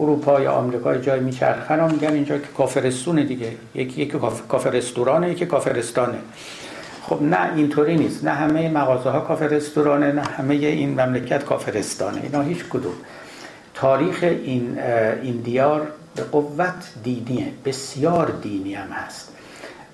اروپا 0.00 0.40
یا 0.40 0.52
آمریکا 0.52 0.96
جای 0.96 1.20
میچرخن 1.20 1.80
و 1.80 1.88
میگن 1.88 2.12
اینجا 2.12 2.38
که 2.38 2.46
کافرستونه 2.58 3.24
دیگه. 3.24 3.52
یکی 3.74 4.02
یکی 4.02 4.18
کافرستورانه 4.48 5.30
یکی 5.30 5.46
کافرستانه. 5.46 6.18
خب 7.02 7.22
نه 7.22 7.54
اینطوری 7.56 7.96
نیست. 7.96 8.24
نه 8.24 8.30
همه 8.30 8.68
مغازه 8.68 9.10
ها 9.10 9.20
کافرستورانه 9.20 10.12
نه 10.12 10.22
همه 10.22 10.54
این 10.54 11.00
مملکت 11.00 11.44
کافرستانه 11.44 12.20
اینا 12.22 12.42
هیچ 12.42 12.64
کدوم. 12.70 12.94
تاریخ 13.74 14.18
این, 14.22 14.78
این 15.22 15.36
دیار 15.36 15.86
به 16.16 16.22
قوت 16.22 16.74
دینیه 17.04 17.46
بسیار 17.64 18.30
دینی 18.42 18.74
هم 18.74 18.88
هست. 18.88 19.28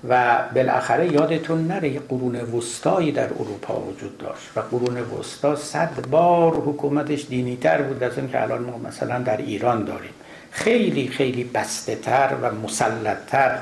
و 0.09 0.38
بالاخره 0.54 1.12
یادتون 1.12 1.66
نره 1.66 1.98
قرون 1.98 2.36
وسطایی 2.36 3.12
در 3.12 3.24
اروپا 3.24 3.80
وجود 3.80 4.18
داشت. 4.18 4.50
و 4.56 4.61
قرون 4.61 4.96
وسطا 4.96 5.56
صد 5.56 6.06
بار 6.11 6.52
حکومتش 6.54 7.26
دینی 7.28 7.56
تر 7.56 7.82
بود 7.82 8.02
از 8.02 8.18
این 8.18 8.30
که 8.30 8.42
الان 8.42 8.62
ما 8.62 8.78
مثلا 8.78 9.18
در 9.18 9.36
ایران 9.36 9.84
داریم. 9.84 10.11
خیلی 10.50 11.09
خیلی 11.09 11.44
بسته 11.44 11.94
تر 11.94 12.34
و 12.42 12.54
مسلط 12.54 13.26
تر 13.26 13.59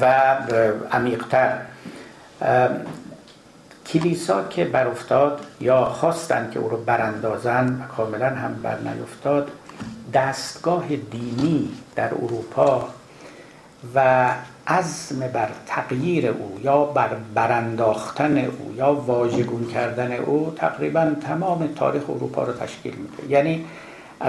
و 0.00 0.34
عمیقتر. 0.92 1.58
کلیسا 3.86 4.44
که 4.44 4.64
بر 4.64 4.86
افتاد 4.86 5.40
یا 5.60 5.84
خواستند 5.84 6.50
که 6.50 6.58
او 6.58 6.68
رو 6.68 6.76
براندازن 6.76 7.66
و 7.66 7.96
کاملا 7.96 8.28
هم 8.28 8.54
بر 8.62 8.78
نیفتاد 8.78 9.50
دستگاه 10.14 10.86
دینی 10.96 11.68
در 11.96 12.14
اروپا 12.14 12.88
و 13.94 14.28
عزم 14.66 15.18
بر 15.18 15.48
تغییر 15.66 16.28
او 16.28 16.60
یا 16.62 16.84
بر 16.84 17.08
برانداختن 17.34 18.38
او 18.38 18.74
یا 18.76 18.94
واژگون 18.94 19.66
کردن 19.66 20.12
او 20.12 20.54
تقریبا 20.56 21.12
تمام 21.28 21.68
تاریخ 21.76 22.10
اروپا 22.10 22.42
رو 22.42 22.52
تشکیل 22.52 22.94
میده. 22.94 23.32
یعنی 23.32 23.64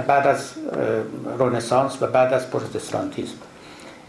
بعد 0.07 0.27
از 0.27 0.53
رونسانس 1.37 2.01
و 2.01 2.07
بعد 2.07 2.33
از 2.33 2.49
پروتستانتیسم. 2.49 3.35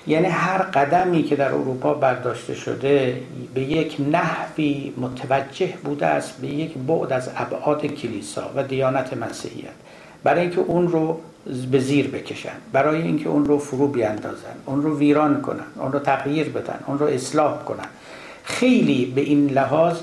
یعنی 0.07 0.27
هر 0.27 0.59
قدمی 0.59 1.23
که 1.23 1.37
در 1.37 1.49
اروپا 1.49 1.95
برداشته 1.95 2.55
شده 2.55 3.21
به 3.55 3.61
یک 3.61 3.97
نحوی 4.13 4.93
متوجه 4.97 5.75
بوده 5.85 6.07
است 6.07 6.41
به 6.41 6.47
یک 6.47 6.75
بعد 6.79 7.13
از 7.13 7.31
ابعاد 7.37 7.87
کلیسا 7.87 8.51
و 8.57 8.63
دیانت 8.63 9.17
مسیحیت. 9.17 9.75
برای 10.25 10.41
اینکه 10.41 10.61
اون 10.61 10.89
رو 10.89 11.21
به 11.71 11.81
زیر 11.81 12.09
بکشن 12.09 12.57
برای 12.73 13.03
اینکه 13.03 13.29
اون 13.29 13.45
رو 13.45 13.59
فرو 13.59 13.89
بیاندازن 13.89 14.57
اون 14.67 14.83
رو 14.83 14.99
ویران 14.99 15.43
کنن 15.43 15.65
اون 15.77 15.93
رو 15.93 15.99
تغییر 15.99 16.49
بدن 16.49 16.79
اون 16.87 16.99
رو 16.99 17.07
اصلاح 17.07 17.65
کنن. 17.65 17.89
خیلی 18.45 19.13
به 19.15 19.21
این 19.21 19.47
لحاظ 19.51 19.97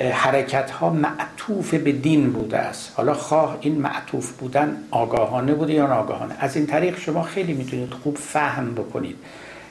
حرکت 0.00 0.70
ها 0.70 0.90
معطوف 0.90 1.74
به 1.74 1.92
دین 1.92 2.32
بوده 2.32 2.58
است. 2.58 2.92
حالا 2.96 3.14
خواه 3.14 3.58
این 3.60 3.80
معطوف 3.80 4.32
بودن 4.32 4.76
آگاهانه 4.90 5.54
بوده 5.54 5.72
یا 5.72 5.86
ناگاهانه؟ 5.86 6.34
از 6.38 6.56
این 6.56 6.66
طریق 6.66 6.98
شما 6.98 7.22
خیلی 7.22 7.52
می‌تونید 7.52 7.92
خوب 8.02 8.16
فهم 8.16 8.74
بکنید 8.74 9.16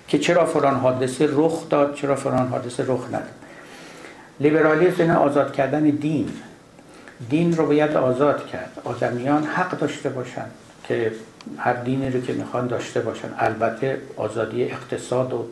که 0.07 0.19
چرا 0.19 0.45
فلان 0.45 0.75
حادثه 0.75 1.29
رخ 1.31 1.69
داد 1.69 1.95
چرا 1.95 2.15
فلان 2.15 2.47
حادثه 2.47 2.83
رخ 2.87 3.07
نداد. 3.07 3.29
لیبرالیسم 4.39 5.01
این 5.01 5.11
آزاد 5.11 5.53
کردن 5.53 5.83
دین. 5.83 6.29
دین 7.29 7.57
رو 7.57 7.65
باید 7.65 7.97
آزاد 7.97 8.47
کرد. 8.47 8.71
آدمیان 8.83 9.43
حق 9.43 9.79
داشته 9.79 10.09
باشن 10.09 10.45
که 10.87 11.11
هر 11.57 11.73
دینی 11.73 12.09
رو 12.09 12.21
که 12.21 12.33
می‌خوان 12.33 12.67
داشته 12.67 12.99
باشن 12.99 13.29
البته 13.39 14.01
آزادی 14.17 14.63
اقتصاد 14.63 15.33
و 15.33 15.45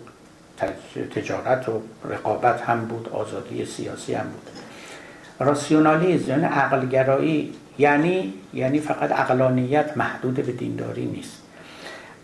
تجارت 1.16 1.70
و 1.70 1.82
رقابت 2.10 2.62
هم 2.62 2.86
بود 2.86 3.10
آزادی 3.10 3.66
سیاسی 3.66 4.14
هم 4.14 4.26
بود. 4.26 4.49
راسیونالیزم 5.39 6.30
یعنی 6.30 6.43
عقلگرایی 6.43 7.53
یعنی 7.78 8.34
یعنی 8.53 8.80
فقط 8.80 9.12
عقلانیت 9.12 9.97
محدود 9.97 10.34
به 10.34 10.51
دینداری 10.51 11.05
نیست. 11.05 11.41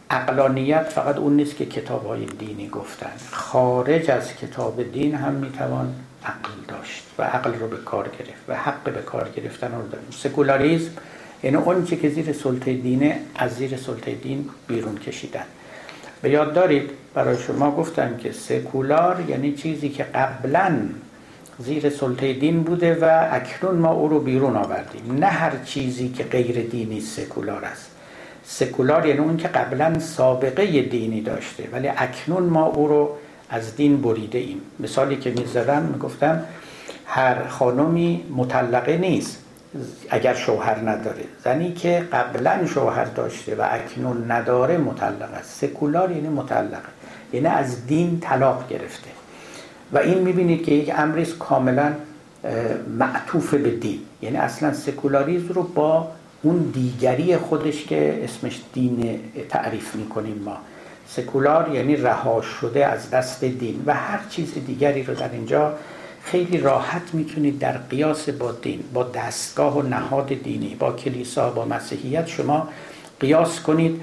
عقلانیت 0.09 0.83
فقط 0.83 1.17
اون 1.17 1.35
نیست 1.35 1.55
که 1.55 1.65
کتاب 1.65 2.05
های 2.05 2.25
دینی 2.25 2.67
گفتن. 2.67 3.11
خارج 3.31 4.11
از 4.11 4.35
کتاب 4.35 4.91
دین 4.91 5.15
هم 5.15 5.33
می‌توان 5.33 5.95
عقل 6.25 6.51
داشت 6.67 7.03
و 7.17 7.23
عقل 7.23 7.53
رو 7.53 7.67
به 7.67 7.77
کار 7.77 8.07
گرفت 8.19 8.43
و 8.47 8.55
حق 8.55 8.83
به 8.83 9.01
کار 9.01 9.29
گرفتن 9.35 9.71
رو 9.75 9.87
داریم. 9.87 10.07
سکولاریزم 10.11 10.91
یعنی 11.43 11.57
اون 11.57 11.85
که 11.85 12.09
زیر 12.09 12.33
سلطه 12.33 12.73
دینه 12.73 13.19
از 13.35 13.55
زیر 13.55 13.77
سلطه 13.77 14.15
دین 14.15 14.49
بیرون 14.67 14.97
کشیدن. 14.97 15.45
به 16.21 16.29
یاد 16.29 16.53
دارید 16.53 16.89
برای 17.15 17.37
شما 17.37 17.71
گفتم 17.71 18.17
که 18.17 18.31
سکولار 18.31 19.23
یعنی 19.27 19.53
چیزی 19.53 19.89
که 19.89 20.03
قبلا 20.03 20.77
زیر 21.59 21.89
سلطه 21.89 22.33
دین 22.33 22.63
بوده 22.63 22.95
و 23.01 23.27
اکنون 23.31 23.75
ما 23.75 23.91
او 23.91 24.07
رو 24.07 24.19
بیرون 24.19 24.55
آوردیم. 24.55 25.17
نه 25.19 25.25
هر 25.25 25.51
چیزی 25.65 26.09
که 26.09 26.23
غیر 26.23 26.69
دینی 26.69 27.01
سکولار 27.01 27.65
است. 27.65 27.91
سکولار 28.45 29.05
یعنی 29.05 29.19
اون 29.19 29.37
که 29.37 29.47
قبلا 29.47 29.99
سابقه 29.99 30.81
دینی 30.81 31.21
داشته 31.21 31.69
ولی 31.71 31.87
اکنون 31.87 32.43
ما 32.43 32.65
او 32.65 32.87
رو 32.87 33.09
از 33.49 33.75
دین 33.75 34.01
بریده 34.01 34.37
ایم. 34.37 34.61
مثالی 34.79 35.15
که 35.15 35.31
می‌زدم 35.31 35.81
می‌گفتم 35.81 36.43
هر 37.05 37.47
خانمی 37.47 38.23
مطلقه 38.35 38.97
نیست 38.97 39.41
اگر 40.09 40.33
شوهر 40.33 40.89
نداره. 40.89 41.23
زنی 41.43 41.73
که 41.73 42.07
قبلا 42.11 42.65
شوهر 42.65 43.05
داشته 43.05 43.55
و 43.55 43.67
اکنون 43.71 44.31
نداره 44.31 44.77
مطلق 44.77 45.33
است. 45.33 45.61
سکولار 45.61 46.11
یعنی 46.11 46.29
مطلقه. 46.29 46.95
یعنی 47.35 47.47
از 47.47 47.87
دین 47.87 48.19
طلاق 48.19 48.69
گرفته. 48.69 49.09
و 49.93 49.97
این 49.97 50.17
می‌بینید 50.17 50.65
که 50.65 50.71
یک 50.71 50.91
امریز 50.97 51.37
کاملا 51.37 51.93
معطوف 52.99 53.53
به 53.53 53.71
دین. 53.71 53.99
یعنی 54.21 54.37
اصلا 54.37 54.73
سکولاریزم 54.73 55.53
رو 55.53 55.63
با 55.63 56.07
اون 56.43 56.57
دیگری 56.57 57.37
خودش 57.37 57.85
که 57.85 58.19
اسمش 58.23 58.61
دین 58.73 59.19
تعریف 59.49 59.95
می‌کنیم 59.95 60.41
ما. 60.45 60.57
سکولار 61.07 61.69
یعنی 61.73 61.95
رها 61.95 62.41
شده 62.41 62.85
از 62.85 63.09
دست 63.09 63.43
دین 63.43 63.83
و 63.85 63.93
هر 63.93 64.19
چیز 64.29 64.53
دیگری 64.67 65.03
رو 65.03 65.15
در 65.15 65.31
اینجا 65.31 65.73
خیلی 66.23 66.57
راحت 66.57 67.01
می‌تونید 67.13 67.59
در 67.59 67.77
قیاس 67.77 68.29
با 68.29 68.51
دین 68.51 68.83
با 68.93 69.03
دستگاه 69.03 69.77
و 69.77 69.81
نهاد 69.81 70.27
دینی 70.27 70.75
با 70.79 70.91
کلیسا 70.91 71.49
با 71.49 71.65
مسیحیت 71.65 72.27
شما 72.27 72.67
قیاس 73.19 73.59
کنید. 73.59 74.01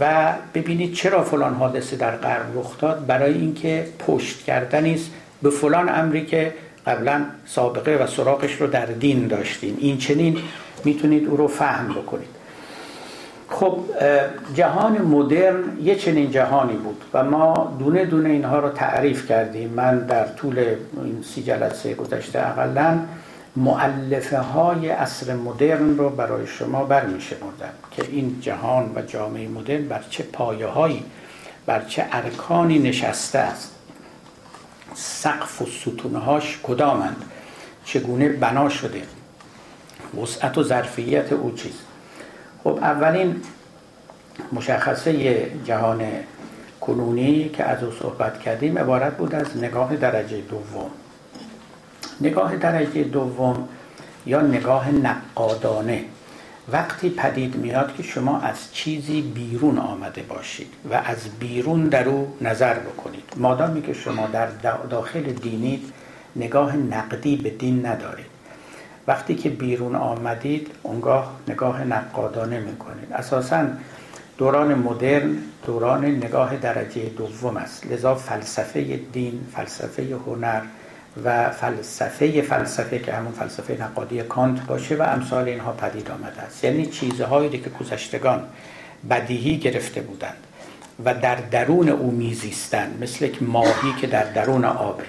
و 0.00 0.32
ببینید 0.54 0.94
چرا 0.94 1.24
فلان 1.24 1.54
حادثه 1.54 1.96
در 1.96 2.16
غرب 2.16 2.58
رخ 2.58 2.78
داد؟ 2.78 3.06
برای 3.06 3.32
اینکه 3.32 3.86
پشت 4.06 4.44
کردنی 4.44 4.94
است 4.94 5.10
به 5.42 5.50
فلان 5.50 5.88
امری 5.88 6.26
که 6.26 6.54
قبلا 6.86 7.24
سابقه 7.46 7.96
و 7.96 8.06
سراغش 8.06 8.52
رو 8.52 8.66
در 8.66 8.86
دین 8.86 9.26
داشتیم. 9.26 9.76
این 9.80 9.98
چنین 9.98 10.38
می‌تونید 10.84 11.28
او 11.28 11.36
رو 11.36 11.48
فهم 11.48 11.88
بکنید. 11.88 12.28
خب 13.48 13.78
جهان 14.54 14.98
مدرن 15.02 15.62
یه 15.82 15.94
چنین 15.94 16.30
جهانی 16.30 16.76
بود 16.76 17.04
و 17.14 17.24
ما 17.24 17.76
دونه 17.78 18.04
دونه 18.04 18.28
اینها 18.30 18.58
رو 18.58 18.68
تعریف 18.68 19.28
کردیم. 19.28 19.70
من 19.70 19.98
در 19.98 20.26
طول 20.26 20.58
این 20.58 21.24
سی 21.34 21.42
جلسه 21.42 21.94
گذشته 21.94 22.48
اقلا 22.48 22.98
معلفه 23.56 24.38
های 24.38 24.88
عصر 24.88 25.34
مدرن 25.34 25.96
رو 25.96 26.10
برای 26.10 26.46
شما 26.46 26.84
برمی 26.84 27.18
که 27.90 28.02
این 28.02 28.40
جهان 28.40 28.92
و 28.94 29.02
جامعه 29.02 29.48
مدرن 29.48 29.88
بر 29.88 30.04
چه 30.10 30.22
پایه 30.22 30.66
هایی 30.66 31.04
بر 31.66 31.84
چه 31.84 32.06
ارکانی 32.12 32.78
نشسته 32.78 33.38
است. 33.38 33.72
سقف 34.94 35.62
و 35.62 35.66
ستونهاش 35.66 36.58
کدامند؟ 36.62 37.24
چگونه 37.84 38.28
بنا 38.28 38.68
شده؟ 38.68 39.02
وسعت 40.22 40.58
و 40.58 40.62
ظرفیت 40.62 41.32
او 41.32 41.52
چیست؟ 41.52 41.84
خب 42.64 42.78
اولین 42.82 43.42
مشخصه 44.52 45.42
جهان 45.64 46.02
کنونی 46.80 47.48
که 47.48 47.64
از 47.64 47.82
او 47.84 47.92
صحبت 47.92 48.40
کردیم 48.40 48.78
عبارت 48.78 49.16
بود 49.16 49.34
از 49.34 49.56
نگاه 49.56 49.96
درجه 49.96 50.40
دوم. 50.40 50.90
نگاه 52.20 52.56
درجه 52.56 53.04
دوم 53.04 53.68
یا 54.26 54.40
نگاه 54.40 54.90
نقادانه. 54.90 56.04
وقتی 56.72 57.10
پدید 57.10 57.56
میاد 57.56 57.94
که 57.96 58.02
شما 58.02 58.40
از 58.40 58.72
چیزی 58.72 59.22
بیرون 59.22 59.78
آمده 59.78 60.22
باشید 60.22 60.72
و 60.90 60.94
از 60.94 61.28
بیرون 61.40 61.84
در 61.88 62.08
او 62.08 62.36
نظر 62.40 62.74
بکنید. 62.74 63.24
مادامی 63.36 63.82
که 63.82 63.92
شما 63.92 64.26
در 64.26 64.48
داخل 64.90 65.22
دینید 65.22 65.92
نگاه 66.36 66.76
نقدی 66.76 67.36
به 67.36 67.50
دین 67.50 67.86
ندارید. 67.86 68.26
وقتی 69.06 69.34
که 69.34 69.50
بیرون 69.50 69.96
آمدید 69.96 70.70
اونگاه 70.82 71.32
نگاه 71.48 71.84
نقادانه 71.84 72.60
می‌کنید. 72.60 73.12
اساسا 73.12 73.64
دوران 74.38 74.74
مدرن 74.74 75.38
دوران 75.66 76.04
نگاه 76.04 76.56
درجه 76.56 77.08
دوم 77.08 77.56
است. 77.56 77.86
لذا 77.86 78.14
فلسفه 78.14 79.00
دین 79.12 79.40
فلسفه 79.52 80.16
هنر 80.26 80.60
و 81.24 81.50
فلسفه 81.50 82.42
فلسفه 82.42 82.98
که 82.98 83.12
همون 83.12 83.32
فلسفه 83.32 83.82
نقادی 83.82 84.22
کانت 84.22 84.66
باشه 84.66 84.96
و 84.96 85.02
امثال 85.02 85.48
اینها 85.48 85.72
پدید 85.72 86.10
آمده 86.10 86.40
است. 86.40 86.64
یعنی 86.64 86.86
چیزهایی 86.86 87.50
که 87.50 87.70
گذشتگان 87.70 88.42
بدیهی 89.10 89.56
گرفته 89.58 90.00
بودند 90.00 90.36
و 91.04 91.14
در 91.14 91.34
درون 91.34 91.88
او 91.88 92.10
میزیستند 92.10 93.02
مثل 93.02 93.24
یک 93.24 93.42
ماهی 93.42 93.92
که 94.00 94.06
در 94.06 94.24
درون 94.24 94.64
آبه 94.64 95.04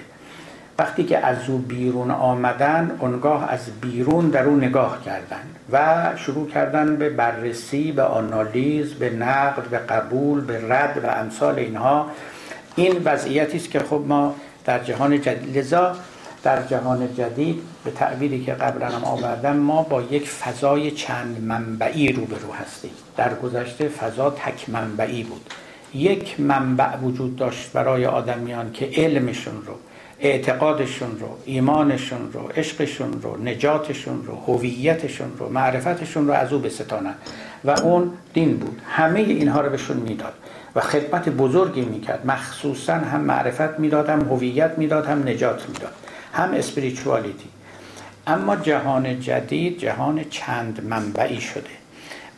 وقتی 0.78 1.04
که 1.04 1.26
از 1.26 1.36
او 1.48 1.58
بیرون 1.58 2.10
آمدن 2.10 2.96
اونگاه 3.00 3.50
از 3.50 3.60
بیرون 3.80 4.28
در 4.30 4.44
او 4.44 4.56
نگاه 4.56 5.04
کردن 5.04 5.42
و 5.72 6.16
شروع 6.16 6.50
کردن 6.50 6.96
به 6.96 7.10
بررسی 7.10 7.92
به 7.92 8.02
آنالیز 8.02 8.94
به 8.94 9.10
نقد 9.10 9.62
به 9.62 9.78
قبول 9.78 10.40
به 10.40 10.74
رد 10.74 11.04
و 11.04 11.06
امثال 11.06 11.58
اینها. 11.58 12.10
این 12.76 13.02
وضعیتی 13.04 13.56
است 13.56 13.70
که 13.70 13.78
خب 13.78 14.04
ما 14.06 14.34
در 14.68 14.84
جهان 14.84 15.20
جدید. 15.20 15.58
لذا 15.58 15.96
در 16.42 16.62
جهان 16.62 17.14
جدید 17.14 17.62
به 17.84 17.90
تعبیری 17.90 18.44
که 18.44 18.52
قبلا 18.52 18.88
هم 18.88 19.04
آوردم 19.04 19.56
ما 19.56 19.82
با 19.82 20.02
یک 20.02 20.28
فضای 20.28 20.90
چند 20.90 21.42
منبعی 21.42 22.12
روبرو 22.12 22.52
هستیم. 22.52 22.90
در 23.16 23.34
گذشته 23.34 23.88
فضا 23.88 24.30
تک 24.30 24.68
منبعی 24.68 25.22
بود. 25.22 25.40
یک 25.94 26.40
منبع 26.40 26.96
وجود 26.96 27.36
داشت 27.36 27.72
برای 27.72 28.06
آدمیان 28.06 28.72
که 28.72 28.90
علمشون 28.96 29.54
رو 29.66 29.74
اعتقادشون 30.20 31.18
رو 31.20 31.28
ایمانشون 31.44 32.32
رو 32.32 32.48
عشقشون 32.56 33.22
رو 33.22 33.42
نجاتشون 33.44 34.26
رو 34.26 34.36
هویتشون 34.46 35.32
رو 35.38 35.48
معرفتشون 35.48 36.26
رو 36.26 36.32
از 36.32 36.52
او 36.52 36.58
بستانن 36.58 37.14
و 37.64 37.70
اون 37.70 38.12
دین 38.34 38.56
بود. 38.56 38.80
همه 38.86 39.20
اینها 39.20 39.60
رو 39.60 39.70
بهشون 39.70 39.96
می‌داد. 39.96 40.32
و 40.78 40.80
خدمت 40.80 41.28
بزرگی 41.28 41.80
می‌کرد. 41.80 42.26
مخصوصا 42.26 42.94
هم 42.94 43.20
معرفت 43.20 43.78
می‌داد 43.78 44.08
هم 44.08 44.20
هویت 44.20 44.78
می‌داد 44.78 45.06
هم 45.06 45.28
نجات 45.28 45.68
می‌داد 45.68 45.92
هم 46.32 46.54
اسپریچوالیتی 46.54 47.48
اما 48.26 48.56
جهان 48.56 49.20
جدید 49.20 49.78
جهان 49.78 50.24
چند 50.30 50.84
منبعی 50.84 51.40
شده 51.40 51.70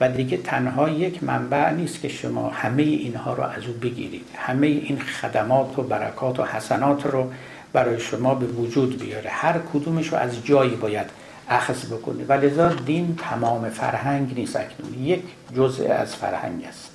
و 0.01 0.09
دیگه 0.09 0.37
تنها 0.37 0.89
یک 0.89 1.25
منبع 1.25 1.71
نیست 1.71 2.01
که 2.01 2.09
شما 2.09 2.49
همه 2.49 2.83
اینها 2.83 3.35
رو 3.35 3.43
از 3.43 3.67
او 3.67 3.73
بگیرید. 3.73 4.27
همه 4.37 4.67
این 4.67 4.99
خدمات 4.99 5.79
و 5.79 5.83
برکات 5.83 6.41
و 6.41 6.45
حسنات 6.45 7.07
رو 7.07 7.31
برای 7.73 8.01
شما 8.01 8.35
به 8.35 8.47
وجود 8.47 9.03
بیاره. 9.03 9.31
هر 9.31 9.59
کدومش 9.73 10.09
رو 10.09 10.19
از 10.19 10.45
جایی 10.45 10.77
باید 10.77 11.07
اخذ 11.49 11.85
بکنید. 11.93 12.31
و 12.31 12.33
لذا 12.33 12.69
دین 12.69 13.19
تمام 13.31 13.69
فرهنگ 13.69 14.33
نیست 14.35 14.57
اکنون. 14.57 15.05
یک 15.05 15.23
جزء 15.57 15.93
از 15.93 16.17
فرهنگ 16.17 16.65
است. 16.69 16.90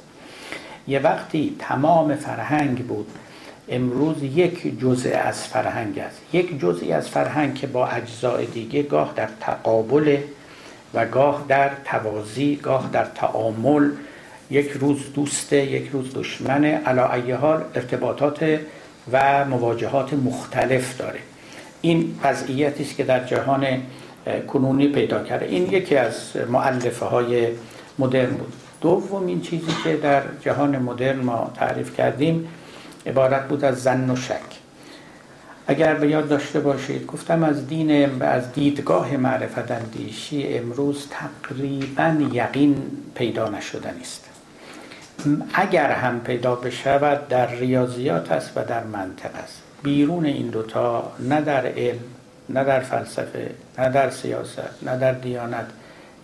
یه 0.88 1.00
وقتی 1.00 1.56
تمام 1.60 2.16
فرهنگ 2.16 2.88
بود 2.88 3.08
امروز 3.70 4.24
یک 4.24 4.80
جزء 4.80 5.10
از 5.24 5.44
فرهنگ 5.44 6.00
است. 6.00 6.22
یک 6.34 6.60
جزئی 6.60 6.92
از 6.92 7.10
فرهنگ 7.10 7.56
که 7.56 7.68
با 7.68 7.88
اجزای 7.88 8.46
دیگه 8.46 8.84
گاه 8.84 9.14
در 9.16 9.30
تقابل 9.40 10.18
و 10.94 11.06
گاه 11.06 11.46
در 11.48 11.72
توازی 11.86 12.56
گاه 12.56 12.90
در 12.94 13.06
تعامل 13.06 13.90
یک 14.50 14.72
روز 14.72 15.14
دوسته 15.14 15.58
یک 15.58 15.90
روز 15.94 16.14
دشمنه 16.14 16.82
علا 16.86 17.38
حال 17.38 17.64
ارتباطات 17.76 18.60
و 19.12 19.46
مواجهات 19.46 20.14
مختلف 20.14 20.98
داره. 20.98 21.20
این 21.82 22.20
وضعیتی 22.24 22.84
است 22.84 22.96
که 22.96 23.04
در 23.04 23.26
جهان 23.26 23.66
کنونی 24.48 24.88
پیدا 24.88 25.24
کرده. 25.24 25.46
این 25.46 25.72
یکی 25.72 25.96
از 25.96 26.36
معلفه 26.50 27.06
های 27.06 27.48
مدرن 28.00 28.30
بود. 28.30 28.54
دومین 28.86 29.42
چیزی 29.42 29.72
که 29.84 29.98
در 29.98 30.22
جهان 30.42 30.78
مدرن 30.78 31.20
ما 31.20 31.52
تعریف 31.56 31.98
کردیم 31.98 32.48
عبارت 33.06 33.48
بود 33.48 33.66
از 33.66 33.84
زن 33.84 34.10
و 34.10 34.16
شک. 34.16 34.42
اگر 35.68 35.94
به 35.94 36.08
یاد 36.08 36.28
داشته 36.28 36.60
باشید 36.60 37.06
گفتم 37.06 37.44
از 37.44 37.68
دین 37.68 38.22
از 38.22 38.54
دیدگاه 38.54 39.18
معرفت 39.18 39.72
اندیشی 39.72 40.58
امروز 40.58 41.08
تقریبا 41.10 42.16
یقین 42.32 42.76
پیدا 43.16 43.50
نشدن 43.50 43.96
است 44.02 44.30
اگر 45.54 45.92
هم 45.92 46.20
پیدا 46.20 46.56
بشود 46.56 47.28
در 47.28 47.56
ریاضیات 47.56 48.32
است 48.32 48.52
و 48.56 48.64
در 48.64 48.84
منطق 48.84 49.36
است. 49.44 49.62
بیرون 49.84 50.26
این 50.26 50.48
دوتا 50.48 51.12
نه 51.20 51.42
در 51.42 51.68
علم 51.68 52.00
نه 52.50 52.64
در 52.64 52.80
فلسفه 52.80 53.52
نه 53.78 53.90
در 53.90 54.10
سیاست 54.10 54.84
نه 54.84 54.98
در 54.98 55.12
دیانت 55.12 55.68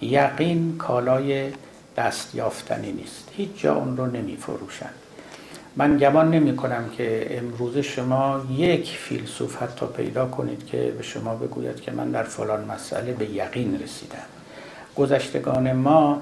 یقین 0.01 0.75
کالای 0.77 1.51
دست 1.97 2.35
یافتنی 2.35 2.91
نیست. 2.91 3.29
هیچ 3.37 3.49
جا 3.57 3.75
اون 3.75 3.97
رو 3.97 4.07
نمی 4.07 4.37
فروشند 4.37 4.93
من 5.75 5.97
گمان 5.97 6.31
نمی 6.31 6.55
کنم 6.55 6.89
که 6.97 7.37
امروز 7.37 7.77
شما 7.77 8.45
یک 8.57 8.97
فیلسوف 8.97 9.63
حتی 9.63 9.85
پیدا 9.85 10.25
کنید 10.25 10.65
که 10.65 10.93
به 10.97 11.03
شما 11.03 11.35
بگوید 11.35 11.81
که 11.81 11.91
من 11.91 12.11
در 12.11 12.23
فلان 12.23 12.65
مسئله 12.65 13.13
به 13.13 13.25
یقین 13.25 13.79
رسیدم. 13.83 14.17
گذشتگان 14.95 15.71
ما 15.71 16.21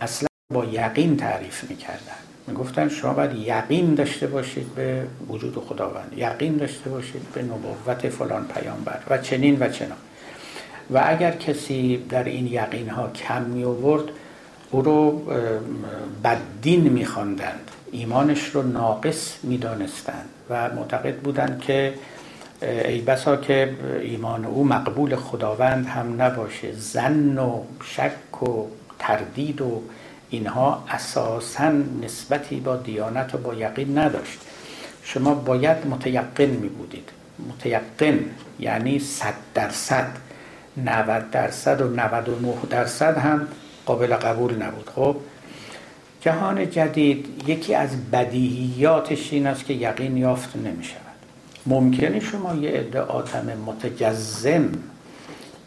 اصلا 0.00 0.28
با 0.54 0.64
یقین 0.64 1.16
تعریف 1.16 1.70
می‌کردن. 1.70 2.16
می‌گفتن 2.46 2.88
شما 2.88 3.14
باید 3.14 3.36
یقین 3.36 3.94
داشته 3.94 4.26
باشید 4.26 4.74
به 4.74 5.06
وجود 5.28 5.64
خداوند. 5.68 6.12
یقین 6.16 6.56
داشته 6.56 6.90
باشید 6.90 7.22
به 7.34 7.42
نبوت 7.42 8.08
فلان 8.08 8.46
پیامبر 8.46 8.98
و 9.10 9.18
چنین 9.18 9.56
و 9.60 9.68
چنان. 9.68 9.98
و 10.90 11.02
اگر 11.06 11.30
کسی 11.30 12.04
در 12.08 12.24
این 12.24 12.46
یقین 12.46 12.88
ها 12.90 13.08
کم 13.08 13.42
می 13.42 13.64
آورد 13.64 14.04
او 14.70 14.82
رو 14.82 15.22
بددین 16.24 16.80
میخواندند. 16.80 17.70
ایمانش 17.92 18.44
رو 18.44 18.62
ناقص 18.62 19.34
می‌دانستند 19.42 20.28
و 20.50 20.70
معتقد 20.70 21.16
بودند 21.16 21.60
که 21.60 21.94
ای 22.62 23.00
بسا 23.00 23.36
که 23.36 23.74
ایمان 24.00 24.44
او 24.44 24.64
مقبول 24.64 25.16
خداوند 25.16 25.86
هم 25.86 26.22
نباشه. 26.22 26.72
زن 26.72 27.38
و 27.38 27.62
شک 27.84 28.42
و 28.42 28.66
تردید 28.98 29.60
و 29.60 29.82
اینها 30.30 30.84
اساسا 30.90 31.72
نسبتی 32.02 32.60
با 32.60 32.76
دیانت 32.76 33.34
و 33.34 33.38
با 33.38 33.54
یقین 33.54 33.98
نداشت. 33.98 34.38
شما 35.02 35.34
باید 35.34 35.86
متیقن 35.86 36.46
می 36.46 36.68
بودید. 36.68 37.08
متیقن 37.48 38.18
یعنی 38.58 38.98
صد 38.98 39.34
درصد 39.54 40.08
90 40.84 41.30
درصد 41.30 41.80
و 41.80 41.88
99 41.88 42.54
درصد 42.70 43.18
هم 43.18 43.48
قابل 43.86 44.14
قبول 44.14 44.62
نبود. 44.62 44.90
خب 44.94 45.16
جهان 46.20 46.70
جدید 46.70 47.42
یکی 47.46 47.74
از 47.74 48.10
بدیهیاتش 48.10 49.32
این 49.32 49.46
است 49.46 49.64
که 49.64 49.74
یقین 49.74 50.16
یافت 50.16 50.56
نمی 50.56 50.84
شود 50.84 51.00
ممکنه 51.66 52.20
شما 52.20 52.54
یه 52.54 52.70
عده 52.70 53.00
آدم 53.00 53.52
متجزم 53.66 54.72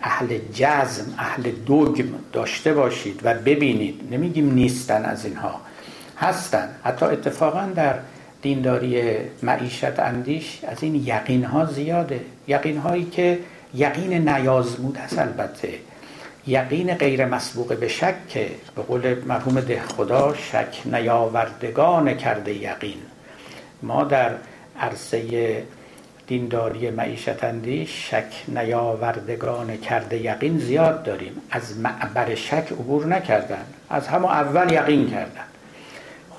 اهل 0.02 0.38
جزم 0.54 1.14
اهل 1.18 1.52
دوگم 1.66 2.06
داشته 2.34 2.74
باشید 2.74 3.20
و 3.24 3.34
ببینید. 3.34 4.02
نمیگیم 4.12 4.54
نیستن 4.54 5.06
از 5.06 5.26
اینها. 5.26 5.62
هستن. 6.18 6.70
حتی 6.84 7.06
اتفاقا 7.06 7.68
در 7.76 7.96
دینداری 8.42 9.04
معیشت 9.44 10.00
اندیش 10.00 10.60
از 10.68 10.84
این 10.84 10.96
یقین 10.96 11.44
ها 11.44 11.66
زیاده. 11.66 12.22
یقین 12.48 12.78
هایی 12.78 13.06
که 13.06 13.40
یقین 13.74 14.30
نیازمود 14.30 14.98
است 14.98 15.20
البته. 15.20 15.70
یقین 16.50 16.94
غیر 16.94 17.26
مسبوق 17.26 17.76
به 17.76 17.88
شک 17.88 18.28
که 18.30 18.50
به 18.76 18.82
قول 18.82 19.16
مرحوم 19.26 19.62
ده 19.62 19.82
خدا 19.82 20.36
شک 20.52 20.82
نیاوردگان 20.86 22.14
کرده 22.14 22.54
یقین. 22.54 22.98
ما 23.84 24.04
در 24.04 24.32
عرصه 24.80 25.64
دینداری 26.28 26.90
معیشت 26.90 27.44
اندیش 27.44 28.10
شک 28.10 28.44
نیاوردگان 28.48 29.78
کرده 29.78 30.18
یقین 30.18 30.60
زیاد 30.60 31.04
داریم. 31.04 31.32
از 31.52 31.78
معبر 31.78 32.36
شک 32.36 32.68
عبور 32.72 33.06
نکردن. 33.06 33.66
از 33.90 34.08
همه 34.08 34.26
اول 34.26 34.72
یقین 34.72 35.10
کردن. 35.10 35.46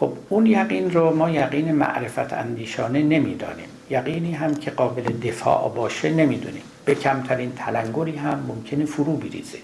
خب 0.01 0.13
اون 0.29 0.47
یقین 0.47 0.91
رو 0.91 1.17
ما 1.17 1.31
یقین 1.31 1.73
معرفت 1.73 2.33
اندیشانه 2.33 3.03
نمی‌دانیم. 3.03 3.69
یقینی 3.91 4.33
هم 4.33 4.55
که 4.55 4.71
قابل 4.71 5.03
دفاع 5.03 5.73
باشه 5.77 6.11
نمی‌دونیم. 6.11 6.63
به 6.85 6.95
کمترین 6.95 7.53
تلنگری 7.53 8.17
هم 8.17 8.45
ممکنه 8.49 8.85
فرو 8.85 9.17
بریزه. 9.17 9.59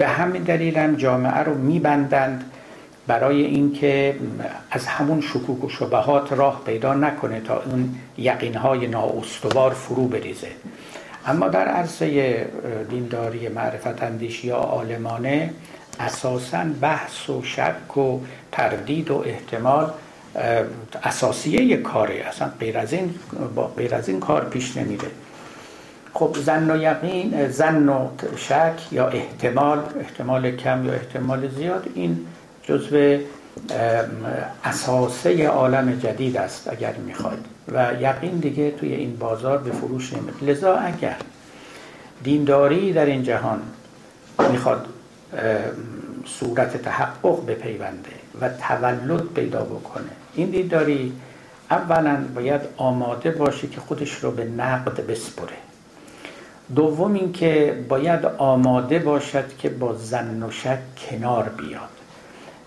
به 0.00 0.08
همین 0.08 0.42
دلیل 0.42 0.78
هم 0.78 0.96
جامعه 0.96 1.38
رو 1.38 1.54
میبندند 1.54 2.44
برای 3.06 3.44
اینکه 3.44 4.16
از 4.70 4.86
همون 4.86 5.20
شکوک 5.20 5.64
و 5.64 5.68
شبهات 5.68 6.32
راه 6.32 6.62
پیدا 6.66 6.94
نکنه 6.94 7.40
تا 7.40 7.62
اون 7.62 7.94
یقینهای 8.18 8.86
نااستوار 8.86 9.70
فرو 9.70 10.08
بریزه. 10.08 10.48
اما 11.26 11.48
در 11.48 11.68
عرصه 11.68 12.46
دینداری 12.90 13.48
معرفت 13.48 14.02
اندیشی 14.02 14.46
یا 14.46 14.56
عالمانه 14.56 15.50
اساسا 16.00 16.64
بحث 16.80 17.30
و 17.30 17.42
شک 17.42 17.96
و 17.96 18.20
تردید 18.52 19.10
و 19.10 19.24
احتمال 19.26 19.90
اساسیه 21.02 21.76
کاره. 21.76 22.14
اصلا 22.14 22.50
غیر 22.60 22.78
از 22.78 22.92
این 22.92 23.14
غیر 23.76 23.94
از 23.94 24.08
این 24.08 24.20
کار 24.20 24.44
پیش 24.44 24.76
نمیره. 24.76 25.08
خب 26.14 26.36
زن 26.44 26.70
و 26.70 26.82
یقین 26.82 27.48
زن 27.48 27.88
و 27.88 28.08
شک 28.36 28.92
یا 28.92 29.08
احتمال 29.08 29.78
احتمال 30.00 30.50
کم 30.50 30.84
یا 30.84 30.92
احتمال 30.92 31.48
زیاد 31.48 31.86
این 31.94 32.26
جزو 32.62 33.18
اساسه 34.64 35.48
عالم 35.48 35.98
جدید 35.98 36.36
است 36.36 36.68
اگر 36.68 36.92
می‌خواید. 36.92 37.44
و 37.72 37.92
یقین 38.00 38.38
دیگه 38.38 38.70
توی 38.70 38.94
این 38.94 39.16
بازار 39.16 39.58
به 39.58 39.70
فروش 39.70 40.12
نمید 40.12 40.50
لذا 40.50 40.74
اگر 40.74 41.16
دینداری 42.22 42.92
در 42.92 43.06
این 43.06 43.22
جهان 43.22 43.62
می‌خواد 44.52 44.86
صورت 46.26 46.82
تحقق 46.82 47.46
بپیونده 47.46 48.10
و 48.40 48.48
تولد 48.48 49.24
پیدا 49.34 49.64
بکنه 49.64 50.10
این 50.34 50.50
دینداری 50.50 51.12
اولا 51.70 52.24
باید 52.34 52.60
آماده 52.76 53.30
باشه 53.30 53.66
که 53.66 53.80
خودش 53.80 54.14
رو 54.14 54.30
به 54.30 54.44
نقد 54.44 55.06
بسپره. 55.06 55.56
دوم 56.76 57.14
اینکه 57.14 57.84
باید 57.88 58.24
آماده 58.24 58.98
باشد 58.98 59.56
که 59.58 59.68
با 59.70 59.94
زن 59.94 60.42
و 60.42 60.50
شک 60.50 60.78
کنار 60.96 61.48
بیاد. 61.48 61.88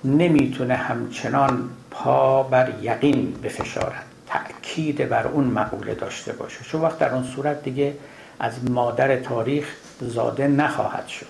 نمی‌تونه 0.03 0.75
همچنان 0.75 1.69
پا 1.91 2.43
بر 2.43 2.73
یقین 2.81 3.33
بفشارد. 3.43 4.05
تأکید 4.27 5.09
بر 5.09 5.27
اون 5.27 5.43
مقوله 5.43 5.95
داشته 5.95 6.33
باشه. 6.33 6.63
چون 6.63 6.81
وقت 6.81 6.99
در 6.99 7.13
اون 7.13 7.23
صورت 7.23 7.63
دیگه 7.63 7.93
از 8.39 8.71
مادر 8.71 9.15
تاریخ 9.15 9.75
زاده 10.01 10.47
نخواهد 10.47 11.07
شد. 11.07 11.25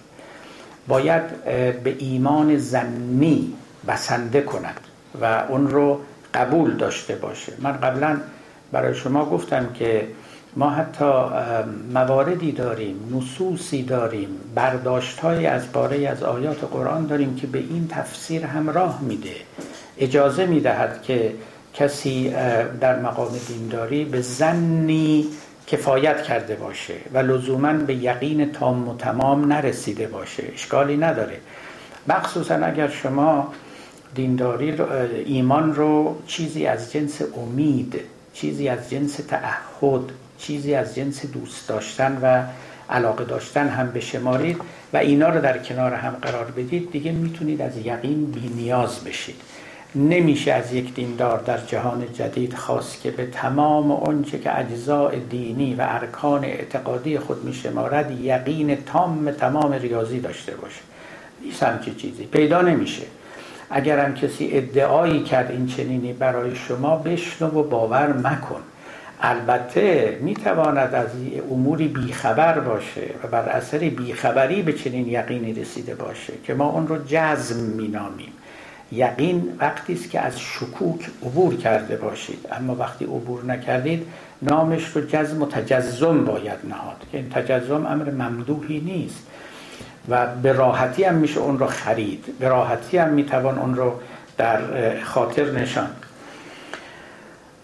باید 0.88 1.44
به 1.84 1.96
ایمان 2.00 2.58
زنی 2.58 3.54
بسنده 3.88 4.42
کند 4.42 4.80
و 5.22 5.44
اون 5.50 5.68
رو 5.68 6.00
قبول 6.34 6.78
داشته 6.78 7.16
باشه. 7.16 7.54
من 7.60 7.72
قبلا 7.72 8.18
برای 8.72 8.96
شما 8.96 9.26
گفتم 9.26 9.74
که 9.74 10.08
ما 10.56 10.70
حتی 10.70 11.06
مواردی 11.94 12.52
داریم 12.52 12.96
نصوصی 13.16 13.84
داریم 13.84 14.30
برداشت 14.56 15.20
های 15.20 15.46
از 15.46 15.72
باره 15.72 16.08
از 16.08 16.24
آیات 16.24 16.64
قرآن 16.64 17.08
داریم 17.08 17.36
که 17.36 17.48
به 17.48 17.60
این 17.60 17.88
تفسیر 17.88 18.46
هم 18.46 18.70
راه 18.70 19.02
میده. 19.02 19.36
اجازه 19.98 20.46
می‌دهد 20.46 21.02
که 21.02 21.34
کسی 21.74 22.30
در 22.82 23.00
مقام 23.00 23.32
دینداری 23.48 24.06
به 24.06 24.22
زنی 24.22 25.28
کفایت 25.68 26.24
کرده 26.24 26.56
باشه 26.56 26.94
و 27.14 27.18
لزوما 27.18 27.74
به 27.74 27.96
یقین 27.96 28.52
تام 28.52 28.90
و 28.90 28.98
تمام 28.98 29.54
نرسیده 29.54 30.08
باشه. 30.08 30.44
اشکالی 30.54 30.98
نداره. 30.98 31.38
مخصوصا 32.08 32.56
اگر 32.56 32.88
شما 32.88 33.54
دینداری 34.16 34.76
ایمان 35.26 35.76
رو 35.76 36.16
چیزی 36.28 36.66
از 36.66 36.92
جنس 36.92 37.22
امید 37.38 38.00
چیزی 38.34 38.68
از 38.68 38.90
جنس 38.90 39.16
تعهد 39.16 40.02
چیزی 40.48 40.76
از 40.76 40.96
جنس 40.96 41.26
دوست 41.26 41.70
داشتن 41.70 42.20
و 42.22 42.44
علاقه 42.90 43.24
داشتن 43.24 43.68
هم 43.68 43.92
بشمارید 43.92 44.58
و 44.94 44.98
اینا 44.98 45.30
رو 45.30 45.42
در 45.42 45.58
کنار 45.58 45.94
هم 45.94 46.16
قرار 46.22 46.46
بدید 46.46 46.92
دیگه 46.92 47.12
می‌تونید 47.12 47.62
از 47.62 47.78
یقین 47.78 48.26
بی 48.26 48.52
نیاز 48.56 49.04
بشید. 49.04 49.36
نمیشه 49.96 50.54
از 50.54 50.74
یک 50.74 50.94
دیندار 50.94 51.40
در 51.40 51.58
جهان 51.58 52.14
جدید 52.14 52.54
خواست 52.54 53.02
که 53.02 53.12
به 53.12 53.26
تمام 53.26 53.92
اونچه 53.92 54.40
که 54.40 54.60
اجزاء 54.60 55.12
دینی 55.30 55.74
و 55.74 55.86
ارکان 55.90 56.44
اعتقادی 56.44 57.20
خود 57.20 57.44
میشمارد 57.44 58.12
یقین 58.22 58.76
تام 58.76 59.32
تمام 59.32 59.74
ریاضی 59.74 60.20
داشته 60.20 60.56
باشه. 60.56 60.82
نیست 61.46 61.64
همچی 61.64 61.96
چیزی 61.96 62.24
پیدا 62.24 62.62
نمیشه. 62.62 63.04
اگر 63.70 64.06
هم 64.06 64.14
کسی 64.14 64.50
ادعایی 64.52 65.24
کرد 65.24 65.52
این 65.52 65.68
چنینی 65.68 66.14
برای 66.14 66.56
شما 66.56 66.96
بشنو 66.96 67.48
و 67.48 67.64
باور 67.64 68.14
مکن. 68.14 68.62
البته 69.26 70.18
می‌تواند 70.22 70.96
از 70.96 71.08
اموری 71.52 71.88
بیخبر 71.88 72.60
باشه 72.60 73.02
و 73.24 73.28
بر 73.28 73.50
اثر 73.50 73.78
بیخبری 73.78 74.62
به 74.62 74.74
چنین 74.74 75.08
یقینی 75.08 75.54
رسیده 75.54 75.96
باشه 75.96 76.34
که 76.44 76.54
ما 76.54 76.70
اون 76.70 76.88
رو 76.88 76.98
جزم 77.08 77.60
مینامیم. 77.60 78.34
یقین 78.92 79.58
وقتی 79.60 79.94
است 79.94 80.10
که 80.10 80.20
از 80.20 80.40
شکوک 80.40 81.10
عبور 81.22 81.56
کرده 81.56 81.96
باشید. 81.96 82.48
اما 82.52 82.76
وقتی 82.76 83.06
عبور 83.06 83.46
نکردید 83.46 84.08
نامش 84.42 84.88
رو 84.88 85.02
جزم 85.02 85.42
و 85.42 85.46
تجزم 85.46 86.26
باید 86.26 86.60
نهاد 86.70 86.98
که 87.12 87.18
این 87.18 87.30
تجزم 87.30 87.86
امر 87.86 88.12
ممدوحی 88.12 88.80
نیست. 88.80 89.28
و 90.10 90.28
به 90.36 90.54
راحتی 90.54 91.04
هم 91.04 91.16
میشه 91.16 91.40
اون 91.40 91.60
رو 91.60 91.68
خرید. 91.68 92.26
به 92.40 92.48
راحتی 92.48 92.98
هم 92.98 93.10
می‌توان 93.10 93.60
اون 93.60 93.76
رو 93.76 94.00
در 94.38 94.60
خاطر 95.04 95.52
نشان. 95.52 95.88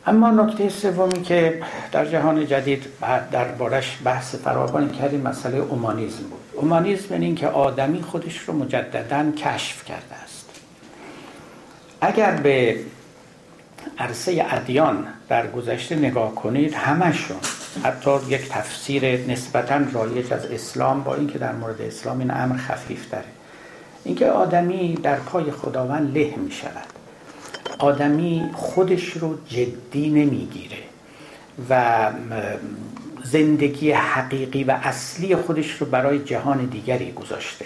اما 0.06 0.32
نکته 0.32 0.70
سومی 0.70 1.22
که 1.22 1.62
در 1.91 2.06
جهان 2.06 2.47
جدید 2.47 2.86
در 3.32 3.45
بارش 3.45 3.97
بحث 4.04 4.36
فراوانی 4.36 4.89
کردیم 4.89 5.22
مسئله 5.22 5.58
اومانیزم 5.58 6.24
بود. 6.24 6.39
اومانیزم 6.54 7.14
این 7.16 7.36
که 7.36 7.47
آدمی 7.47 8.02
خودش 8.02 8.39
رو 8.39 8.54
مجددا 8.54 9.32
کشف 9.32 9.86
کرده 9.86 10.16
است. 10.24 10.50
اگر 12.02 12.32
به 12.32 12.80
عرصه 13.97 14.45
ادیان 14.50 15.08
در 15.30 15.47
گذشته 15.47 15.95
نگاه 15.95 16.36
کنید 16.36 16.74
همشون 16.74 17.38
حتی 17.84 18.12
یک 18.30 18.50
تفسیر 18.50 19.32
نسبتا 19.32 19.80
رایج 19.93 20.34
از 20.34 20.45
اسلام 20.45 21.04
با 21.04 21.16
اینکه 21.16 21.39
در 21.39 21.52
مورد 21.52 21.82
اسلام 21.82 22.20
این 22.20 22.32
امر 22.32 22.58
خفیف 22.58 23.12
داره 23.12 23.26
اینکه 24.04 24.26
آدمی 24.26 24.93
در 25.04 25.16
پای 25.16 25.52
خداوند 25.52 26.18
له 26.18 26.36
می 26.36 26.52
شود 26.52 26.99
آدمی 27.80 28.49
خودش 28.53 29.11
رو 29.11 29.38
جدی 29.47 30.09
نمی‌گیره 30.09 30.77
و 31.69 32.09
زندگی 33.23 33.91
حقیقی 33.91 34.63
و 34.63 34.71
اصلی 34.84 35.36
خودش 35.36 35.71
رو 35.71 35.86
برای 35.86 36.19
جهان 36.19 36.65
دیگری 36.65 37.11
گذاشته. 37.11 37.65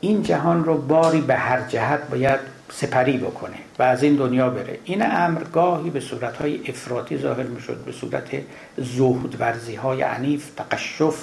این 0.00 0.22
جهان 0.22 0.64
رو 0.64 0.78
باری 0.78 1.20
به 1.20 1.34
هر 1.34 1.60
جهت 1.60 2.10
باید 2.10 2.40
سپری 2.72 3.18
بکنه 3.18 3.56
و 3.78 3.82
از 3.82 4.02
این 4.02 4.16
دنیا 4.16 4.50
بره. 4.50 4.78
این 4.84 5.02
امر 5.02 5.44
گاهی 5.44 5.90
به 5.90 6.00
صورتهای 6.00 6.60
افراطی 6.68 7.18
ظاهر 7.18 7.42
می 7.42 7.58
به 7.86 7.92
صورت 7.92 8.28
زهد 8.76 9.40
ورزی 9.40 9.74
های 9.74 10.02
عنیف 10.02 10.50
تقشف 10.56 11.14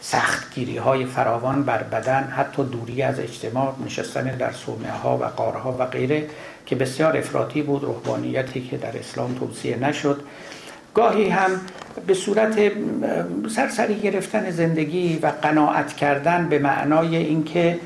سختگیری 0.00 0.76
های 0.76 1.06
فراوان 1.06 1.62
بر 1.62 1.82
بدن 1.82 2.22
حتی 2.22 2.64
دوری 2.64 3.02
از 3.02 3.20
اجتماع 3.20 3.74
نشستن 3.86 4.24
در 4.24 4.52
صومعه 4.52 4.92
ها 4.92 5.18
و 5.18 5.24
قاره 5.24 5.60
و 5.60 5.86
غیره. 5.86 6.28
که 6.68 6.76
بسیار 6.76 7.16
افراطی 7.16 7.62
بود 7.62 7.84
روحانیتی 7.84 8.60
که 8.60 8.76
در 8.76 8.98
اسلام 8.98 9.34
توصیه 9.34 9.76
نشد. 9.76 10.20
گاهی 10.94 11.28
هم 11.28 11.50
به 12.06 12.14
صورت 12.14 12.72
سرسری 13.48 14.00
گرفتن 14.00 14.50
زندگی 14.50 15.18
و 15.22 15.32
قناعت 15.42 15.96
کردن 15.96 16.48
به 16.48 16.58
معنای 16.58 17.16
اینکه 17.16 17.78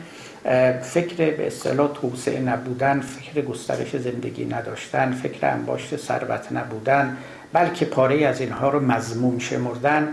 فکر 0.82 1.16
به 1.16 1.46
اصطلاح 1.46 1.92
توسعه 1.92 2.40
نبودن 2.40 3.00
فکر 3.00 3.40
گسترش 3.40 3.96
زندگی 3.96 4.44
نداشتن 4.44 5.12
فکر 5.12 5.46
انباشت 5.46 5.96
ثروت 5.96 6.52
نبودن 6.52 7.16
بلکه 7.52 7.84
پاره 7.84 8.26
از 8.26 8.40
اینها 8.40 8.68
رو 8.68 8.80
مضموم 8.80 9.38
شمردن. 9.38 10.08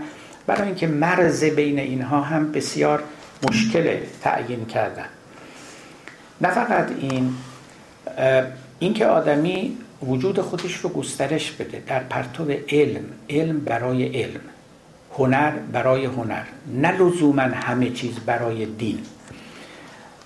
برای 0.46 0.66
اینکه 0.66 0.86
مرز 0.86 1.44
بین 1.44 1.78
اینها 1.78 2.20
هم 2.20 2.52
بسیار 2.52 3.02
مشکل 3.48 3.96
تعیین 4.22 4.66
کردن. 4.66 5.06
نه 6.40 6.50
فقط 6.50 6.88
این 6.98 7.34
اینکه 8.80 9.06
آدمی 9.06 9.76
وجود 10.06 10.40
خودش 10.40 10.76
رو 10.76 10.90
گسترش 10.90 11.50
بده 11.50 11.82
در 11.86 12.00
پرتو 12.00 12.46
علم 12.68 13.04
علم 13.30 13.60
برای 13.60 14.22
علم 14.22 14.40
هنر 15.18 15.50
برای 15.72 16.04
هنر 16.04 16.42
نه 16.74 16.90
لزوما 16.90 17.42
همه 17.42 17.90
چیز 17.90 18.18
برای 18.18 18.66
دین. 18.66 18.98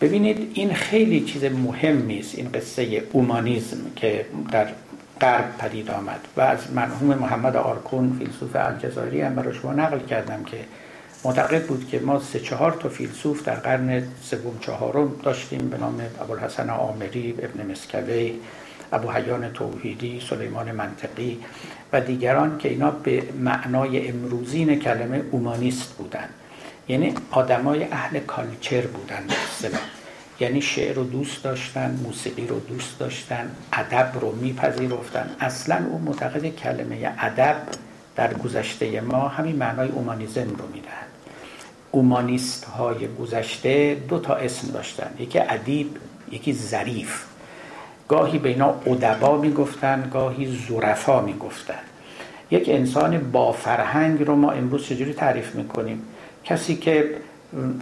ببینید 0.00 0.50
این 0.54 0.74
خیلی 0.74 1.20
چیز 1.20 1.44
مهمی 1.44 2.18
است 2.18 2.34
این 2.38 2.48
قصه 2.52 3.02
اومانیزم 3.12 3.78
که 3.96 4.26
در 4.52 4.66
غرب 5.20 5.58
پدید 5.58 5.90
آمد. 5.90 6.20
و 6.36 6.40
از 6.40 6.72
مرحوم 6.74 7.14
محمد 7.14 7.56
آرکون 7.56 8.16
فیلسوف 8.18 8.56
الجزایری 8.56 9.20
هم 9.20 9.34
برای 9.34 9.54
شما 9.54 9.72
نقل 9.72 9.98
کردم 9.98 10.44
که 10.44 10.56
معتقد 11.24 11.66
بود 11.66 11.88
که 11.88 12.00
ما 12.00 12.20
سه 12.20 12.40
چهار 12.40 12.72
تا 12.72 12.88
فیلسوف 12.88 13.44
در 13.44 13.54
قرن 13.54 14.02
سوم 14.22 14.58
چهارم 14.60 15.12
داشتیم 15.22 15.68
به 15.68 15.78
نام 15.78 16.00
ابوالحسن 16.20 16.70
آمری 16.70 17.34
ابن 17.42 17.70
مسکوی 17.70 18.34
ابو 18.92 19.10
حیان 19.10 19.52
توحیدی 19.52 20.22
سلیمان 20.30 20.72
منطقی 20.72 21.38
و 21.92 22.00
دیگران 22.00 22.58
که 22.58 22.68
اینا 22.68 22.90
به 22.90 23.22
معنای 23.40 24.08
امروزین 24.08 24.78
کلمه 24.78 25.22
اومانیست 25.30 25.92
بودند 25.92 26.30
یعنی 26.88 27.14
آدمای 27.30 27.84
اهل 27.84 28.20
کالچر 28.20 28.80
بودن 28.80 29.26
به 29.62 29.68
یعنی 30.40 30.62
شعر 30.62 30.94
رو 30.94 31.04
دوست 31.04 31.44
داشتن 31.44 31.98
موسیقی 32.02 32.46
رو 32.46 32.58
دوست 32.60 32.98
داشتن 32.98 33.50
ادب 33.72 34.12
رو 34.20 34.32
میپذیرفتن. 34.32 35.30
اصلا 35.40 35.84
او 35.90 35.98
معتقد 35.98 36.56
کلمه 36.56 37.14
ادب 37.18 37.56
در 38.16 38.34
گذشته 38.34 39.00
ما 39.00 39.28
همین 39.28 39.56
معنای 39.56 39.88
اومانیزم 39.88 40.50
رو 40.50 40.68
می‌دهد. 40.72 41.13
اومانیست 41.94 42.64
های 42.64 43.08
گذشته 43.20 43.96
دو 44.08 44.18
تا 44.18 44.34
اسم 44.34 44.72
داشتن. 44.72 45.10
یکی 45.18 45.38
ادیب 45.38 45.86
یکی 46.32 46.52
ظریف. 46.52 47.24
گاهی 48.08 48.38
به 48.38 48.48
اینا 48.48 48.74
ادبا 48.86 49.36
می‌گفتن 49.38 50.10
گاهی 50.12 50.58
زرفا 50.68 51.20
می‌گفتن. 51.20 51.84
یک 52.50 52.68
انسان 52.68 53.30
با 53.32 53.52
فرهنگ 53.52 54.26
رو 54.26 54.36
ما 54.36 54.50
امروز 54.50 54.86
چجوری 54.86 55.12
تعریف 55.12 55.54
می‌کنیم؟ 55.54 56.02
کسی 56.44 56.76
که 56.76 57.10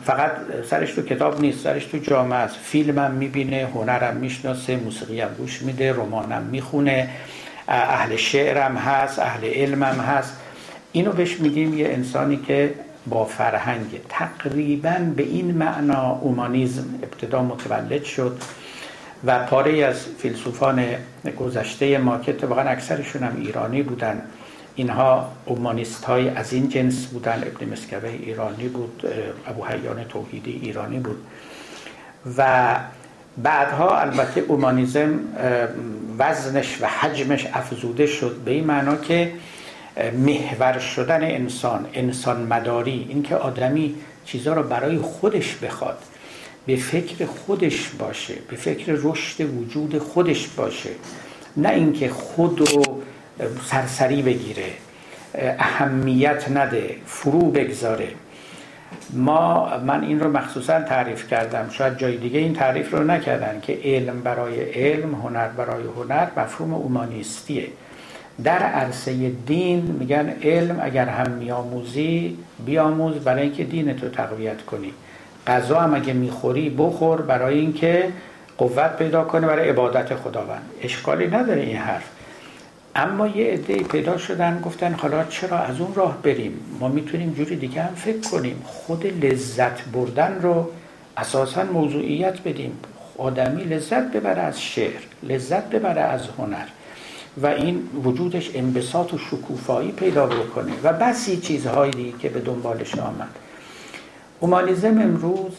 فقط 0.04 0.32
سرش 0.70 0.92
تو 0.92 1.02
کتاب 1.02 1.40
نیست 1.40 1.64
سرش 1.64 1.84
تو 1.84 1.98
جامعه 1.98 2.38
است. 2.38 2.56
فیلمم 2.56 3.10
می‌بینه 3.10 3.68
هنرم 3.74 4.16
می‌شناسه 4.16 4.76
موسیقی 4.76 5.20
هم 5.20 5.34
گوش 5.38 5.62
میده 5.62 5.92
رمانم 5.92 6.42
می‌خونه. 6.42 7.08
اهل 7.68 8.16
شعرم 8.16 8.76
هست 8.76 9.18
اهل 9.18 9.44
علمم 9.44 9.82
هست. 9.84 10.36
اینو 10.92 11.12
بهش 11.12 11.40
میگیم 11.40 11.78
یه 11.78 11.88
انسانی 11.88 12.36
که 12.36 12.74
با 13.07 13.24
فرهنگ. 13.24 14.00
تقریبا 14.09 14.96
به 15.16 15.22
این 15.22 15.50
معنا 15.50 16.11
اومانیزم 16.11 16.84
ابتدا 17.03 17.42
متولد 17.42 18.05
شد 18.05 18.38
و 19.24 19.46
پاره 19.46 19.84
از 19.84 20.07
فیلسوفان 20.18 20.84
گذشته 21.38 21.98
ما 21.98 22.18
که 22.18 22.46
واقعا 22.46 22.70
اکثرشون 22.70 23.22
هم 23.22 23.36
ایرانی 23.40 23.82
بودن. 23.82 24.22
اینها 24.74 25.32
اومانیست 25.44 26.05
های 26.05 26.28
از 26.28 26.53
این 26.53 26.68
جنس 26.68 27.07
بودن. 27.07 27.42
ابن 27.46 27.72
مسکوه 27.72 28.09
ایرانی 28.09 28.68
بود 28.68 29.03
ابو 29.46 29.64
حیان 29.64 30.05
توحیدی 30.05 30.61
ایرانی 30.62 30.98
بود. 30.98 31.18
و 32.38 32.76
بعدها 33.42 34.00
البته 34.00 34.40
اومانیزم 34.40 35.18
وزنش 36.18 36.78
و 36.82 36.86
حجمش 36.86 37.46
افزوده 37.53 38.07
شد 38.07 38.36
به 38.44 38.50
این 38.50 38.64
معنا 38.64 38.96
که 38.96 39.32
محور 39.97 40.78
شدن 40.78 41.22
انسان 41.22 41.86
انسان 41.95 42.43
مداری 42.43 43.07
اینکه 43.09 43.36
آدمی 43.36 43.95
چیزها 44.24 44.55
رو 44.55 44.62
برای 44.62 44.99
خودش 44.99 45.57
بخواد 45.57 45.99
به 46.66 46.76
فکر 46.76 47.26
خودش 47.26 47.88
باشه 47.88 48.34
به 48.49 48.57
فکر 48.57 48.93
رشد 49.03 49.40
وجود 49.40 49.99
خودش 49.99 50.49
باشه 50.49 50.90
نه 51.57 51.68
اینکه 51.68 52.09
خود 52.09 52.61
رو 52.61 53.03
سرسری 53.64 54.22
بگیره 54.22 54.66
اهمیت 55.34 56.51
نده 56.51 56.97
فرو 57.07 57.51
بگذاره. 57.51 58.09
ما 59.12 59.78
من 59.78 60.05
این 60.05 60.20
رو 60.20 60.30
مخصوصا 60.30 60.80
تعریف 60.82 61.28
کردم. 61.28 61.68
شاید 61.70 61.99
جای 61.99 62.16
دیگه 62.16 62.38
این 62.38 62.55
تعریف 62.55 62.95
رو 62.95 63.05
نکردن 63.05 63.61
که 63.61 63.78
علم 63.84 64.20
برای 64.20 64.61
علم 64.61 65.14
هنر 65.14 65.49
برای 65.49 65.84
هنر 65.97 66.26
مفهوم 66.36 66.74
اومانیستیه. 66.74 67.68
در 68.44 68.58
عرصه 68.58 69.28
دین 69.28 69.96
میگن 70.00 70.34
علم 70.42 70.80
اگر 70.82 71.08
هم 71.08 71.30
میآموزی 71.30 72.38
بیاموز 72.66 73.14
برای 73.14 73.42
اینکه 73.42 73.64
دین 73.64 73.96
تو 73.96 74.08
تقویت 74.08 74.62
کنی. 74.62 74.92
غذا 75.46 75.80
هم 75.80 75.94
اگه 75.94 76.12
می‌خوری 76.12 76.70
بخور 76.70 77.22
برای 77.22 77.58
اینکه 77.58 78.08
قوت 78.58 78.96
پیدا 78.96 79.24
کنه 79.24 79.46
برای 79.46 79.68
عبادت 79.68 80.14
خداوند. 80.14 80.62
اشکالی 80.82 81.26
نداره 81.26 81.62
این 81.62 81.76
حرف. 81.76 82.08
اما 82.96 83.26
یه 83.26 83.52
عده 83.52 83.74
پیدا 83.74 84.16
شدن 84.16 84.60
گفتن 84.60 84.92
حالا 84.92 85.24
چرا 85.24 85.58
از 85.58 85.80
اون 85.80 85.94
راه 85.94 86.22
بریم؟ 86.22 86.52
ما 86.80 86.88
می‌تونیم 86.88 87.32
جوری 87.32 87.56
دیگه 87.56 87.82
هم 87.82 87.94
فکر 87.94 88.30
کنیم. 88.30 88.62
خود 88.64 89.24
لذت 89.24 89.84
بردن 89.92 90.38
رو 90.42 90.70
اساسا 91.16 91.64
موضوعیت 91.64 92.42
بدیم. 92.42 92.78
آدمی 93.18 93.64
لذت 93.64 94.12
ببره 94.12 94.42
از 94.42 94.62
شعر 94.62 95.00
لذت 95.22 95.70
ببره 95.70 96.00
از 96.00 96.28
هنر. 96.38 96.66
و 97.36 97.46
این 97.46 97.88
وجودش 98.04 98.50
انبساط 98.54 99.14
و 99.14 99.18
شکوفایی 99.18 99.92
پیدا 99.92 100.26
بکنه 100.26 100.72
و 100.82 100.92
بسی 100.92 101.36
چیزهایی 101.36 102.14
که 102.18 102.28
به 102.28 102.40
دنبالش 102.40 102.98
آمد. 102.98 103.28
اومالیزم 104.40 104.98
امروز 105.00 105.52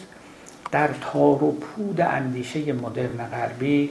در 0.72 0.90
تار 1.02 1.44
و 1.44 1.52
پود 1.52 2.02
اندیشه 2.02 2.74
مدرن 2.74 3.28
غربی 3.32 3.90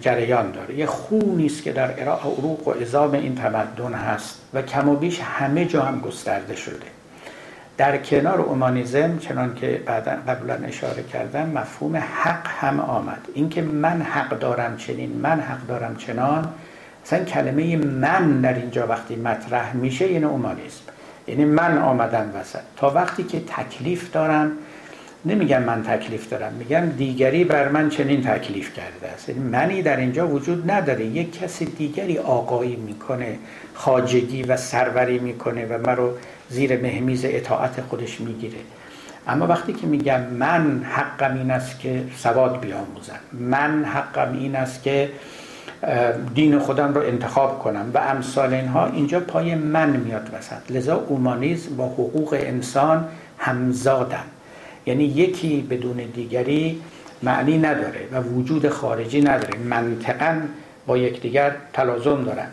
جریان 0.00 0.50
داره. 0.50 0.74
یه 0.74 0.86
خونی 0.86 1.46
است 1.46 1.62
که 1.62 1.72
در 1.72 1.90
عروق 1.90 2.68
و 2.68 2.70
ازام 2.82 3.12
این 3.12 3.34
تمدن 3.34 3.94
هست 3.94 4.40
و 4.54 4.62
کم 4.62 4.88
و 4.88 4.96
بیش 4.96 5.20
همه 5.20 5.64
جا 5.64 5.82
هم 5.82 6.00
گسترده 6.00 6.56
شده. 6.56 6.86
در 7.76 7.98
کنار 7.98 8.40
اومانیزم 8.40 9.18
چنان 9.18 9.54
که 9.54 9.82
بعدا 9.86 10.12
قبلا 10.28 10.54
اشاره 10.54 11.02
کردم 11.02 11.48
مفهوم 11.48 11.96
حق 11.96 12.46
هم 12.46 12.80
آمد. 12.80 13.28
اینکه 13.34 13.62
من 13.62 14.02
حق 14.02 14.38
دارم 14.38 14.76
چنین 14.76 15.12
من 15.12 15.40
حق 15.40 15.66
دارم 15.66 15.96
چنان 15.96 16.52
مثلا 17.10 17.24
کلمه 17.24 17.76
من 17.76 18.40
در 18.40 18.54
اینجا 18.54 18.86
وقتی 18.86 19.16
مطرح 19.16 19.76
میشه 19.76 20.12
یعنی 20.12 20.24
اومانیزم 20.24 20.80
یعنی 21.26 21.44
من 21.44 21.78
آمدم 21.78 22.30
وسط. 22.34 22.58
تا 22.76 22.90
وقتی 22.90 23.22
که 23.22 23.40
تکلیف 23.40 24.12
دارم 24.12 24.52
نمیگم 25.24 25.62
من 25.62 25.82
تکلیف 25.82 26.28
دارم 26.28 26.52
میگم 26.52 26.88
دیگری 26.88 27.44
بر 27.44 27.68
من 27.68 27.88
چنین 27.88 28.22
تکلیف 28.22 28.74
کرده 28.74 29.08
است. 29.14 29.28
یعنی 29.28 29.40
منی 29.40 29.82
در 29.82 29.96
اینجا 29.96 30.28
وجود 30.28 30.70
نداره. 30.70 31.04
یک 31.04 31.40
کسی 31.40 31.64
دیگری 31.64 32.18
آقایی 32.18 32.76
می‌کنه 32.76 33.38
خاجگی 33.74 34.42
و 34.42 34.56
سروری 34.56 35.18
می‌کنه 35.18 35.66
و 35.66 35.78
من 35.86 36.10
زیر 36.48 36.80
مهمیز 36.82 37.24
اطاعت 37.24 37.80
خودش 37.80 38.20
می‌گیره. 38.20 38.58
اما 39.28 39.46
وقتی 39.46 39.72
که 39.72 39.86
میگم 39.86 40.20
من 40.20 40.82
حقم 40.82 41.34
این 41.34 41.50
است 41.50 41.80
که 41.80 42.04
سواد 42.16 42.60
بیاموزم. 42.60 43.20
من 43.32 43.84
حقم 43.84 44.32
این 44.32 44.56
است 44.56 44.82
که 44.82 45.08
دین 46.34 46.58
خودم 46.58 46.94
رو 46.94 47.00
انتخاب 47.00 47.58
کنم. 47.58 47.90
و 47.94 47.98
امثال 47.98 48.54
اینها 48.54 48.86
اینجا 48.86 49.20
پای 49.20 49.54
من 49.54 49.90
میاد 49.90 50.30
وسط. 50.38 50.70
لذا 50.70 51.04
اومانیزم 51.08 51.76
با 51.76 51.86
حقوق 51.86 52.36
انسان 52.40 53.08
همزادن. 53.38 54.24
یعنی 54.86 55.04
یکی 55.04 55.66
بدون 55.70 55.96
دیگری 55.96 56.80
معنی 57.22 57.58
نداره 57.58 58.00
و 58.12 58.20
وجود 58.20 58.68
خارجی 58.68 59.20
نداره. 59.20 59.58
منطقا 59.58 60.40
با 60.86 60.98
یکدیگر 60.98 61.52
تلازم 61.72 62.24
دارن. 62.24 62.46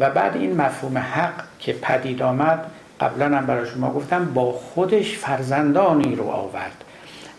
و 0.00 0.10
بعد 0.10 0.36
این 0.36 0.56
مفهوم 0.56 0.98
حق 0.98 1.44
که 1.58 1.72
پدید 1.72 2.22
آمد 2.22 2.64
قبلا 3.00 3.36
هم 3.36 3.46
برای 3.46 3.66
شما 3.66 3.92
گفتم 3.92 4.24
با 4.34 4.52
خودش 4.52 5.18
فرزندانی 5.18 6.16
رو 6.16 6.24
آورد. 6.24 6.84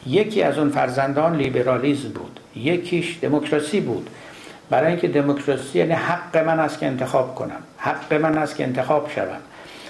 یکی 0.08 0.44
از 0.44 0.58
اون 0.58 0.70
فرزندان 0.70 1.36
لیبرالیزم 1.36 2.10
بود. 2.10 2.40
یکیش 2.56 3.18
دموکراسی 3.22 3.80
بود. 3.80 4.10
برای 4.70 4.88
اینکه 4.88 5.08
دموکراسی 5.08 5.80
یعنی 5.80 5.94
حق 5.94 6.38
من 6.38 6.60
است 6.60 6.80
که 6.80 6.86
انتخاب 6.86 7.36
کنم. 7.36 7.64
حق 7.78 8.14
من 8.14 8.38
است 8.38 8.56
که 8.56 8.64
انتخاب 8.64 9.10
شوم. 9.10 9.38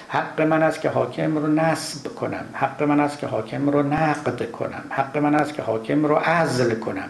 حق 0.07 0.41
من 0.41 0.63
است 0.63 0.81
که 0.81 0.89
حاکم 0.89 1.37
رو 1.37 1.47
نصب 1.47 2.15
کنم. 2.15 2.45
حق 2.53 2.83
من 2.83 2.99
است 2.99 3.19
که 3.19 3.27
حاکم 3.27 3.69
رو 3.69 3.83
نقد 3.83 4.51
کنم. 4.51 4.83
حق 4.89 5.17
من 5.17 5.35
است 5.35 5.53
که 5.53 5.61
حاکم 5.61 6.05
رو 6.05 6.15
عزل 6.15 6.75
کنم. 6.75 7.09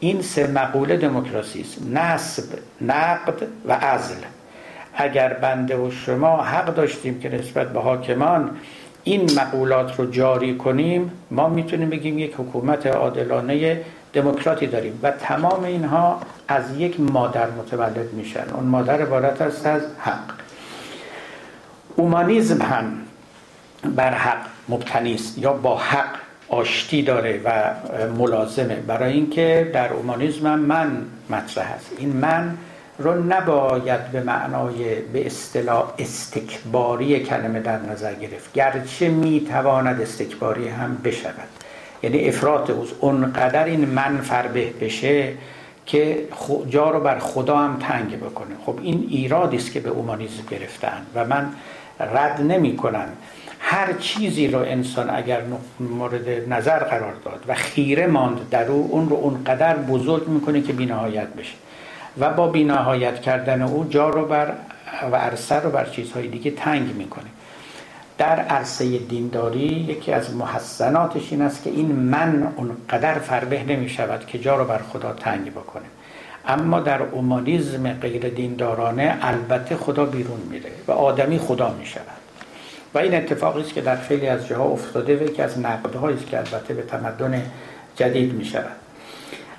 این 0.00 0.22
سه 0.22 0.46
مقوله 0.46 0.96
دموکراسی 0.96 1.60
است. 1.60 1.76
نصب 1.92 2.58
نقد 2.80 3.46
و 3.66 3.72
عزل. 3.72 4.22
اگر 4.94 5.32
بنده 5.32 5.76
و 5.76 5.90
شما 5.90 6.42
حق 6.42 6.74
داشتیم 6.74 7.20
که 7.20 7.28
نسبت 7.28 7.72
به 7.72 7.80
حاکمان 7.80 8.50
این 9.04 9.30
مقولات 9.36 9.98
رو 9.98 10.10
جاری 10.10 10.56
کنیم 10.56 11.12
ما 11.30 11.48
می‌تونیم 11.48 11.90
بگیم 11.90 12.18
یک 12.18 12.34
حکومت 12.34 12.86
عادلانه 12.86 13.80
دموکراتی 14.12 14.66
داریم 14.66 15.00
و 15.02 15.10
تمام 15.10 15.64
اینها 15.64 16.20
از 16.48 16.76
یک 16.76 17.00
مادر 17.00 17.50
متولد 17.50 18.12
میشن. 18.12 18.44
اون 18.54 18.64
مادر 18.64 19.02
عبارت 19.02 19.42
است 19.42 19.66
از 19.66 19.82
حق. 19.98 20.32
اومانیزم 21.96 22.62
هم 22.62 22.92
بر 23.96 24.14
حق 24.14 24.46
مبتنی 24.68 25.14
است 25.14 25.38
یا 25.38 25.52
با 25.52 25.76
حق 25.76 26.16
آشتی 26.48 27.02
داره 27.02 27.40
و 27.44 27.74
ملازمه. 28.18 28.74
برای 28.74 29.12
اینکه 29.12 29.70
در 29.74 29.92
اومانیزم 29.92 30.46
هم 30.46 30.58
من 30.58 31.04
مطرح 31.30 31.72
است. 31.72 31.90
این 31.98 32.16
من 32.16 32.56
رو 32.98 33.24
نباید 33.24 34.10
به 34.12 34.20
معنای 34.20 35.00
به 35.00 35.26
اصطلاح 35.26 35.92
استکباری 35.98 37.20
کلمه 37.20 37.60
در 37.60 37.78
نظر 37.78 38.14
گرفت. 38.14 38.52
گرچه 38.52 39.08
می‌تواند 39.08 40.00
استکباری 40.00 40.68
هم 40.68 41.00
بشود. 41.04 41.48
یعنی 42.06 42.28
افراط 42.28 42.70
اوز. 42.70 42.92
اونقدر 43.00 43.64
این 43.64 43.84
من 43.84 44.20
فربه 44.20 44.70
بشه 44.80 45.32
که 45.86 46.18
جا 46.68 46.90
رو 46.90 47.00
بر 47.00 47.18
خدا 47.18 47.56
هم 47.56 47.76
تنگ 47.80 48.20
بکنه. 48.20 48.54
خب 48.66 48.78
این 48.82 49.06
ایرادی 49.10 49.56
است 49.56 49.72
که 49.72 49.80
به 49.80 49.90
اومانیزم 49.90 50.42
گرفتن 50.50 51.02
و 51.14 51.24
من 51.24 51.52
رد 52.00 52.42
نمی 52.42 52.76
کنم. 52.76 53.08
هر 53.58 53.92
چیزی 53.92 54.48
رو 54.48 54.58
انسان 54.58 55.10
اگر 55.10 55.42
مورد 55.80 56.52
نظر 56.52 56.78
قرار 56.78 57.14
داد 57.24 57.44
و 57.48 57.54
خیره 57.54 58.06
ماند 58.06 58.48
در 58.50 58.64
او 58.64 58.88
اون 58.92 59.08
رو 59.08 59.16
اونقدر 59.16 59.76
بزرگ 59.76 60.28
می‌کنه 60.28 60.60
که 60.60 60.72
بینهایت 60.72 61.28
بشه. 61.28 61.54
و 62.20 62.30
با 62.30 62.48
بینهایت 62.48 63.20
کردن 63.20 63.62
او 63.62 63.86
جا 63.90 64.08
رو 64.10 64.24
بر 64.26 64.52
و 65.12 65.16
عرصه 65.16 65.54
رو 65.54 65.70
بر 65.70 65.84
چیزهای 65.84 66.28
دیگه 66.28 66.50
تنگ 66.50 66.94
می‌کنه 66.94 67.24
در 68.18 68.40
عرصه 68.40 68.98
دینداری 68.98 69.66
یکی 69.66 70.12
از 70.12 70.34
محسناتش 70.34 71.32
این 71.32 71.42
است 71.42 71.62
که 71.62 71.70
این 71.70 71.92
من 71.92 72.52
اونقدر 72.56 73.14
فربه 73.14 73.62
نمی 73.62 73.88
شود 73.88 74.26
که 74.26 74.38
جا 74.38 74.56
رو 74.56 74.64
بر 74.64 74.80
خدا 74.92 75.12
تنگ 75.12 75.50
بکنه. 75.50 75.84
اما 76.46 76.80
در 76.80 77.02
اومانیزم 77.02 77.92
غیر 77.92 78.28
دیندارانه 78.28 79.18
البته 79.22 79.76
خدا 79.76 80.04
بیرون 80.04 80.40
میره 80.50 80.70
و 80.86 80.92
آدمی 80.92 81.38
خدا 81.38 81.70
می 81.78 81.86
شود 81.86 82.16
و 82.94 82.98
این 82.98 83.14
اتفاقی 83.14 83.60
است 83.60 83.74
که 83.74 83.80
در 83.80 83.96
خیلی 83.96 84.26
از 84.26 84.46
جاها 84.46 84.64
افتاده 84.64 85.24
و 85.24 85.28
که 85.28 85.42
از 85.42 85.58
نقدهایی 85.58 86.16
است 86.16 86.26
که 86.26 86.38
البته 86.38 86.74
به 86.74 86.82
تمدن 86.82 87.42
جدید 87.96 88.34
می 88.34 88.44
شود 88.44 88.76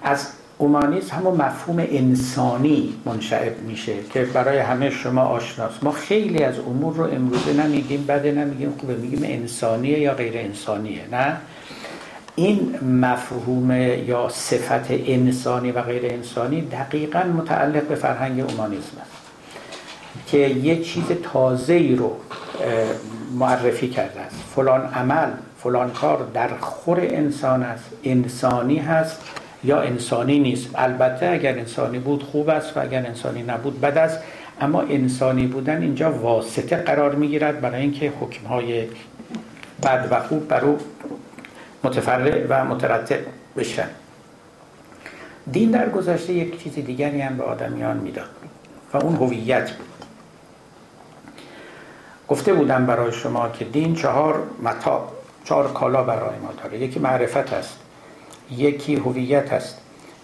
از 0.04 0.28
اومانیسم 0.58 1.16
همون 1.16 1.42
مفهوم 1.42 1.80
انسانی 1.80 2.94
منشعب 3.06 3.60
میشه 3.62 3.94
که 4.14 4.24
برای 4.24 4.58
همه 4.58 4.90
شما 4.90 5.22
آشناست. 5.22 5.84
ما 5.84 5.92
خیلی 5.92 6.44
از 6.44 6.60
امور 6.60 6.96
رو 6.96 7.04
امروزه 7.04 7.54
نمیگیم 7.54 8.06
بده 8.06 8.32
نمیگیم 8.32 8.74
خوبه 8.80 8.96
میگیم 8.96 9.22
انسانیه 9.24 10.00
یا 10.00 10.14
غیر 10.14 10.38
انسانیه 10.38 11.02
نه؟ 11.12 11.38
این 12.36 12.80
مفهوم 13.02 13.72
یا 14.08 14.30
صفت 14.30 14.92
انسانی 14.92 15.72
و 15.72 15.82
غیر 15.82 16.06
انسانی 16.06 16.62
دقیقا 16.62 17.20
متعلق 17.20 17.84
به 17.84 17.96
فرهنگ 17.96 18.40
اومانیسم 18.40 18.98
است 19.02 19.12
که 20.28 20.38
یه 20.38 20.84
چیز 20.84 21.04
تازه 21.34 21.74
ای 21.74 21.96
رو 21.96 22.18
معرفی 23.40 23.90
کرده 23.90 24.20
است. 24.20 24.36
فلان 24.56 24.82
عمل 24.82 25.30
فلان 25.64 25.92
کار 25.92 26.28
در 26.34 26.50
خور 26.60 27.00
انسان 27.00 27.64
است 27.64 27.86
انسانی 28.04 28.78
هست. 28.78 29.22
یا 29.64 29.82
انسانی 29.82 30.40
نیست. 30.40 30.70
البته 30.76 31.30
اگر 31.30 31.58
انسانی 31.58 32.00
بود 32.00 32.24
خوب 32.24 32.50
است 32.50 32.78
و 32.78 32.82
اگر 32.82 33.06
انسانی 33.06 33.44
نبود 33.44 33.82
بد 33.82 33.98
است. 33.98 34.20
اما 34.62 34.82
انسانی 34.82 35.48
بودن 35.48 35.82
اینجا 35.82 36.12
واسطه 36.12 36.76
قرار 36.76 37.16
می‌گیرد 37.16 37.62
برای 37.62 37.82
اینکه 37.82 38.14
حکمهای 38.22 38.88
بد 39.84 40.08
و 40.12 40.20
خوب 40.20 40.48
بر 40.48 40.66
او 40.66 40.78
متفرع 41.84 42.46
و 42.50 42.66
مترتب 42.66 43.20
بشن. 43.58 43.88
دین 45.52 45.72
در 45.72 45.90
گذشته 45.90 46.34
یک 46.34 46.64
چیز 46.64 46.74
دیگری 46.74 47.22
هم 47.22 47.38
به 47.38 47.44
آدمیان 47.44 47.98
می‌داد 47.98 48.30
و 48.94 48.98
اون 48.98 49.16
هویت 49.16 49.72
بود. 49.72 49.88
گفته 52.28 52.54
بودم 52.54 52.86
برای 52.86 53.12
شما 53.12 53.50
که 53.50 53.66
دین 53.66 53.96
چهار 53.96 54.44
متا 54.64 55.08
چهار 55.46 55.74
کالا 55.74 56.04
برای 56.04 56.40
ما 56.40 56.52
داره. 56.64 56.78
یکی 56.78 57.00
معرفت 57.00 57.54
است. 57.54 57.80
یکی 58.52 58.96
هویت 58.96 59.54
است 59.54 59.78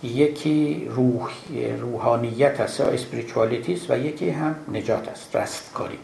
یکی 0.03 0.87
روح 0.91 1.31
روحانیت 1.79 2.59
است 2.59 2.79
یا 2.79 2.85
اسپریچوالیتی 2.85 3.73
است 3.73 3.91
و 3.91 3.97
یکی 3.97 4.29
هم 4.29 4.55
نجات 4.71 5.07
است 5.07 5.35
رستگاری. 5.35 5.97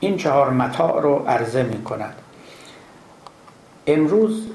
این 0.00 0.16
چهار 0.16 0.50
متاع 0.50 1.02
رو 1.02 1.14
عرضه 1.14 1.62
می 1.62 1.82
کند. 1.82 2.14
امروز 3.86 4.46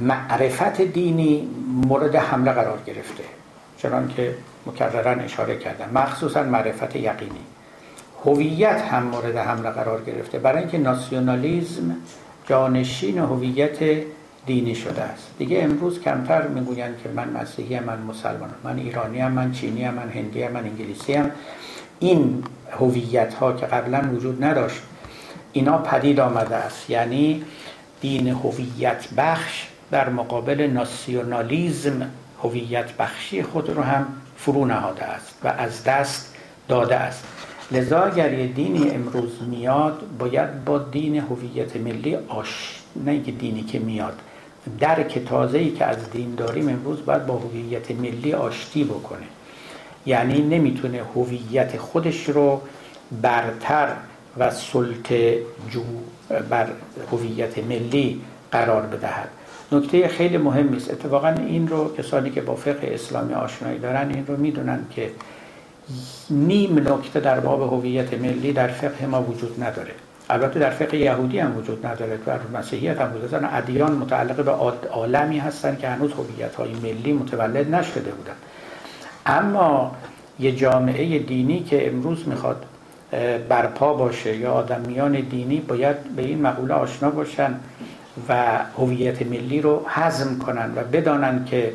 معرفت 0.00 0.82
دینی 0.82 1.48
مورد 1.88 2.16
حمله 2.16 2.52
قرار 2.52 2.78
گرفته 2.86 3.24
چنان 3.78 4.08
که 4.16 4.34
مکررن 4.66 5.20
اشاره 5.20 5.58
کردن 5.58 5.90
مخصوصا 5.94 6.42
معرفت 6.42 6.96
یقینی. 6.96 7.40
هویت 8.24 8.80
هم 8.80 9.02
مورد 9.02 9.36
حمله 9.36 9.70
قرار 9.70 10.04
گرفته. 10.04 10.38
برای 10.38 10.58
اینکه 10.58 10.78
ناسیونالیزم 10.78 11.96
جانشین 12.48 13.18
هویت 13.18 13.78
دینی 14.46 14.74
شده 14.74 15.02
است. 15.02 15.30
دیگه 15.38 15.62
امروز 15.62 16.00
کمتر 16.00 16.48
می‌گویند 16.48 16.98
که 17.02 17.08
من 17.08 17.28
مسیحی 17.28 17.80
من 17.80 17.98
مسلمان 17.98 18.50
من 18.64 18.78
ایرانی 18.78 19.20
هم 19.20 19.32
من 19.32 19.52
چینی 19.52 19.84
هم 19.84 19.94
من 19.94 20.08
هندی 20.08 20.42
هم 20.42 20.52
من 20.52 20.64
انگلیسی 20.64 21.14
هم 21.14 21.30
این 21.98 22.44
هویت 22.80 23.34
ها 23.34 23.52
که 23.52 23.66
قبلا 23.66 24.02
وجود 24.12 24.44
نداشت 24.44 24.82
اینا 25.52 25.78
پدید 25.78 26.20
آمده 26.20 26.56
است. 26.56 26.90
یعنی 26.90 27.44
دین 28.00 28.28
هویت 28.28 29.08
بخش 29.16 29.66
در 29.90 30.08
مقابل 30.08 30.66
ناسیونالیزم 30.66 32.10
هویت 32.42 32.92
بخشی 32.92 33.42
خود 33.42 33.70
رو 33.70 33.82
هم 33.82 34.06
فرو 34.36 34.64
نهاده 34.64 35.04
است 35.04 35.34
و 35.44 35.48
از 35.48 35.84
دست 35.84 36.34
داده 36.68 36.96
است. 36.96 37.24
لذا 37.72 38.02
اگر 38.02 38.32
یه 38.32 38.46
دینی 38.46 38.90
امروز 38.90 39.32
میاد 39.48 40.02
باید 40.18 40.64
با 40.64 40.78
دین 40.78 41.16
هویت 41.16 41.76
ملی 41.76 42.16
آش 42.28 42.82
نه 43.04 43.18
دینی 43.18 43.62
که 43.62 43.78
میاد 43.78 44.20
درک 44.80 45.18
تازه 45.18 45.58
ای 45.58 45.70
که 45.70 45.84
از 45.84 46.10
دین 46.10 46.34
داریم 46.34 46.68
امروز 46.68 47.04
باید 47.04 47.26
با 47.26 47.34
هویت 47.34 47.90
ملی 47.90 48.32
آشتی 48.32 48.84
بکنه. 48.84 49.26
یعنی 50.06 50.42
نمی‌تونه 50.42 51.02
هویت 51.14 51.76
خودش 51.76 52.28
رو 52.28 52.60
برتر 53.22 53.88
و 54.38 54.50
سلطه 54.50 55.42
جو 55.70 55.82
بر 56.50 56.68
هویت 57.12 57.58
ملی 57.58 58.20
قرار 58.52 58.82
بدهد. 58.82 59.28
نکته 59.72 60.08
خیلی 60.08 60.36
مهمی 60.36 60.76
است 60.76 60.90
اتفاقا 60.90 61.28
این 61.28 61.68
رو 61.68 61.96
کسانی 61.96 62.30
که 62.30 62.40
با 62.40 62.54
فقه 62.54 62.90
اسلامی 62.94 63.34
آشنایی 63.34 63.78
دارن 63.78 64.10
این 64.14 64.26
رو 64.26 64.36
می‌دونن 64.36 64.86
که 64.90 65.10
نیم 66.30 66.78
نکته 66.78 67.20
در 67.20 67.40
باب 67.40 67.72
هویت 67.72 68.14
ملی 68.14 68.52
در 68.52 68.68
فقه 68.68 69.06
ما 69.06 69.22
وجود 69.22 69.62
نداره. 69.64 69.94
البته 70.30 70.60
در 70.60 70.70
فقه 70.70 70.96
یهودی 70.96 71.38
هم 71.38 71.56
وجود 71.56 71.86
نداره. 71.86 72.18
در 72.26 72.38
مسیحیت 72.54 73.00
هم 73.00 73.16
وجود 73.16 73.34
نداره. 73.34 73.54
ادیان 73.54 73.92
متعلق 73.92 74.44
به 74.44 74.50
عالمی 74.88 75.38
هستن 75.38 75.76
که 75.76 75.88
هنوز 75.88 76.12
هویت 76.12 76.54
های 76.54 76.74
ملی 76.74 77.12
متولد 77.12 77.74
نشده 77.74 78.10
بودن. 78.10 78.36
اما 79.26 79.96
یه 80.38 80.52
جامعه 80.52 81.18
دینی 81.18 81.62
که 81.62 81.88
امروز 81.88 82.28
می‌خواد 82.28 82.64
برپا 83.48 83.94
باشه 83.94 84.36
یا 84.36 84.52
آدمیان 84.52 85.12
دینی 85.12 85.60
باید 85.60 86.16
به 86.16 86.22
این 86.22 86.42
مقوله 86.42 86.74
آشنا 86.74 87.10
باشن 87.10 87.54
و 88.28 88.58
هویت 88.78 89.22
ملی 89.22 89.60
رو 89.60 89.86
حزم 89.88 90.38
کنن 90.38 90.72
و 90.76 90.84
بدانن 90.92 91.44
که 91.44 91.72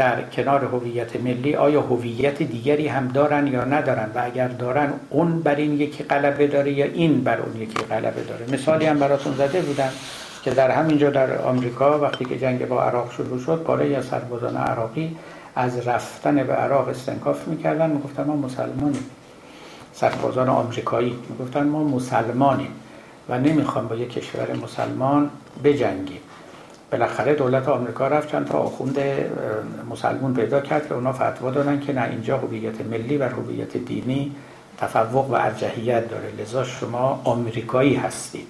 در 0.00 0.22
کنار 0.22 0.64
هویت 0.64 1.16
ملی 1.16 1.56
آیا 1.56 1.80
هویت 1.80 2.42
دیگری 2.42 2.88
هم 2.88 3.08
دارن 3.08 3.46
یا 3.46 3.64
ندارن؟ 3.64 4.10
و 4.14 4.22
اگر 4.24 4.48
دارن 4.48 4.92
اون 5.10 5.40
بر 5.40 5.54
این 5.54 5.80
یکی 5.80 6.04
غلبه 6.04 6.46
داره 6.46 6.72
یا 6.72 6.84
این 6.84 7.24
بر 7.24 7.40
اون 7.40 7.62
یکی 7.62 7.78
غلبه 7.78 8.22
داره؟ 8.22 8.46
مثالی 8.52 8.86
هم 8.86 8.98
براتون 8.98 9.34
زده 9.34 9.60
بودن 9.60 9.90
که 10.42 10.50
در 10.50 10.70
همینجا 10.70 11.10
در 11.10 11.38
آمریکا 11.38 11.98
وقتی 11.98 12.24
که 12.24 12.38
جنگ 12.38 12.68
با 12.68 12.82
عراق 12.82 13.12
شروع 13.12 13.38
شد 13.38 13.62
پاره 13.62 13.96
از 13.96 14.04
سربازان 14.04 14.56
عراقی 14.56 15.16
از 15.54 15.88
رفتن 15.88 16.34
به 16.34 16.52
عراق 16.52 16.88
استنکاف 16.88 17.48
می‌کردن. 17.48 17.90
می‌گفتن 17.90 18.24
ما 18.24 18.36
مسلمانیم. 18.36 19.04
سربازان 19.92 20.48
آمریکایی. 20.48 21.16
می‌گفتن 21.28 21.66
ما 21.66 21.84
مسلمانیم 21.84 22.70
و 23.28 23.38
نمی‌خوام 23.38 23.88
با 23.88 23.96
یک 23.96 24.12
کشور 24.12 24.56
مسلمان 24.62 25.30
بجنگیم. 25.64 26.20
بالاخره 26.92 27.34
دولت 27.34 27.68
آمریکا 27.68 28.08
رفت 28.08 28.32
چند 28.32 28.46
تا 28.46 28.58
آخوند 28.58 28.98
مسلمون 29.90 30.34
پیدا 30.34 30.60
کرد 30.60 30.88
که 30.88 30.94
اونا 30.94 31.12
فتوا 31.12 31.50
دادن 31.50 31.80
که 31.80 31.92
نه 31.92 32.08
اینجا 32.10 32.38
هویت 32.38 32.80
ملی 32.80 33.16
و 33.16 33.28
هویت 33.28 33.76
دینی 33.76 34.36
تفوق 34.78 35.30
و 35.30 35.34
ارجحیت 35.34 36.08
داره. 36.08 36.32
لذا 36.38 36.64
شما 36.64 37.20
آمریکایی 37.24 37.94
هستید 37.94 38.46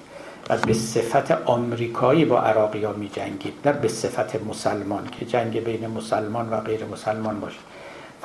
و 0.51 0.57
به 0.57 0.74
صفت 0.74 1.30
آمریکایی 1.30 2.24
با 2.24 2.41
عراقی 2.41 2.84
ها 2.84 2.93
می 2.93 3.09
جنگید 3.09 3.55
نه 3.64 3.72
به 3.72 3.88
صفت 3.88 4.43
مسلمان 4.49 5.07
که 5.07 5.26
جنگ 5.26 5.64
بین 5.64 5.86
مسلمان 5.86 6.51
و 6.51 6.61
غیر 6.61 6.84
مسلمان 6.84 7.41
باشه. 7.41 7.59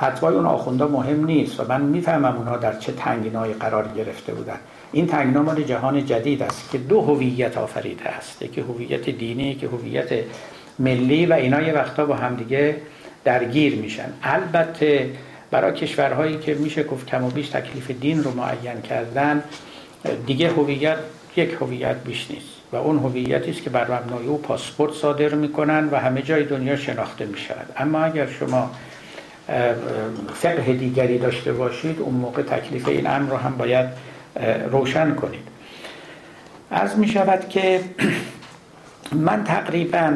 فتوای 0.02 0.34
اون 0.34 0.46
آخونده 0.46 0.84
مهم 0.84 1.24
نیست 1.24 1.60
و 1.60 1.64
من 1.68 1.80
می‌فهمم 1.80 2.36
اونها 2.36 2.56
در 2.56 2.78
چه 2.78 2.92
تنگنایی 2.92 3.54
قرار 3.54 3.88
گرفته 3.88 4.34
بودن. 4.34 4.58
این 4.96 5.06
تنگنا 5.06 5.42
مال 5.42 5.62
جهان 5.62 6.06
جدید 6.06 6.42
است 6.42 6.70
که 6.72 6.78
دو 6.78 7.00
هویت 7.00 7.58
آفریده 7.58 8.08
است. 8.08 8.42
یکی 8.42 8.60
هویت 8.60 9.10
دینی 9.10 9.54
که 9.54 9.66
هویت 9.66 10.08
ملی 10.78 11.26
و 11.26 11.32
اینا 11.32 11.62
یه 11.62 11.72
وقتا 11.72 12.06
با 12.06 12.16
همدیگه 12.16 12.76
درگیر 13.24 13.74
میشن. 13.76 14.08
البته 14.22 15.10
برای 15.50 15.72
کشورهایی 15.72 16.38
که 16.38 16.54
میشه 16.54 16.82
گفت 16.82 17.06
کم 17.06 17.24
و 17.24 17.30
بیش 17.30 17.48
تکلیف 17.48 17.90
دین 17.90 18.24
رو 18.24 18.30
معین 18.30 18.80
کردن 18.82 19.42
دیگه 20.26 20.48
هویت 20.48 20.98
یک 21.36 21.56
هویت 21.60 21.96
بیش 22.04 22.30
نیست 22.30 22.48
و 22.72 22.76
اون 22.76 22.98
هویتی 22.98 23.50
است 23.50 23.62
که 23.62 23.70
بر 23.70 23.84
مبنای 23.84 24.26
او 24.26 24.38
پاسپورت 24.38 24.92
صادر 24.92 25.34
می‌کنن 25.34 25.88
و 25.92 25.96
همه 25.96 26.22
جای 26.22 26.44
دنیا 26.44 26.76
شناخته 26.76 27.24
می‌شود. 27.24 27.66
اما 27.76 28.00
اگر 28.00 28.26
شما 28.26 28.70
فقه 30.34 30.72
دیگری 30.72 31.18
داشته 31.18 31.52
باشید 31.52 32.00
اون 32.00 32.14
موقع 32.14 32.42
تکلیف 32.42 32.88
این 32.88 33.06
امر 33.06 33.30
رو 33.30 33.36
هم 33.36 33.56
باید 33.56 34.15
روشن 34.70 35.14
کنید. 35.14 35.48
از 36.70 36.98
می 36.98 37.08
شود 37.08 37.48
که 37.48 37.80
من 39.26 39.44
تقریبا 39.44 40.12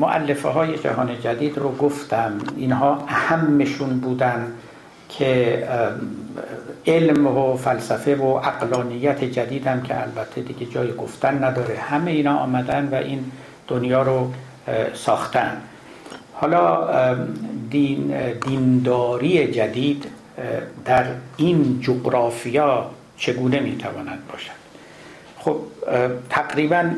معلفه 0.00 0.48
های 0.48 0.78
جهان 0.78 1.20
جدید 1.20 1.58
رو 1.58 1.76
گفتم. 1.76 2.38
اینها 2.56 3.04
اهمشون 3.08 4.00
بودن 4.00 4.46
که 5.08 5.68
علم 6.86 7.26
و 7.26 7.56
فلسفه 7.56 8.16
و 8.16 8.24
اقلانیت 8.24 9.24
جدید 9.24 9.66
هم 9.66 9.82
که 9.82 10.02
البته 10.02 10.40
دیگه 10.40 10.66
جای 10.66 10.92
گفتن 10.92 11.44
نداره. 11.44 11.78
همه 11.78 12.10
اینا 12.10 12.36
آمدن 12.36 12.88
و 12.92 12.94
این 12.94 13.24
دنیا 13.68 14.02
رو 14.02 14.32
ساختن. 14.94 15.56
حالا 16.32 16.88
دین 17.70 18.32
دینداری 18.46 19.52
جدید 19.52 20.06
در 20.84 21.04
این 21.36 21.80
جغرافیا 21.80 22.90
چگونه 23.16 23.60
می‌تواند 23.60 24.18
باشد؟ 24.32 24.64
خب 25.38 25.56
تقریبا 26.30 26.90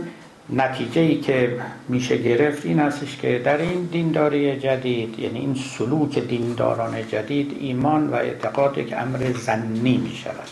نتیجه 0.50 1.00
ای 1.00 1.20
که 1.20 1.58
میشه 1.88 2.16
گرفت 2.16 2.66
این 2.66 2.78
هستش 2.78 3.16
که 3.16 3.38
در 3.38 3.56
این 3.56 3.84
دینداری 3.84 4.60
جدید 4.60 5.18
یعنی 5.18 5.38
این 5.38 5.54
سلوک 5.54 6.18
دینداران 6.18 7.08
جدید 7.08 7.56
ایمان 7.60 8.08
و 8.08 8.14
اعتقاد 8.14 8.78
یک 8.78 8.92
امر 8.92 9.32
زنی 9.32 9.96
می 9.96 10.16
شود 10.16 10.48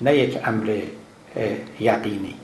نه 0.00 0.16
یک 0.16 0.38
امر 0.44 0.78
یقینی. 1.80 2.34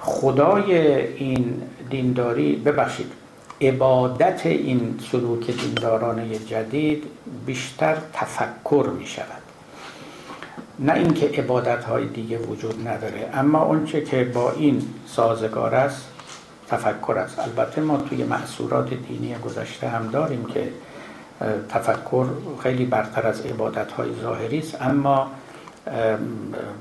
خدای 0.00 0.74
این 1.16 1.62
دینداری 1.90 2.56
ببخشید 2.56 3.12
عبادت 3.60 4.46
این 4.46 4.98
سلوک 5.12 5.50
دینداران 5.50 6.46
جدید 6.46 7.04
بیشتر 7.46 7.96
تفکر 8.12 8.90
می 8.98 9.06
شود 9.06 9.39
نه 10.80 10.92
اینکه 10.92 11.26
عبادت 11.26 11.84
های 11.84 12.06
دیگه 12.06 12.38
وجود 12.38 12.88
نداره 12.88 13.30
اما 13.34 13.62
اونچه 13.62 14.00
که 14.00 14.24
با 14.24 14.52
این 14.52 14.82
سازگار 15.06 15.74
است 15.74 16.08
تفکر 16.68 17.18
است. 17.18 17.38
البته 17.38 17.80
ما 17.80 17.96
توی 17.96 18.24
معصورات 18.24 18.94
دینی 18.94 19.34
گذشته 19.34 19.88
هم 19.88 20.08
داریم 20.08 20.44
که 20.44 20.68
تفکر 21.68 22.26
خیلی 22.62 22.84
برتر 22.84 23.26
از 23.26 23.46
عبادت 23.46 23.92
های 23.92 24.08
ظاهری 24.22 24.58
است 24.58 24.82
اما 24.82 25.30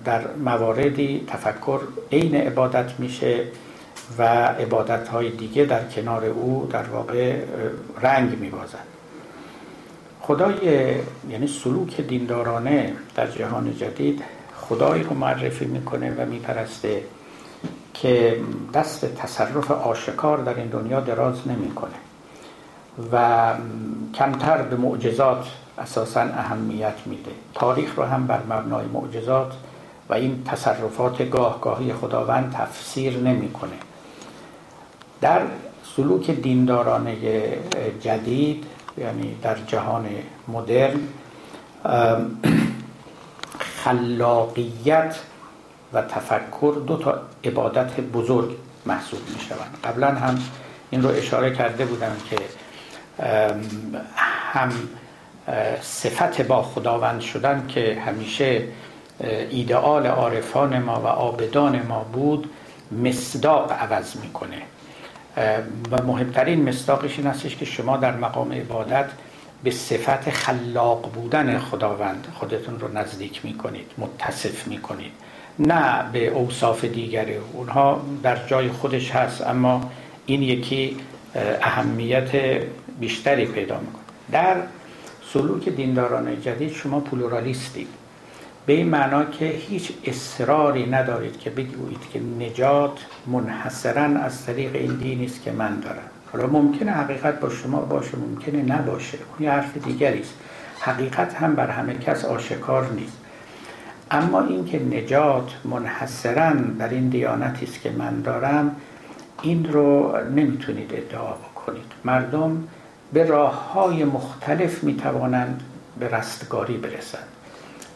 در 0.06 0.22
مواردی 0.45 1.26
تفکر 1.28 1.80
عین 2.12 2.36
عبادت 2.36 3.00
میشه 3.00 3.43
و 4.18 4.24
عبادت 4.47 5.08
های 5.08 5.30
دیگه 5.30 5.66
در 5.66 5.84
کنار 5.84 6.26
او 6.26 6.70
در 6.72 6.84
واقع 6.84 7.36
رنگ 8.02 8.39
میبازند 8.39 8.99
خدای 10.30 10.96
یعنی 11.30 11.48
سلوک 11.48 12.02
دیندارانه 12.02 12.94
در 13.16 13.28
جهان 13.28 13.76
جدید 13.78 14.24
خدایی 14.56 15.04
رو 15.04 15.14
معرفی 15.14 15.66
می‌کنه 15.66 16.12
و 16.18 16.26
میپرسته 16.26 17.04
که 17.94 18.40
دست 18.74 19.16
تصرف 19.16 19.72
آشکار 19.72 20.38
در 20.38 20.56
این 20.56 20.68
دنیا 20.68 21.00
دراز 21.00 21.48
نمی‌کنه 21.48 21.96
و 23.12 23.54
کمتر 24.14 24.62
به 24.62 24.76
معجزات 24.76 25.48
اساسا 25.78 26.22
اهمیت 26.22 26.96
میده. 27.06 27.32
تاریخ 27.54 27.96
رو 27.96 28.04
هم 28.04 28.28
بر 28.28 28.40
مبنای 28.50 28.86
معجزات 28.86 29.54
و 30.10 30.14
این 30.14 30.44
تصرفات 30.44 31.30
گاهگاهی 31.30 31.94
خداوند 31.94 32.56
تفسیر 32.58 33.18
نمی‌کنه. 33.18 33.76
در 35.22 35.42
سلوک 35.96 36.32
دیندارانه 36.32 37.18
جدید 38.02 38.66
یعنی 39.00 39.36
در 39.41 39.56
جهان 39.68 40.10
مدرن 40.47 41.00
خلاقیت 43.60 45.16
و 45.93 46.02
تفکر 46.02 46.82
دو 46.88 46.97
تا 46.97 47.22
عبادت 47.43 48.00
بزرگ 48.00 48.56
محسوب 48.86 49.20
می 49.20 49.39
شوند 49.39 49.78
قبلا 49.84 50.08
هم 50.08 50.39
این 50.89 51.04
رو 51.04 51.10
اشاره 51.10 51.56
کرده 51.56 51.86
بودم 51.86 52.16
که 52.30 52.38
هم 54.54 54.72
صفت 55.82 56.41
با 56.41 56.64
خداوند 56.64 57.22
شدن 57.22 57.68
که 57.68 58.02
همیشه 58.06 58.64
ایدئال 59.50 60.08
عارفان 60.08 60.80
ما 60.80 61.02
و 61.02 61.08
آبدان 61.08 61.82
ما 61.88 62.04
بود 62.04 62.50
مصداق 62.91 63.72
عوض 63.72 64.16
می‌کنه. 64.16 64.62
و 65.92 66.04
مهمترین 66.08 66.70
مصداقش 66.70 67.18
این 67.18 67.28
هستش 67.28 67.56
که 67.56 67.66
شما 67.66 67.98
در 67.98 68.18
مقام 68.18 68.52
عبادت 68.52 69.10
به 69.64 69.72
صفت 69.72 70.30
خلاق 70.30 71.12
بودن 71.12 71.60
خداوند 71.60 72.28
خودتون 72.36 72.80
رو 72.80 72.98
نزدیک 72.98 73.46
می‌کنید 73.46 73.92
متصف 73.98 74.68
می‌کنید. 74.68 75.12
نه 75.60 76.12
به 76.14 76.28
اوصاف 76.28 76.86
دیگره 76.86 77.40
اونها 77.54 78.02
در 78.24 78.48
جای 78.48 78.70
خودش 78.70 79.12
هست 79.12 79.48
اما 79.48 79.92
این 80.26 80.44
یکی 80.44 80.98
اهمیت 81.62 82.30
بیشتری 83.00 83.46
پیدا 83.46 83.80
می‌کنه. 83.80 84.02
در 84.32 84.56
سلوک 85.34 85.70
دینداران 85.70 86.42
جدید 86.42 86.74
شما 86.74 87.00
پلورالیستید. 87.00 87.88
به 88.70 88.76
این 88.76 88.90
معنا 88.90 89.26
که 89.26 89.46
هیچ 89.46 89.92
اصراری 90.06 90.90
ندارید 90.90 91.40
که 91.40 91.50
بگویید 91.50 92.00
که 92.14 92.20
نجات 92.20 93.06
منحصرا 93.28 94.02
از 94.02 94.46
طریق 94.46 94.76
این 94.76 94.96
دینی 94.96 95.26
است 95.26 95.44
که 95.44 95.52
من 95.52 95.80
دارم. 95.80 96.10
حالا 96.34 96.48
ممکنه 96.48 96.92
حقیقت 96.92 97.40
با 97.40 97.50
شما 97.50 97.80
باشه 97.80 98.18
ممکنه 98.18 98.62
نباشه. 98.62 99.18
اون 99.18 99.48
یه 99.48 99.52
حرف 99.52 99.78
دیگری 99.78 100.20
است. 100.20 100.34
حقیقت 100.80 101.34
هم 101.34 101.56
بر 101.56 101.70
همه 101.70 101.94
کس 101.94 102.26
آشکار 102.26 102.92
نیست. 102.92 103.18
اما 104.12 104.42
اینکه 104.42 104.80
نجات 104.80 105.56
منحصرا 105.66 106.52
در 106.80 106.90
این 106.90 107.10
دیانتی 107.10 107.66
است 107.66 107.82
که 107.82 107.92
من 107.92 108.22
دارم 108.22 108.76
این 109.42 109.74
رو 109.74 110.18
نمی‌تونید 110.36 110.94
ادعا 110.94 111.34
بکنید. 111.34 111.92
مردم 112.06 112.64
به 113.14 113.26
راه 113.26 113.74
های 113.74 114.04
مختلف 114.04 114.84
می‌توانند 114.84 115.64
به 116.00 116.08
رستگاری 116.08 116.78
برسند. 116.78 117.39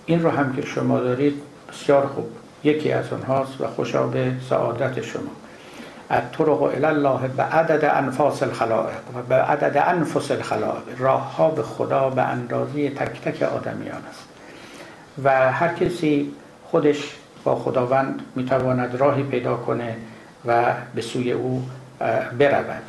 این 0.05 0.23
رو 0.23 0.29
هم 0.29 0.55
که 0.55 0.61
شما 0.61 0.99
دارید 0.99 1.41
بسیار 1.69 2.07
خوب. 2.07 2.29
یکی 2.63 2.91
از 2.91 3.13
اونهاست 3.13 3.61
و 3.61 3.67
خوشا 3.67 4.07
به 4.07 4.31
سعادت 4.49 5.01
شما. 5.01 5.31
الطرق 6.09 6.61
الى 6.61 6.85
الله 6.85 7.27
به 7.27 7.43
عدد 7.43 7.85
انفاس 7.85 8.43
الخلائق 8.43 8.99
و 9.15 9.21
به 9.29 9.35
عدد 9.35 9.77
انفس 9.77 10.31
الخلائق. 10.31 10.83
راه 10.97 11.35
ها 11.35 11.49
به 11.49 11.63
خدا 11.63 12.09
به 12.09 12.21
اندازه 12.21 12.89
تک 12.89 13.21
تک 13.21 13.43
آدمیان 13.43 14.01
است. 14.09 14.23
و 15.23 15.51
هر 15.51 15.73
کسی 15.73 16.31
خودش 16.65 17.15
با 17.43 17.55
خداوند 17.55 18.21
می‌تواند 18.35 18.95
راهی 18.95 19.23
پیدا 19.23 19.55
کنه 19.55 19.95
و 20.45 20.63
به 20.95 21.01
سوی 21.01 21.31
او 21.31 21.63
برود. 22.39 22.83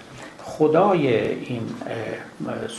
خدای 0.45 1.29
این 1.29 1.63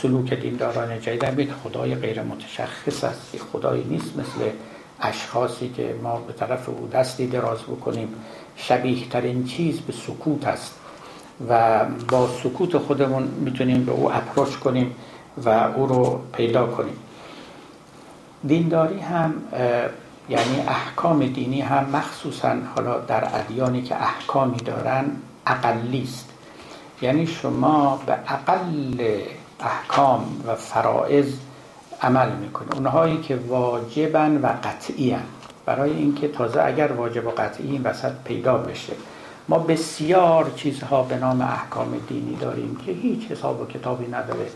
سلوک 0.02 0.34
دینداران 0.34 1.00
جدید. 1.00 1.24
هم 1.24 1.54
خدای 1.64 1.94
غیر 1.94 2.22
متشخص 2.22 3.04
است 3.04 3.34
یک 3.34 3.42
خدایی 3.52 3.84
نیست 3.84 4.16
مثل 4.16 4.50
اشخاصی 5.00 5.68
که 5.68 5.94
ما 6.02 6.16
به 6.16 6.32
طرف 6.32 6.68
او 6.68 6.88
دستی 6.92 7.26
دراز 7.26 7.62
بکنیم. 7.62 8.08
شبیه 8.56 9.08
ترین 9.08 9.44
چیز 9.44 9.80
به 9.80 9.92
سکوت 9.92 10.46
است 10.46 10.74
و 11.48 11.84
با 12.08 12.28
سکوت 12.42 12.78
خودمون 12.78 13.22
می‌تونیم 13.22 13.84
به 13.84 13.92
او 13.92 14.12
اپروچ 14.12 14.54
کنیم 14.54 14.94
و 15.44 15.48
او 15.48 15.86
رو 15.86 16.20
پیدا 16.32 16.66
کنیم. 16.66 16.96
دینداری 18.46 19.00
هم 19.00 19.34
یعنی 20.28 20.60
احکام 20.68 21.26
دینی 21.26 21.60
هم 21.60 21.90
مخصوصا 21.92 22.56
حالا 22.74 22.98
در 22.98 23.28
ادیانی 23.34 23.82
که 23.82 24.02
احکامی 24.02 24.56
دارن 24.56 25.04
اقلی 25.46 26.02
است 26.02 26.32
یعنی 27.02 27.26
شما 27.26 28.02
به 28.06 28.12
اقل 28.12 29.20
احکام 29.60 30.42
و 30.46 30.54
فرائض 30.54 31.32
عمل 32.02 32.32
می‌کنید 32.32 32.74
اونهایی 32.74 33.20
که 33.20 33.36
واجبن 33.36 34.36
و 34.36 34.46
قطعی 34.46 35.10
هن. 35.10 35.22
برای 35.66 35.90
اینکه 35.90 36.28
تازه 36.28 36.62
اگر 36.62 36.92
واجب 36.92 37.26
و 37.26 37.30
قطعی 37.30 37.70
این 37.70 37.82
وسط 37.82 38.12
پیدا 38.24 38.58
بشه. 38.58 38.92
ما 39.48 39.58
بسیار 39.58 40.52
چیزها 40.56 41.02
به 41.02 41.16
نام 41.16 41.40
احکام 41.40 42.00
دینی 42.08 42.36
داریم 42.36 42.76
که 42.86 42.92
هیچ 42.92 43.30
حساب 43.30 43.60
و 43.60 43.66
کتابی 43.66 44.06
نداره. 44.06 44.46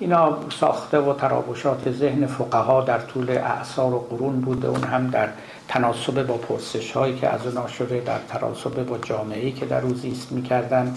اینا 0.00 0.36
ساخته 0.60 0.98
و 0.98 1.12
ترابشات 1.12 1.90
ذهن 1.90 2.26
فقها 2.26 2.80
در 2.80 2.98
طول 2.98 3.30
اعثار 3.30 3.94
و 3.94 3.98
قرون 3.98 4.40
بوده. 4.40 4.68
اون 4.68 4.82
هم 4.82 5.10
در 5.10 5.28
تناسب 5.68 6.26
با 6.26 6.34
پرسش 6.34 6.92
هایی 6.92 7.14
که 7.16 7.28
از 7.28 7.40
شده 7.78 8.00
در 8.00 8.18
تناسب 8.28 8.86
با 8.86 8.98
جامعه 8.98 9.50
که 9.50 9.66
در 9.66 9.80
روز 9.80 10.00
زیست 10.00 10.32
می‌کردن. 10.32 10.94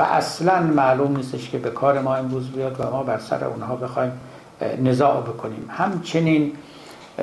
و 0.00 0.02
اصلا 0.02 0.60
معلوم 0.60 1.16
نیستش 1.16 1.50
که 1.50 1.58
به 1.58 1.70
کار 1.70 2.00
ما 2.00 2.14
امروز 2.14 2.50
بیاد 2.50 2.76
و 2.80 2.90
ما 2.90 3.02
بر 3.02 3.18
سر 3.18 3.44
اونها 3.44 3.76
بخوایم 3.76 4.12
نزاع 4.82 5.20
بکنیم. 5.20 5.70
همچنین 5.70 6.52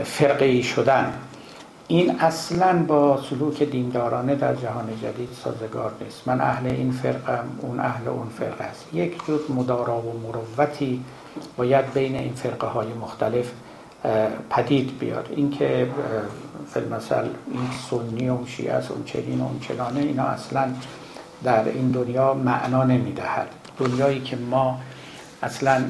فرقی 0.04 0.64
شدن. 0.64 1.14
این 1.88 2.20
اصلا 2.20 2.84
با 2.88 3.22
سلوک 3.30 3.64
دیندارانه 3.64 4.36
در 4.36 4.56
جهان 4.56 4.88
جدید 5.02 5.30
سازگار 5.44 5.92
نیست. 6.02 6.28
من 6.28 6.42
اهل 6.42 6.66
این 6.68 6.92
فرقم 6.92 7.46
اون 7.62 7.80
اهل 7.80 8.08
اون 8.08 8.28
فرقه 8.30 8.64
است. 8.64 8.94
یک 8.94 9.26
جور 9.28 9.40
مدارا 9.50 9.98
و 9.98 10.20
مروتی 10.20 11.04
باید 11.58 11.94
بین 11.94 12.16
این 12.16 12.34
فرقه 12.34 12.68
های 12.68 12.88
مختلف 13.02 13.52
پدید 14.50 15.00
بیاد. 15.00 15.28
اینکه 15.36 15.88
مثل 16.76 17.16
این 17.52 17.70
سنی 17.90 18.30
و 18.30 18.46
شیعه 18.46 18.74
است 18.74 18.92
اون 18.92 19.04
چنین 19.04 19.42
و 19.42 19.44
اون 19.44 19.60
چنانه 19.60 20.00
اینا 20.00 20.24
اصلا 20.24 20.70
در 21.44 21.66
این 21.66 21.92
دنیا 21.92 22.34
معنا 22.34 22.84
نمی‌دهد. 22.84 23.48
دنیایی 23.80 24.20
که 24.20 24.36
ما 24.36 24.80
اصلا 25.44 25.84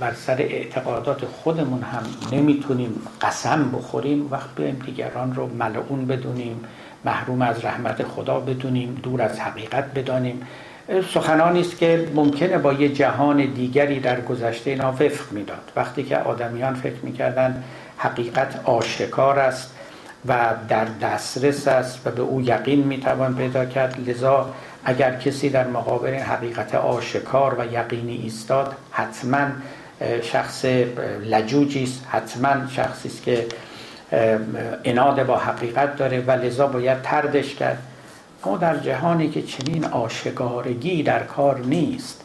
بر 0.00 0.12
سر 0.14 0.36
اعتقادات 0.36 1.24
خودمون 1.24 1.82
هم 1.82 2.02
نمی‌تونیم 2.32 3.02
قسم 3.22 3.70
بخوریم 3.70 4.28
وقت 4.30 4.54
بیایم 4.56 4.82
دیگران 4.86 5.34
رو 5.34 5.46
ملعون 5.46 6.06
بدونیم 6.06 6.64
محروم 7.04 7.42
از 7.42 7.64
رحمت 7.64 8.02
خدا 8.02 8.40
بدونیم 8.40 9.00
دور 9.02 9.22
از 9.22 9.40
حقیقت 9.40 9.94
بدانیم. 9.94 10.46
سخنانی 11.14 11.60
است 11.60 11.78
که 11.78 12.08
ممکنه 12.14 12.58
با 12.58 12.72
یه 12.72 12.88
جهان 12.88 13.36
دیگری 13.36 14.00
در 14.00 14.20
گذشته 14.20 14.70
اینا 14.70 14.92
وفق 14.92 15.32
می‌داد. 15.32 15.72
وقتی 15.76 16.02
که 16.02 16.16
آدمیان 16.16 16.74
فکر 16.74 17.02
می‌کردن 17.02 17.64
حقیقت 17.96 18.60
آشکار 18.64 19.38
است 19.38 19.74
و 20.28 20.36
در 20.68 20.84
دسترس 20.84 21.68
است 21.68 22.06
و 22.06 22.10
به 22.10 22.22
او 22.22 22.40
یقین 22.40 22.82
می‌توان 22.82 23.34
پیدا 23.34 23.64
کرد 23.64 24.08
لذا 24.08 24.50
اگر 24.84 25.16
کسی 25.16 25.50
در 25.50 25.66
مقابل 25.66 26.14
حقیقت 26.14 26.74
آشکار 26.74 27.56
و 27.58 27.72
یقینی 27.72 28.16
ایستاد 28.16 28.74
حتما 28.90 29.46
شخص 30.22 30.64
لجوجی 31.24 31.82
است 31.82 32.06
حتما 32.08 32.66
شخصی 32.68 33.08
است 33.08 33.22
که 33.22 33.46
اناد 34.84 35.26
با 35.26 35.36
حقیقت 35.36 35.96
داره 35.96 36.20
و 36.20 36.30
لذا 36.30 36.66
باید 36.66 37.02
تردش 37.02 37.54
کرد. 37.54 37.82
ما 38.46 38.56
در 38.56 38.76
جهانی 38.76 39.30
که 39.30 39.42
چنین 39.42 39.84
آشکارگی 39.84 41.02
در 41.02 41.22
کار 41.22 41.58
نیست 41.58 42.24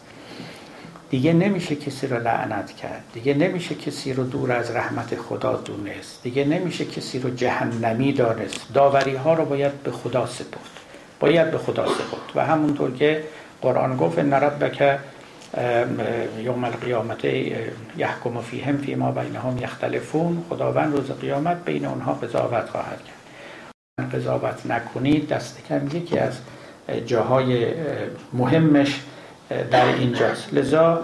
دیگه 1.09 1.33
نمیشه 1.33 1.75
کسی 1.75 2.07
رو 2.07 2.19
لعنت 2.19 2.71
کرد 2.71 3.03
دیگه 3.13 3.33
نمیشه 3.33 3.75
کسی 3.75 4.13
رو 4.13 4.23
دور 4.23 4.51
از 4.51 4.71
رحمت 4.71 5.15
خدا 5.15 5.55
دونست 5.55 6.23
دیگه 6.23 6.45
نمیشه 6.45 6.85
کسی 6.85 7.19
رو 7.19 7.29
جهنمی 7.29 8.13
دانست. 8.13 8.73
داوری 8.73 9.15
ها 9.15 9.33
رو 9.33 9.45
باید 9.45 9.83
به 9.83 9.91
خدا 9.91 10.25
سپرد. 10.25 10.74
باید 11.25 11.51
به 11.51 11.57
خدا 11.57 11.85
سپرد. 11.85 12.35
و 12.35 12.45
همونطور 12.45 12.91
که 12.91 13.23
قرآن 13.61 13.97
گفت 13.97 14.19
ان 14.19 14.33
ربک 14.33 14.99
یوم 16.39 16.63
القیامت 16.63 17.25
یحکم 17.97 18.41
فیهم 18.41 18.77
فیما 18.77 19.11
بینهم 19.11 19.57
یختلفون. 19.57 20.45
خداوند 20.49 20.95
روز 20.95 21.11
قیامت 21.11 21.65
بین 21.65 21.85
اونها 21.85 22.13
قضاوت 22.13 22.69
خواهد 22.69 22.99
کرد. 23.05 24.09
قضاوت 24.15 24.65
نکنید 24.65 25.27
دست 25.27 25.59
کم 25.69 25.87
یکی 25.97 26.19
از 26.19 26.33
جاهای 27.05 27.73
مهمش 28.33 29.01
در 29.71 29.85
اینجاست. 29.85 30.53
لذا 30.53 31.01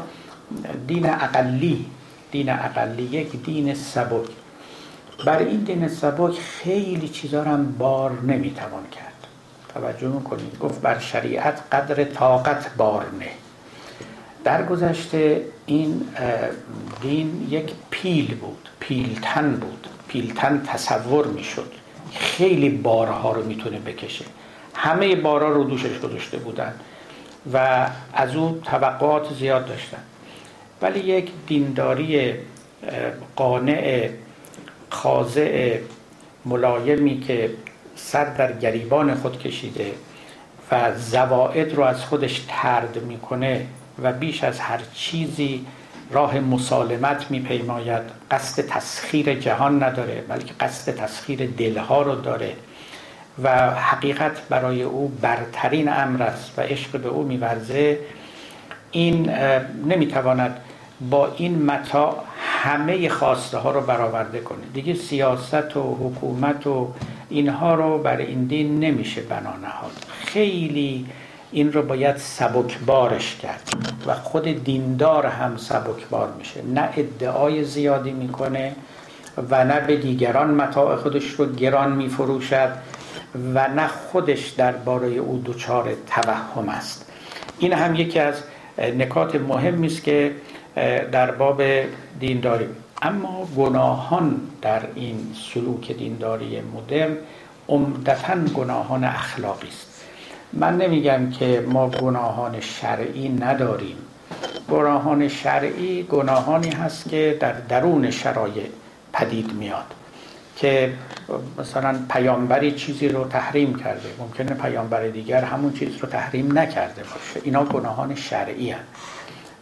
دین 0.88 1.10
اقلی 1.10 1.86
دین 2.32 2.50
اقلی 2.50 3.04
یک 3.04 3.44
دین 3.44 3.74
سبک. 3.74 4.30
بر 5.26 5.40
این 5.40 5.60
دین 5.60 5.88
سبک 5.88 6.34
خیلی 6.40 7.10
چیزا 7.10 7.44
هم 7.44 7.76
بار 7.78 8.12
نمی‌توان 8.12 8.84
کرد. 8.92 9.11
توجه 9.74 10.08
می‌کنید. 10.08 10.60
گفت 10.60 10.82
بر 10.82 11.00
شریعت 11.00 11.62
قدر 11.72 12.04
طاقت 12.04 12.76
بار 12.78 13.06
نه 13.20 13.30
در 14.44 14.66
گذشته 14.66 15.42
این 15.66 16.08
دین 17.02 17.48
یک 17.50 17.72
پیل 17.90 18.36
بود 18.36 18.70
پیلتن 18.80 19.52
بود. 19.52 19.88
پیلتن 20.08 20.64
تصور 20.68 21.28
می‌شد. 21.28 21.72
خیلی 22.14 22.70
بارها 22.70 23.32
رو 23.32 23.46
می‌تونه 23.46 23.80
بکشه. 23.80 24.26
همه 24.74 25.16
بارها 25.16 25.50
رو 25.50 25.64
دوشش 25.64 26.00
گذاشته 26.00 26.38
بودن 26.38 26.74
و 27.54 27.88
از 28.14 28.36
او 28.36 28.62
توقعات 28.66 29.34
زیاد 29.34 29.66
داشتن. 29.66 29.98
ولی 30.82 31.00
یک 31.00 31.32
دینداری 31.48 32.34
قانع 33.36 34.10
خاضع 34.90 35.78
ملایمی 36.46 37.20
که 37.20 37.50
سر 37.96 38.26
در 38.26 38.54
گریبان 38.54 39.16
خود 39.16 39.40
کشیده 39.40 39.92
و 40.72 40.96
زواعد 40.98 41.74
رو 41.74 41.84
از 41.84 42.06
خودش 42.06 42.46
ترد 42.48 43.04
می‌کنه 43.04 43.66
و 44.04 44.14
بیش 44.14 44.44
از 44.44 44.60
هر 44.60 44.80
چیزی 44.94 45.66
راه 46.12 46.40
مسالمت 46.40 47.32
میپیماید. 47.32 48.02
قصد 48.32 48.66
تسخیر 48.68 49.34
جهان 49.34 49.84
نداره 49.84 50.22
بلکه 50.28 50.54
قصد 50.60 50.96
تسخیر 50.96 51.50
دلها 51.58 52.02
رو 52.02 52.16
داره 52.16 52.54
و 53.44 53.70
حقیقت 53.70 54.48
برای 54.50 54.84
او 54.84 55.08
برترین 55.22 55.90
امر 55.90 56.24
است 56.24 56.54
و 56.58 56.62
عشق 56.62 57.02
به 57.02 57.10
او 57.10 57.24
میورزه. 57.24 58.00
این 58.92 59.30
نمی‌تواند 59.86 60.60
با 61.10 61.32
این 61.38 61.66
متا 61.66 62.24
همه 62.38 63.10
خواسته 63.10 63.58
ها 63.58 63.72
رو 63.72 63.82
برآورده 63.82 64.40
کنه. 64.40 64.60
دیگه 64.74 64.94
سیاست 64.94 65.78
و 65.78 65.82
حکومت 65.82 66.68
و 66.68 66.88
اینها 67.30 67.76
رو 67.76 67.98
بر 67.98 68.18
این 68.18 68.44
دین 68.44 68.80
نمیشه 68.80 69.22
بنا 69.22 69.40
نهاد. 69.40 69.92
خیلی 70.26 71.06
این 71.52 71.74
رو 71.74 71.82
باید 71.82 72.18
سبکبارش 72.18 73.36
کرد 73.36 73.70
و 74.08 74.14
خود 74.14 74.64
دیندار 74.64 75.26
هم 75.26 75.58
سبکبار 75.58 76.34
میشه. 76.38 76.62
نه 76.74 76.90
ادعای 76.98 77.64
زیادی 77.64 78.12
می‌کنه 78.12 78.76
و 79.50 79.66
نه 79.66 79.80
به 79.80 79.98
دیگران 79.98 80.54
متاع 80.54 80.96
خودش 80.96 81.26
رو 81.26 81.46
گران 81.46 81.92
میفروشد 81.92 82.70
و 83.54 83.68
نه 83.68 83.88
خودش 83.88 84.48
درباره 84.50 85.08
او 85.08 85.42
دچار 85.46 85.94
توهم 86.08 86.70
است. 86.70 87.12
این 87.60 87.74
هم 87.74 87.96
یکی 87.96 88.20
از 88.20 88.36
نکات 88.98 89.36
مهمی 89.36 89.88
است 89.88 90.04
که 90.04 90.32
در 91.12 91.32
باب 91.32 91.62
دینداری. 92.20 92.68
اما 93.02 93.48
گناهان 93.58 94.42
در 94.62 94.82
این 94.96 95.36
سلوک 95.54 95.92
دینداری 95.92 96.62
مدرن 96.62 97.18
عمدتا 97.70 98.36
گناهان 98.56 99.04
اخلاقی 99.04 99.68
است. 99.68 100.04
من 100.54 100.78
نمیگم 100.78 101.30
که 101.30 101.66
ما 101.68 101.90
گناهان 101.90 102.60
شرعی 102.60 103.30
نداریم. 103.30 103.98
گناهان 104.70 105.28
شرعی 105.28 106.04
گناهانی 106.04 106.70
هست 106.70 107.10
که 107.10 107.38
در 107.40 107.52
درون 107.54 108.12
شرایع 108.12 108.66
پدید 109.14 109.54
میاد 109.54 109.86
که 110.58 110.94
مثلا 111.60 112.00
پیامبری 112.10 112.72
چیزی 112.72 113.10
رو 113.10 113.28
تحریم 113.28 113.76
کرده. 113.76 114.10
ممکنه 114.20 114.54
پیامبر 114.54 115.08
دیگر 115.08 115.44
همون 115.44 115.74
چیز 115.74 115.98
رو 115.98 116.10
تحریم 116.10 116.60
نکرده 116.60 117.04
باشه. 117.04 117.42
اینا 117.44 117.64
گناهان 117.64 118.16
شرعی 118.16 118.72
هست 118.72 118.84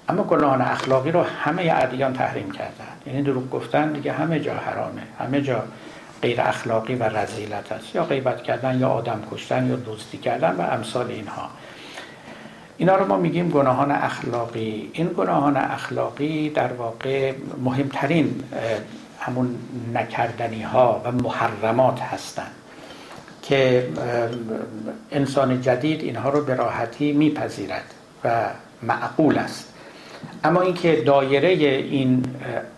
اما 0.09 0.23
گناهان 0.23 0.61
اخلاقی 0.61 1.11
رو 1.11 1.23
همه 1.23 1.73
ادیان 1.75 2.13
تحریم 2.13 2.51
کردن. 2.51 2.85
یعنی 3.05 3.21
دروغ 3.21 3.49
گفتن 3.49 3.91
دیگه 3.91 4.11
همه 4.11 4.39
جا 4.39 4.53
حرامه. 4.53 5.01
همه 5.19 5.41
جا 5.41 5.63
غیر 6.21 6.41
اخلاقی 6.41 6.95
و 6.95 7.03
رذیلت 7.03 7.71
است 7.71 7.95
یا 7.95 8.03
غیبت 8.03 8.43
کردن 8.43 8.79
یا 8.79 8.89
آدم 8.89 9.21
کشتن 9.31 9.67
یا 9.67 9.75
دوستی 9.75 10.17
کردن 10.17 10.55
و 10.55 10.61
امثال 10.61 11.07
اینها. 11.07 11.49
اینا 12.77 12.95
رو 12.95 13.07
ما 13.07 13.17
میگیم 13.17 13.49
گناهان 13.49 13.91
اخلاقی. 13.91 14.91
این 14.93 15.07
گناهان 15.17 15.57
اخلاقی 15.57 16.49
در 16.49 16.73
واقع 16.73 17.33
مهمترین 17.63 18.43
همون 19.19 19.55
نکردنی 19.93 20.61
ها 20.61 21.01
و 21.05 21.11
محرمات 21.11 22.01
هستند 22.01 22.51
که 23.41 23.89
انسان 25.11 25.61
جدید 25.61 26.01
اینها 26.01 26.29
رو 26.29 26.43
به 26.43 26.55
راحتی 26.55 27.11
میپذیرد 27.11 27.93
و 28.23 28.45
معقول 28.81 29.37
است. 29.37 29.68
اما 30.43 30.61
اینکه 30.61 30.95
دایره 30.95 31.49
این 31.49 32.25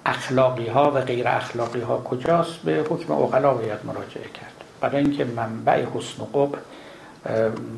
اخلاقی 0.06 0.68
ها 0.68 0.92
و 0.92 1.02
غیر 1.02 1.28
اخلاقی 1.28 1.82
ها 1.82 1.98
کجاست 1.98 2.60
به 2.60 2.84
حکم 2.90 3.14
اقلا 3.14 3.54
باید 3.54 3.80
مراجعه 3.86 4.24
کرد. 4.24 4.54
برای 4.82 5.04
اینکه 5.04 5.26
منبع 5.26 5.86
حسن 5.94 6.24
و 6.24 6.26
قب 6.26 6.56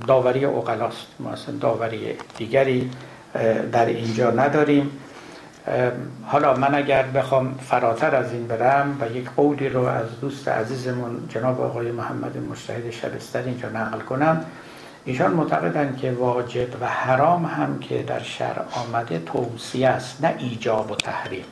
داوری 0.07 0.45
اقلاست 0.45 1.07
ما 1.19 1.29
اصلا 1.29 1.55
داوری 1.55 2.13
دیگری 2.37 2.91
در 3.71 3.85
اینجا 3.85 4.31
نداریم. 4.31 4.91
حالا 6.25 6.53
من 6.53 6.75
اگر 6.75 7.03
بخوام 7.03 7.55
فراتر 7.69 8.15
از 8.15 8.31
این 8.31 8.47
برم 8.47 8.97
و 9.01 9.15
یک 9.15 9.29
قولی 9.35 9.69
رو 9.69 9.85
از 9.85 10.19
دوست 10.21 10.47
عزیزمون 10.47 11.27
جناب 11.29 11.61
آقای 11.61 11.91
محمد 11.91 12.37
مشتهد 12.37 12.91
شبستر 12.91 13.43
اینجا 13.43 13.69
نقل 13.69 13.99
کنم 13.99 14.45
ایشان 15.05 15.31
معتقدند 15.31 15.97
که 15.97 16.11
واجب 16.11 16.67
و 16.81 16.87
حرام 16.87 17.45
هم 17.45 17.79
که 17.79 18.03
در 18.03 18.23
شرع 18.23 18.61
آمده 18.71 19.19
توصیه 19.19 19.89
است 19.89 20.23
نه 20.23 20.35
ایجاب 20.39 20.91
و 20.91 20.95
تحریم. 20.95 21.45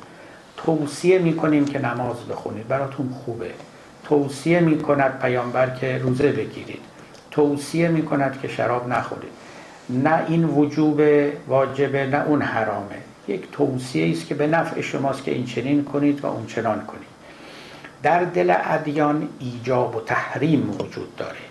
توصیه 0.58 1.20
می‌کنیم 1.20 1.66
که 1.66 1.80
نماز 1.80 2.28
بخونید 2.30 2.68
براتون 2.68 3.10
خوبه. 3.10 3.52
توصیه 4.04 4.60
می‌کند 4.60 5.20
پیامبر 5.20 5.70
که 5.70 5.98
روزه 5.98 6.32
بگیرید. 6.32 6.82
توصیه 7.32 7.88
می‌کند 7.88 8.42
که 8.42 8.48
شراب 8.48 8.88
نخورید. 8.88 9.32
نه 9.90 10.26
این 10.28 10.44
وجوب 10.44 11.02
واجبه 11.48 12.06
نه 12.06 12.24
اون 12.28 12.42
حرامه. 12.42 12.98
یک 13.28 13.52
توصیه 13.52 14.12
است 14.12 14.28
که 14.28 14.36
به 14.36 14.48
نفع 14.48 14.82
شماست 14.82 15.24
که 15.24 15.32
این 15.32 15.46
چنین 15.46 15.84
کنید 15.84 16.24
و 16.24 16.28
اون 16.28 16.46
چنان 16.46 16.86
کنید. 16.86 17.12
در 18.04 18.24
دل 18.24 18.54
ادیان 18.64 19.30
ایجاب 19.40 19.96
و 19.96 20.02
تحریم 20.02 20.72
وجود 20.72 21.16
داره. 21.16 21.51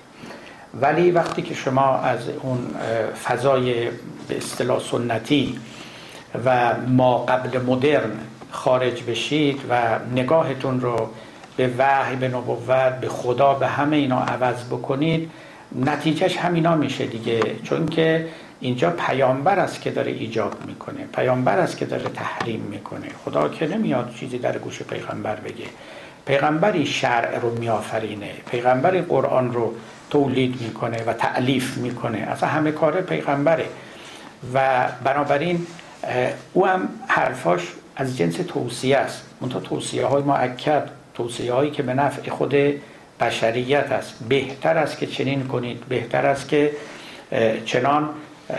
ولی 0.75 1.11
وقتی 1.11 1.43
که 1.43 1.55
شما 1.55 1.97
از 1.97 2.19
اون 2.43 2.59
فضای 3.25 3.85
به 4.29 4.37
اصطلاح 4.37 4.81
سنتی 4.81 5.59
و 6.45 6.75
ما 6.89 7.19
قبل 7.19 7.61
مدرن 7.63 8.11
خارج 8.51 9.03
بشید 9.03 9.61
و 9.71 9.99
نگاهتون 10.15 10.81
رو 10.81 11.11
به 11.57 11.71
وحی 11.79 12.17
به 12.17 12.29
نبوت 12.29 13.01
به 13.01 13.09
خدا 13.09 13.55
به 13.55 13.67
همه 13.67 13.97
اینا 13.97 14.21
عوض 14.21 14.65
بکنید 14.65 15.31
نتیجهش 15.75 16.37
همینا 16.37 16.77
میشه 16.77 17.07
دیگه. 17.07 17.41
چون 17.63 17.87
که 17.87 18.29
اینجا 18.61 18.91
پیامبر 18.91 19.59
است 19.59 19.81
که 19.81 19.91
داره 19.91 20.13
ایجاب 20.13 20.67
می‌کنه 20.67 21.05
پیامبر 21.15 21.59
است 21.59 21.77
که 21.77 21.87
داره 21.87 22.05
تحریم 22.05 22.61
می‌کنه. 22.61 23.07
خدا 23.25 23.49
که 23.49 23.67
نمیاد 23.67 24.15
چیزی 24.15 24.39
در 24.39 24.59
گوش 24.59 24.83
پیغمبر 24.83 25.37
بگه. 25.37 25.65
پیغمبری 26.27 26.87
شرع 26.87 27.39
رو 27.39 27.59
میآفرینه 27.59 28.31
پیغمبری 28.51 29.01
قرآن 29.01 29.53
رو 29.53 29.75
تولید 30.11 30.61
می‌کنه 30.61 31.05
و 31.05 31.13
تعلیف 31.13 31.77
می‌کنه. 31.77 32.19
اصلا 32.19 32.49
همه 32.49 32.73
کار 32.73 33.01
پیغمبره. 33.01 33.67
و 34.55 34.89
بنابراین 35.05 35.67
او 36.53 36.67
هم 36.67 36.89
حرفاش 37.09 37.63
از 37.97 38.17
جنس 38.17 38.35
توصیه 38.35 38.97
است. 38.97 39.23
منتها 39.41 39.61
توصیه 39.61 40.07
های 40.07 40.23
معکد 40.23 40.89
توصیه 41.15 41.53
هایی 41.53 41.71
که 41.71 41.83
به 41.83 41.95
نفع 41.95 42.31
خود 42.31 42.55
بشریت 43.21 43.93
است. 43.93 44.15
بهتر 44.29 44.79
است 44.79 44.99
که 44.99 45.07
چنین 45.07 45.47
کنید. 45.47 45.85
بهتر 45.89 46.27
است 46.27 46.49
که 46.49 46.73
چنان 47.65 48.09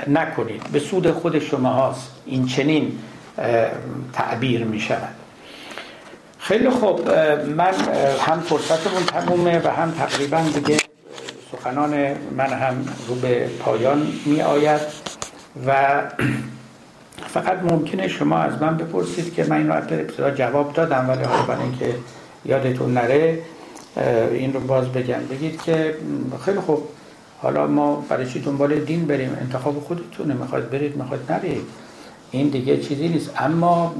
نکنید. 0.07 0.63
به 0.71 0.79
سود 0.79 1.11
خود 1.11 1.39
شما 1.39 1.69
هاست 1.69 2.11
این 2.25 2.45
چنین 2.45 2.99
تعبیر 4.13 4.63
می 4.63 4.79
شود 4.79 5.15
خیلی 6.39 6.69
خوب. 6.69 7.09
من 7.47 7.73
هم 8.19 8.39
فرصتمون 8.39 9.03
تمومه 9.03 9.59
و 9.59 9.67
هم 9.67 9.91
تقریبا 9.91 10.41
دیگه 10.53 10.80
سخنان 11.51 11.89
من 12.37 12.45
هم 12.45 12.85
رو 13.07 13.15
به 13.15 13.47
پایان 13.59 14.07
می 14.25 14.41
آید 14.41 14.81
و 15.67 16.01
فقط 17.27 17.57
ممکنه 17.71 18.07
شما 18.07 18.37
از 18.37 18.61
من 18.61 18.77
بپرسید 18.77 19.33
که 19.33 19.43
من 19.43 19.57
این 19.57 19.67
رو 19.67 19.75
ابتدا 19.75 20.31
جواب 20.31 20.73
دادم 20.73 21.09
ولی 21.09 21.23
حالا 21.23 21.43
برای 21.43 21.61
اینکه 21.63 21.95
یادتون 22.45 22.93
نره 22.93 23.39
این 24.31 24.53
رو 24.53 24.59
باز 24.59 24.87
بگم. 24.87 25.19
بگید 25.31 25.61
که 25.61 25.95
خیلی 26.45 26.59
خوب. 26.59 26.83
حالا 27.41 27.67
ما 27.67 28.05
برای 28.09 28.29
چی 28.29 28.39
دنبال 28.39 28.79
دین 28.79 29.05
بریم؟ 29.05 29.37
انتخاب 29.41 29.79
خودتونه. 29.79 30.33
می‌خواید 30.33 30.69
برید 30.69 30.97
می‌خواید 30.97 31.31
نرید. 31.31 31.61
این 32.31 32.49
دیگه 32.49 32.77
چیزی 32.77 33.07
نیست. 33.07 33.31
اما 33.37 33.95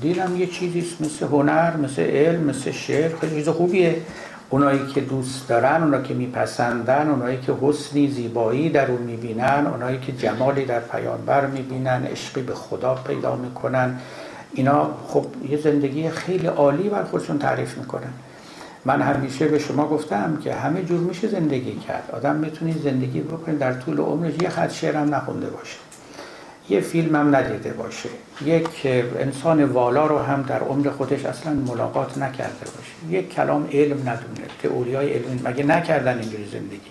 دین 0.00 0.18
هم 0.18 0.40
یه 0.40 0.46
چیزیست 0.46 1.00
مثل 1.00 1.26
هنر 1.26 1.76
مثل 1.76 2.02
علم 2.02 2.44
مثل 2.44 2.70
شعر. 2.70 3.16
خیلی 3.16 3.34
چیز 3.34 3.48
خوبیه. 3.48 3.96
اونایی 4.52 4.86
که 4.86 5.00
دوست 5.00 5.48
دارن 5.48 5.82
اونایی 5.82 6.02
که 6.02 6.14
میپسندن 6.14 7.08
اونایی 7.08 7.38
که 7.40 7.54
حسنی 7.62 8.08
زیبایی 8.08 8.70
در 8.70 8.90
اون 8.90 9.02
می‌بینن 9.02 9.66
اونایی 9.66 9.98
که 9.98 10.12
جمالی 10.12 10.64
در 10.64 10.80
پیامبر 10.80 11.46
می‌بینن 11.46 12.06
عشقی 12.06 12.42
به 12.42 12.54
خدا 12.54 12.94
پیدا 12.94 13.36
می‌کنن. 13.36 13.98
اینا 14.52 14.90
خب 15.06 15.26
یه 15.48 15.56
زندگی 15.56 16.10
خیلی 16.10 16.46
عالی 16.46 16.88
بر 16.88 17.04
خودشون 17.04 17.38
تعریف 17.38 17.78
می‌کنن. 17.78 18.12
من 18.84 19.02
همیشه 19.02 19.48
به 19.48 19.58
شما 19.58 19.88
گفتم 19.88 20.38
که 20.44 20.54
همه 20.54 20.82
جور 20.82 21.00
میشه 21.00 21.28
زندگی 21.28 21.74
کرد. 21.74 22.10
آدم 22.12 22.36
می‌تونی 22.36 22.72
زندگی 22.72 23.20
بکنه 23.20 23.54
در 23.54 23.72
طول 23.72 24.00
عمرش. 24.00 24.42
یه 24.42 24.48
خط 24.48 24.72
شعرم 24.72 25.14
نخونده 25.14 25.46
باشه 25.46 25.76
یه 26.72 26.80
فیلم 26.80 27.16
هم 27.16 27.36
ندیده 27.36 27.72
باشه. 27.72 28.08
یک 28.44 28.68
انسان 29.18 29.64
والا 29.64 30.06
رو 30.06 30.18
هم 30.18 30.42
در 30.42 30.60
عمر 30.60 30.90
خودش 30.90 31.24
اصلا 31.24 31.52
ملاقات 31.52 32.18
نکرده 32.18 32.66
باشه. 32.76 33.18
یک 33.18 33.34
کلام 33.34 33.68
علم 33.72 33.96
ندونه. 34.00 34.46
تئوری 34.62 34.94
های 34.94 35.12
علم. 35.12 35.40
مگه 35.44 35.64
نکردن 35.64 36.18
اینجوری 36.18 36.44
زندگی؟ 36.52 36.90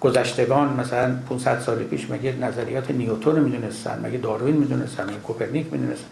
گذشتگان 0.00 0.80
مثلا 0.80 1.14
500 1.28 1.60
سال 1.60 1.78
پیش 1.78 2.10
مگه 2.10 2.34
نظریات 2.40 2.90
نیوتن 2.90 3.40
می‌دونستن؟ 3.40 4.00
مگه 4.04 4.18
داروین 4.18 4.56
می‌دونستن؟ 4.56 5.04
مگه 5.04 5.16
کوپرنیک 5.16 5.66
می‌دونستن؟ 5.72 6.06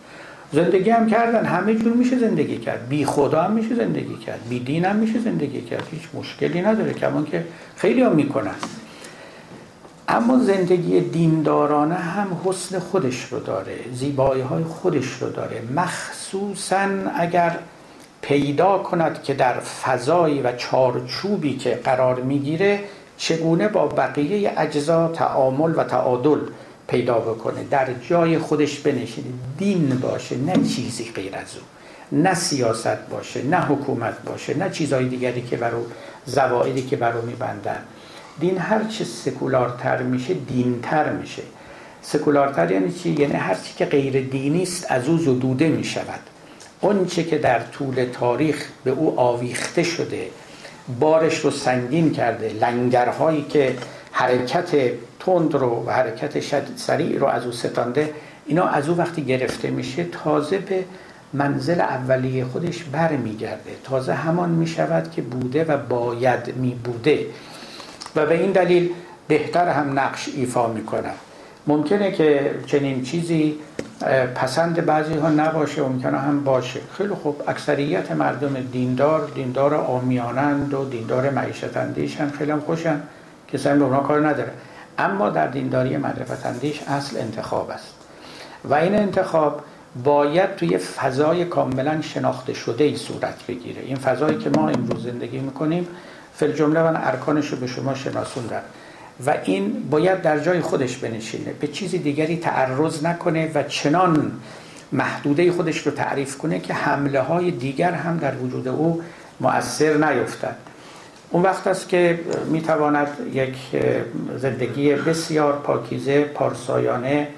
زندگی 0.53 0.91
هم 0.91 1.11
کردن. 1.11 1.45
همه 1.45 1.75
جور 1.75 1.93
میشه 1.93 2.19
زندگی 2.19 2.57
کرد. 2.59 2.89
بی 2.89 3.05
خدا 3.05 3.43
هم 3.43 3.53
میشه 3.53 3.75
زندگی 3.75 4.17
کرد. 4.17 4.41
بی 4.49 4.59
دین 4.59 4.85
هم 4.85 4.97
میشه 4.97 5.19
زندگی 5.19 5.61
کرد. 5.61 5.89
هیچ 5.91 6.03
مشکلی 6.15 6.63
نداره. 6.63 6.93
کمان 6.93 7.25
که 7.25 7.45
خیلی 7.77 8.03
هم 8.03 8.13
می‌کنن. 8.13 8.55
اما 10.13 10.39
زندگی 10.39 11.01
دیندارانه 11.01 11.95
هم 11.95 12.41
حسن 12.45 12.79
خودش 12.79 13.25
رو 13.25 13.41
داره 13.41 13.77
زیبایی 13.93 14.43
های 14.43 14.65
خودش 14.65 15.07
رو 15.07 15.31
داره. 15.31 15.63
مخصوصا 15.77 16.89
اگر 17.15 17.59
پیدا 18.23 18.79
کند 18.79 19.23
که 19.23 19.35
در 19.35 19.61
فضایی 19.61 20.41
و 20.41 20.53
چارچوبی 20.57 21.57
که 21.57 21.81
قرار 21.85 22.21
می‌گیره 22.21 22.81
چگونه 23.17 23.69
با 23.69 23.87
بقیه 23.87 24.53
اجزا 24.57 25.09
تعامل 25.09 25.75
و 25.77 25.85
تعادل 25.85 26.39
پیدا 26.89 27.19
بکنه. 27.19 27.65
در 27.71 27.87
جای 28.09 28.39
خودش 28.39 28.79
بنشینه. 28.79 29.29
دین 29.59 29.89
باشه 29.89 30.37
نه 30.37 30.53
چیزی 30.53 31.11
غیر 31.15 31.37
از 31.37 31.57
او. 31.57 31.63
نه 32.21 32.35
سیاست 32.35 33.09
باشه 33.11 33.43
نه 33.43 33.61
حکومت 33.61 34.23
باشه 34.23 34.57
نه 34.57 34.71
چیزهای 34.71 35.09
دیگری 35.09 35.43
که 35.43 35.57
برو 35.57 35.87
زوائدی 36.25 36.83
که 36.83 36.97
برو 36.97 37.23
میبندن. 37.23 37.83
دین 38.41 38.59
هر 38.59 38.85
چه 38.85 39.05
سکولارتر 39.05 40.03
میشه 40.03 40.35
دینتر 40.35 41.13
میشه. 41.13 41.43
سکولارتر 42.03 42.71
یعنی 42.71 42.93
چی؟ 42.93 43.11
یعنی 43.11 43.33
هر 43.33 43.55
چی 43.55 43.75
که 43.77 43.85
غیر 43.85 44.29
دینی 44.29 44.63
است 44.63 44.87
از 44.89 45.09
او 45.09 45.19
زدوده 45.19 45.69
می‌شود. 45.69 46.21
چه 47.09 47.25
که 47.25 47.39
در 47.39 47.61
طول 47.61 48.07
تاریخ 48.13 48.69
به 48.85 48.91
او 48.91 49.21
آویخته 49.21 49.83
شده 49.83 50.29
بارش 51.01 51.39
رو 51.39 51.51
سنگین 51.51 52.13
کرده 52.13 52.53
لنگرهایی 52.61 53.43
که 53.43 53.77
حرکت 54.13 54.71
تند 55.21 55.55
رو 55.55 55.85
و 55.87 55.91
حرکت 55.91 56.41
سریع 56.77 57.19
رو 57.19 57.27
از 57.27 57.47
او 57.47 57.53
ستانده 57.53 58.11
اینا 58.47 58.65
از 58.65 58.89
او 58.89 58.97
وقتی 58.97 59.25
گرفته 59.25 59.71
میشه 59.71 60.05
تازه 60.05 60.59
به 60.59 60.85
منزل 61.33 61.81
اولیه 61.81 62.45
خودش 62.45 62.85
بر 62.85 63.13
میگرده 63.13 63.71
تازه 63.85 64.15
همان 64.15 64.51
می‌شود 64.51 65.11
که 65.11 65.23
بوده 65.23 65.65
و 65.65 65.77
باید 65.77 66.57
می 66.57 66.75
بوده 66.75 67.27
و 68.17 68.27
به 68.27 68.41
این 68.41 68.53
دلیل 68.53 68.91
بهتر 69.29 69.69
هم 69.69 69.99
نقش 69.99 70.29
ایفا 70.37 70.69
می‌کنه 70.69 71.11
ممکنه 71.67 72.13
که 72.13 72.55
چنین 72.67 73.03
چیزی 73.03 73.59
پسند 74.35 74.87
بعضی 74.87 75.15
ها 75.15 75.29
نباشه 75.29 75.83
ممکنه 75.83 76.19
هم 76.19 76.45
باشه. 76.45 76.81
خیلی 76.99 77.15
خوب. 77.15 77.43
اکثریت 77.49 78.13
مردم 78.13 78.61
دیندار 78.73 79.31
دیندار 79.35 79.75
آمیانند 79.75 80.75
و 80.75 80.85
دیندار 80.85 81.31
معیشت 81.31 81.77
اندیش 81.77 82.17
هم 82.17 82.31
خیلی 82.31 82.51
هم 82.51 82.61
خوشن. 82.61 83.01
کسی 83.53 83.69
هم 83.69 83.79
به 83.79 83.85
اونا 83.85 84.01
کار 84.01 84.29
نداره. 84.29 84.51
اما 84.99 85.31
در 85.31 85.47
دینداری 85.47 85.97
معرفت 85.97 86.47
اندیش 86.47 86.83
اصل 86.83 87.19
انتخاب 87.19 87.71
است. 87.71 87.95
و 88.65 88.75
این 88.75 88.95
انتخاب 88.95 89.61
باید 90.05 90.57
توی 90.57 90.79
فضای 90.79 91.45
کاملا 91.45 92.01
شناخته 92.01 92.55
شده 92.55 92.85
ای 92.85 92.97
صورت 92.97 93.47
بگیره. 93.49 93.83
این 93.83 93.97
فضایی 93.97 94.39
که 94.39 94.51
ما 94.51 94.69
امروز 94.69 95.05
زندگی 95.05 95.39
می‌کنیم 95.39 95.89
فل 96.41 96.53
جمله 96.53 96.83
من 96.83 96.97
ارکانش 96.97 97.49
رو 97.49 97.57
به 97.57 97.67
شما 97.67 97.95
شناسوندم. 97.95 98.63
و 99.27 99.35
این 99.45 99.89
باید 99.91 100.23
در 100.23 100.39
جای 100.39 100.61
خودش 100.61 100.97
بنشینه 100.97 101.53
به 101.61 101.67
چیزی 101.67 101.99
دیگری 101.99 102.37
تعرض 102.37 103.05
نکنه 103.05 103.51
و 103.55 103.63
چنان 103.63 104.33
محدوده 104.93 105.53
خودش 105.53 105.79
رو 105.87 105.93
تعریف 105.93 106.39
کنه 106.39 106.61
که 106.61 106.75
حمله 106.75 107.21
های 107.21 107.51
دیگر 107.51 107.93
هم 107.93 108.19
در 108.19 108.37
وجود 108.37 108.69
او 108.69 109.03
مؤثر 109.41 109.95
نیفتد. 109.95 110.57
اون 111.31 111.43
وقت 111.43 111.67
است 111.67 111.89
که 111.89 112.21
می‌تواند 112.51 113.09
یک 113.33 113.57
زندگی 114.37 114.95
بسیار 114.95 115.53
پاکیزه 115.53 116.25
پارسایانه 116.25 117.29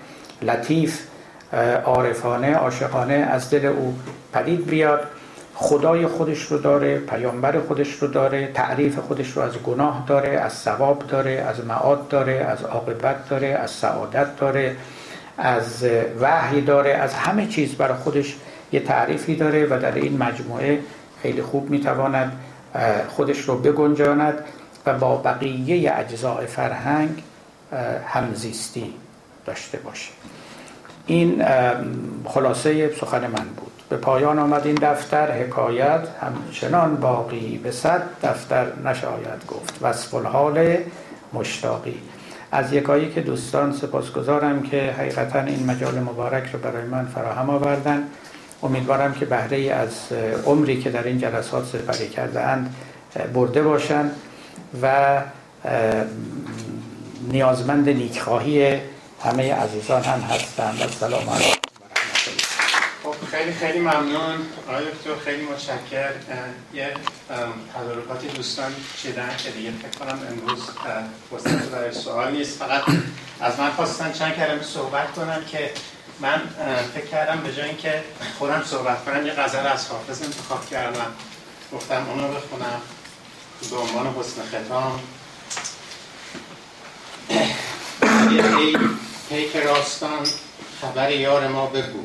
لطیف 0.42 1.00
عارفانه 1.84 2.54
عاشقانه 2.54 3.14
از 3.14 3.50
دل 3.50 3.66
او 3.66 3.98
پدید 4.32 4.66
بیاد. 4.66 5.00
خدای 5.62 6.06
خودش 6.06 6.42
رو 6.42 6.58
داره 6.58 6.98
پیامبر 6.98 7.60
خودش 7.60 7.92
رو 7.92 8.08
داره 8.08 8.52
تعریف 8.54 8.98
خودش 8.98 9.30
رو 9.30 9.42
از 9.42 9.52
گناه 9.58 10.04
داره 10.06 10.28
از 10.28 10.52
ثواب 10.52 11.06
داره 11.06 11.30
از 11.30 11.66
معاد 11.66 12.08
داره 12.08 12.32
از 12.32 12.64
عاقبت 12.64 13.28
داره 13.28 13.48
از 13.48 13.70
سعادت 13.70 14.36
داره 14.36 14.76
از 15.38 15.84
وحی 16.20 16.60
داره 16.60 16.90
از 16.90 17.14
همه 17.14 17.46
چیز 17.46 17.74
برای 17.74 17.98
خودش 17.98 18.36
یه 18.72 18.80
تعریفی 18.80 19.36
داره 19.36 19.66
و 19.66 19.80
در 19.80 19.94
این 19.94 20.18
مجموعه 20.18 20.78
خیلی 21.22 21.42
خوب 21.42 21.70
می‌تواند 21.70 22.32
خودش 23.08 23.40
رو 23.40 23.58
بگنجاند 23.58 24.44
و 24.86 24.98
با 24.98 25.16
بقیه 25.16 25.92
اجزاء 25.96 26.46
فرهنگ 26.46 27.22
همزیستی 28.06 28.94
داشته 29.46 29.78
باشه. 29.78 30.10
این 31.06 31.44
خلاصه 32.24 32.94
سخن 32.94 33.20
من 33.20 33.46
بود. 33.56 33.71
به 33.92 33.98
پایان 33.98 34.38
آمد 34.38 34.66
این 34.66 34.74
دفتر 34.74 35.32
حکایت 35.32 36.08
همچنان 36.20 36.96
باقی 36.96 37.58
به 37.58 37.70
صد 37.70 38.02
دفتر 38.22 38.66
نشاید 38.84 39.46
گفت. 39.48 39.78
وصف 39.82 40.14
الحال 40.14 40.76
مشتاقی. 41.32 41.94
از 42.52 42.72
یکایی 42.72 43.10
که 43.10 43.20
دوستان 43.20 43.72
سپاسگزارم 43.72 44.62
که 44.62 44.94
حقیقتا 44.98 45.40
این 45.40 45.66
مجال 45.66 45.98
مبارک 45.98 46.50
رو 46.52 46.58
برای 46.58 46.84
من 46.84 47.04
فراهم 47.04 47.50
آوردن. 47.50 48.04
امیدوارم 48.62 49.14
که 49.14 49.24
بهره 49.24 49.58
از 49.58 49.90
عمری 50.46 50.82
که 50.82 50.90
در 50.90 51.02
این 51.02 51.18
جلسات 51.18 51.66
سپری 51.66 52.08
کرده 52.08 52.40
اند 52.40 52.74
برده 53.34 53.62
باشند 53.62 54.10
و 54.82 55.18
نیازمند 57.30 57.88
نیکخواهی 57.88 58.80
همه 59.24 59.54
عزیزان 59.54 60.02
هم 60.02 60.20
هستند. 60.20 60.80
و 60.80 60.88
سلام 61.00 61.30
علیکم. 61.30 61.61
خیلی 63.32 63.52
خیلی 63.52 63.78
ممنون. 63.78 64.46
آقای 64.68 64.84
دکتر 64.84 65.24
خیلی 65.24 65.42
متشکر 65.42 66.12
یه 66.74 66.94
تدارکاتی 67.74 68.28
دوستان 68.28 68.74
چیدن 69.02 69.30
که 69.38 69.50
دیگه 69.50 69.70
فکر 69.70 69.98
کنم 69.98 70.18
امروز 70.30 70.60
فرصت 71.30 71.68
برای 71.68 71.92
سوال 71.92 72.32
نیست. 72.32 72.58
فقط 72.58 72.82
از 73.40 73.60
من 73.60 73.70
خواستن 73.70 74.12
چند 74.12 74.34
کلمه 74.36 74.62
صحبت 74.62 75.12
کنم 75.12 75.44
که 75.44 75.70
من 76.20 76.40
فکر 76.94 77.06
کردم 77.06 77.40
به 77.40 77.54
جای 77.54 77.68
اینکه 77.68 78.04
خودم 78.38 78.62
صحبت 78.66 79.04
کنم 79.04 79.26
یه 79.26 79.32
غزل 79.32 79.66
از 79.66 79.88
حافظ 79.88 80.22
انتخاب 80.22 80.70
کردم. 80.70 81.12
گفتم 81.72 82.06
اونو 82.08 82.28
بخونم. 82.28 82.80
به 83.70 83.76
عنوان 83.76 84.14
حسن 84.18 84.42
ختام. 84.42 85.00
ای 88.58 88.76
پیک 89.28 89.56
راستان 89.56 90.26
خبر 90.80 91.10
یار 91.10 91.48
ما 91.48 91.66
بگو. 91.66 92.04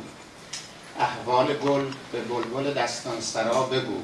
احوال 1.00 1.54
گل 1.54 1.86
به 2.12 2.22
بلبل 2.22 2.74
دستان 2.74 3.22
سرا 3.22 3.64
بگو. 3.64 4.02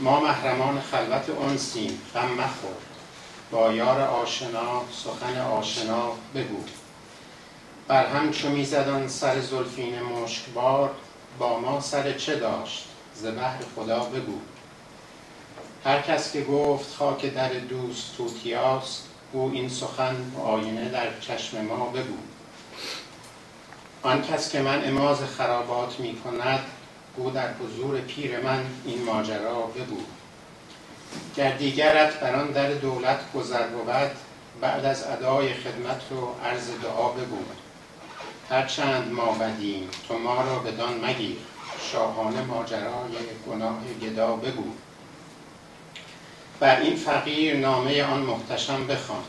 ما 0.00 0.20
محرمان 0.20 0.80
خلوت 0.80 1.30
انسیم 1.48 2.00
غم 2.14 2.28
مخور. 2.28 2.76
با 3.50 3.72
یار 3.72 4.00
آشنا 4.00 4.82
سخن 4.92 5.40
آشنا 5.40 6.12
بگو. 6.34 6.64
بر 7.88 8.06
هم 8.06 8.30
چو 8.30 8.48
میزدان 8.48 9.08
سر 9.08 9.40
زلفین 9.40 10.02
مشکبار 10.02 10.90
با 11.38 11.58
ما 11.58 11.80
سر 11.80 12.12
چه 12.12 12.36
داشت؟ 12.36 12.88
ز 13.14 13.26
بهر 13.26 13.58
خدا 13.76 13.98
بگو. 14.04 14.38
هر 15.84 16.00
کس 16.00 16.32
که 16.32 16.44
گفت 16.44 16.94
خاک 16.94 17.34
در 17.34 17.48
دوست 17.48 18.16
توتیاست 18.16 19.08
او 19.32 19.50
این 19.54 19.68
سخن 19.68 20.32
آینه 20.44 20.88
در 20.88 21.20
چشم 21.20 21.60
ما 21.60 21.86
بگو. 21.86 22.29
آن 24.02 24.22
کس 24.22 24.52
که 24.52 24.60
من 24.60 24.88
اماز 24.88 25.18
خرابات 25.22 26.00
می 26.00 26.16
کند 26.20 26.60
او 27.16 27.30
در 27.30 27.48
حضور 27.52 28.00
پیر 28.00 28.40
من 28.40 28.66
این 28.84 29.04
ماجرا 29.04 29.54
بگو. 29.54 30.00
گر 31.36 31.56
دیگرت 31.56 32.20
بر 32.20 32.34
آن 32.34 32.46
در 32.50 32.70
دولت 32.70 33.32
گذر 33.32 33.66
بود 33.66 34.10
بعد 34.60 34.84
از 34.84 35.06
ادای 35.06 35.54
خدمت 35.54 36.02
رو 36.10 36.34
عرض 36.44 36.70
دعا 36.82 37.08
بگو. 37.08 37.38
هرچند 38.50 39.12
ما 39.12 39.32
بدیم 39.32 39.88
تو 40.08 40.18
ما 40.18 40.42
را 40.42 40.58
بدان 40.58 41.04
مگیر. 41.04 41.36
شاهانه 41.92 42.42
ماجرای 42.42 43.12
گناه 43.48 43.78
گدا 44.02 44.36
بگو. 44.36 44.64
بر 46.60 46.80
این 46.80 46.96
فقیر 46.96 47.56
نامه 47.56 48.04
آن 48.04 48.20
محتشم 48.20 48.86
بخوان. 48.86 49.22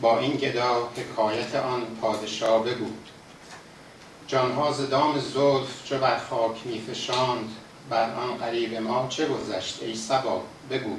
با 0.00 0.18
این 0.18 0.32
گدا 0.32 0.88
حکایت 0.96 1.54
آن 1.54 1.82
پادشاه 2.00 2.64
بگو. 2.64 2.90
جانها 4.32 4.72
ز 4.72 4.90
دام 4.90 5.18
زلف 5.18 5.84
چو 5.84 5.98
بر 5.98 6.18
خاک 6.30 6.56
میفشاند 6.64 7.50
بر 7.90 8.10
آن 8.14 8.38
غریب 8.38 8.74
ما 8.74 9.06
چه 9.08 9.28
گذشت 9.28 9.82
ای 9.82 9.94
سبا 9.94 10.42
بگو. 10.70 10.96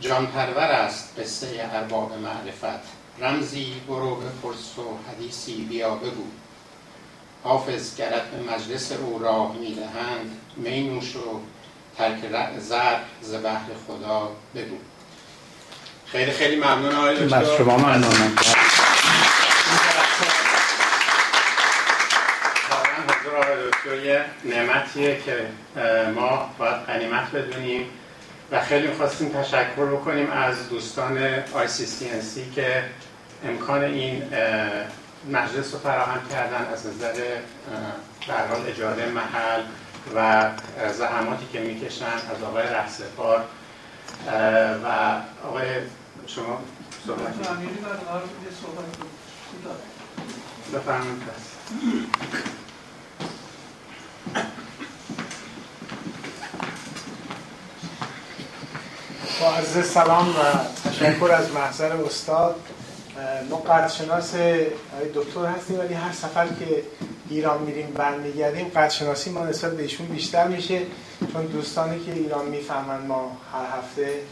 جان 0.00 0.26
پرور 0.26 0.64
است 0.64 1.20
قصه 1.20 1.70
ارباب 1.72 2.12
معرفت. 2.12 2.80
رمزی 3.20 3.72
برو 3.88 4.14
بپرس 4.14 4.78
و 4.78 5.10
حدیثی 5.10 5.54
بیا 5.54 5.94
بگو. 5.94 6.24
حافظ 7.42 7.96
گرت 7.96 8.22
به 8.30 8.52
مجلس 8.52 8.92
او 8.92 9.18
راه 9.18 9.56
می‌دهند 9.56 10.36
می 10.56 10.80
نوش 10.80 11.16
و 11.16 11.40
ترک 11.98 12.18
زر 12.58 12.98
ز 13.22 13.34
بحر 13.34 13.68
خدا 13.86 14.30
بگو. 14.54 14.76
خیلی 16.06 16.32
خیلی 16.32 16.56
ممنون 16.56 16.94
آقای 16.94 17.26
دکتر. 17.26 18.93
آقای 23.34 23.70
دکتر 23.70 24.04
یه 24.04 24.24
نعمتیه 24.44 25.20
که 25.20 25.46
ما 26.14 26.50
باید 26.58 26.74
قنیمت 26.74 27.30
بدونیم 27.30 27.86
و 28.50 28.60
خیلی 28.60 28.88
می‌خواستیم 28.88 29.28
تشکر 29.28 29.86
بکنیم 29.86 30.30
از 30.30 30.68
دوستان 30.68 31.42
ICCNC 31.42 32.54
که 32.54 32.84
امکان 33.44 33.84
این 33.84 34.22
مجلس 35.32 35.72
رو 35.72 35.78
فراهم 35.78 36.28
کردن 36.32 36.66
از 36.72 36.86
نظر 36.86 37.12
در 38.28 38.46
حال 38.46 38.66
اجاره 38.68 39.06
محل 39.06 39.62
و 40.14 40.50
زحماتی 40.92 41.46
که 41.52 41.60
می‌کشن 41.60 42.04
از 42.04 42.42
آقای 42.42 42.64
رهسپار. 42.64 43.44
و 44.84 45.20
آقای 45.48 45.66
شما 46.26 46.60
صحبت 47.06 47.34
بفرمایید 50.74 51.22
با 59.40 59.50
عرض 59.50 59.86
سلام 59.90 60.28
و 60.28 60.40
تشکر 60.90 61.32
از 61.32 61.52
محضر 61.52 61.92
استاد. 61.92 62.60
ما 63.50 63.56
قدرشناس 63.56 64.34
دکتر 65.14 65.46
هستیم 65.46 65.78
ولی 65.78 65.94
هر 65.94 66.12
سفر 66.12 66.46
که 66.46 66.82
ایران 67.28 67.62
میریم 67.62 67.86
برمیگردیم 67.86 68.68
قدرشناسی 68.68 69.30
ما 69.30 69.46
نسبت 69.46 69.76
به 69.76 69.82
ایشون 69.82 70.06
بیشتر 70.06 70.48
میشه. 70.48 70.80
چون 71.32 71.46
دوستانی 71.46 72.04
که 72.04 72.12
ایران 72.12 72.46
می‌فهمن 72.46 73.06
ما 73.06 73.36
هر 73.52 73.78
هفته 73.78 74.22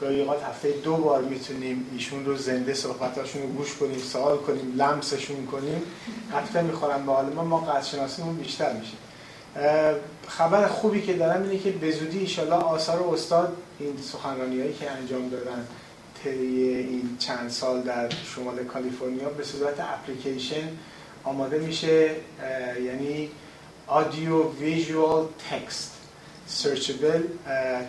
گاهی 0.00 0.26
هفته 0.48 0.70
دو 0.84 0.96
بار 0.96 1.22
می‌تونیم 1.22 1.86
ایشون 1.92 2.24
رو 2.24 2.36
زنده 2.36 2.74
صحبتاشون 2.74 3.42
رو 3.42 3.48
گوش 3.48 3.74
کنیم 3.76 3.98
سوال 3.98 4.36
کنیم 4.36 4.74
لمسشون 4.76 5.46
کنیم. 5.46 5.82
حتی 6.32 6.60
می‌خورن 6.60 7.06
به 7.06 7.12
حال 7.12 7.32
ما 7.32 7.44
ما 7.44 7.60
قدرشناسیمون 7.60 8.36
بیشتر 8.36 8.72
میشه. 8.72 8.92
خبر 10.28 10.68
خوبی 10.68 11.02
که 11.02 11.12
دارم 11.12 11.42
اینه 11.42 11.58
که 11.58 11.70
به 11.70 11.90
زودی 11.90 12.18
ایشالله 12.18 12.54
آثار 12.54 13.02
استاد 13.02 13.56
این 13.78 13.96
سخنرانی 14.02 14.60
هایی 14.60 14.74
که 14.74 14.90
انجام 14.90 15.28
دادن 15.28 15.66
طی 16.24 16.30
این 16.30 17.16
چند 17.18 17.50
سال 17.50 17.82
در 17.82 18.08
شمال 18.10 18.64
کالیفرنیا 18.64 19.28
به 19.28 19.44
صورت 19.44 19.80
اپلیکیشن 19.80 20.68
آماده 21.24 21.58
میشه 21.58 22.10
یعنی 22.84 23.30
آدیو 23.86 24.52
ویژوال 24.52 25.26
تکست 25.50 25.92
سرچبل 26.46 27.22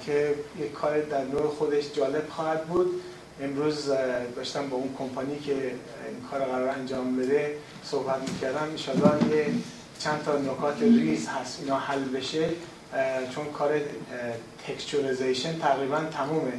که 0.05 0.35
یک 0.59 0.71
کار 0.71 0.99
در 0.99 1.23
نوع 1.23 1.47
خودش 1.47 1.83
جالب 1.93 2.29
خواهد 2.29 2.65
بود. 2.65 3.01
امروز 3.41 3.89
داشتم 4.35 4.69
با 4.69 4.77
اون 4.77 4.95
کمپانی 4.97 5.39
که 5.39 5.53
این 5.53 6.27
کار 6.31 6.39
قرار 6.39 6.69
انجام 6.69 7.15
بده 7.15 7.55
صحبت 7.83 8.29
می‌کردم. 8.31 8.63
انشاءالله 8.63 9.35
یه 9.35 9.45
چند 10.03 10.23
تا 10.25 10.37
نکات 10.37 10.81
ریز 10.81 11.27
هست 11.27 11.59
اینا 11.61 11.79
حل 11.79 12.03
بشه 12.03 12.49
چون 13.35 13.45
کار 13.45 13.69
تکسچوریزیشن 14.67 15.59
تقریبا 15.59 15.97
تمومه. 15.97 16.53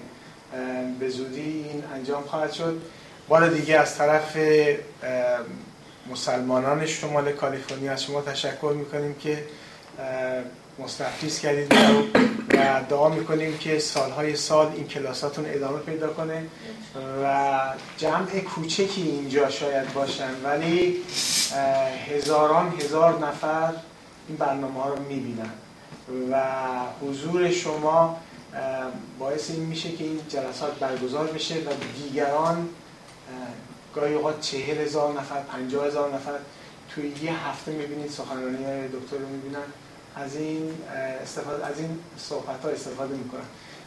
به 0.99 1.09
زودی 1.09 1.41
این 1.41 1.85
انجام 1.95 2.23
خواهد 2.23 2.53
شد. 2.53 2.83
بار 3.29 3.49
دیگه 3.49 3.79
از 3.79 3.99
طرف 3.99 4.37
مسلمانان 6.11 6.87
شمال 6.87 7.33
کالیفرنیا 7.33 7.93
از 7.93 8.03
شما 8.03 8.21
تشکر 8.21 8.75
می‌کنیم 8.79 9.15
که 9.15 9.45
مستحفیز 10.79 11.41
کردید. 11.41 11.73
و 12.63 12.83
دعا 12.89 13.09
می‌کنیم 13.09 13.59
که 13.59 13.79
سالهای 13.79 14.37
سال 14.37 14.73
این 14.77 14.89
کلاساتون 14.89 15.45
ادامه 15.49 15.79
پیدا 15.79 16.09
کنه 16.09 16.47
و 17.25 17.61
جمع 17.97 18.41
کوچکی 18.41 19.03
اینجا 19.03 19.51
شاید 19.51 19.93
باشن 19.93 20.31
ولی 20.45 20.97
هزاران 22.09 22.73
هزار 22.81 23.27
نفر 23.27 23.73
این 24.29 24.37
برنامه 24.39 24.83
ها 24.83 24.89
رو 24.89 25.03
می‌بینن 25.03 25.51
و 26.33 26.43
حضور 27.03 27.51
شما 27.51 28.21
باعث 29.19 29.51
این 29.51 29.63
میشه 29.63 29.93
که 29.93 30.05
این 30.05 30.21
جلسات 30.29 30.79
برگزار 30.79 31.27
بشه 31.27 31.55
و 31.55 31.71
دیگران 32.03 32.69
گاهی 33.95 34.15
اوقات 34.15 34.41
چهل 34.41 34.79
هزار 34.79 35.13
نفر 35.13 35.41
پنجاه 35.41 35.87
هزار 35.87 36.15
نفر 36.15 36.33
توی 36.95 37.13
یه 37.23 37.49
هفته 37.49 37.73
می‌بینید 37.73 38.11
سخنرانی 38.11 38.89
دکتر 38.89 39.17
رو 39.17 39.29
می‌بینن. 39.29 39.63
از 40.17 40.37
این 40.37 40.71
استفاده 41.23 41.67
از 41.67 41.79
این 41.79 41.99
صحبت 42.19 42.65
ها 42.65 42.69
استفاده 42.69 43.15
می‌کنن. 43.15 43.41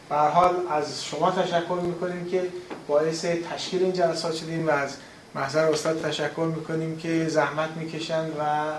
به 0.08 0.16
حال 0.16 0.56
از 0.70 1.04
شما 1.04 1.30
تشکر 1.30 1.78
می‌کنیم 1.82 2.26
که 2.30 2.48
باعث 2.88 3.24
تشکیل 3.24 3.82
این 3.82 3.92
جلسات 3.92 4.34
شدیم 4.34 4.68
و 4.68 4.70
از 4.70 4.90
محضر 5.34 5.64
استاد 5.64 6.02
تشکر 6.02 6.52
می‌کنیم 6.56 6.96
که 6.96 7.28
زحمت 7.28 7.70
می‌کشن 7.76 8.26
و 8.28 8.72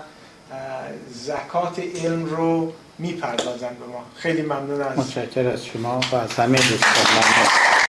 زکات 1.12 1.78
علم 1.78 2.24
رو 2.24 2.72
می‌پردازن 2.98 3.74
به 3.80 3.86
ما. 3.86 4.04
خیلی 4.16 4.42
ممنون 4.42 4.80
از 4.82 4.98
متشکر 4.98 5.48
از 5.48 5.66
شما 5.66 6.00
و 6.12 6.16
از 6.16 6.34
همه 6.34 6.58
دوستان. 6.58 7.68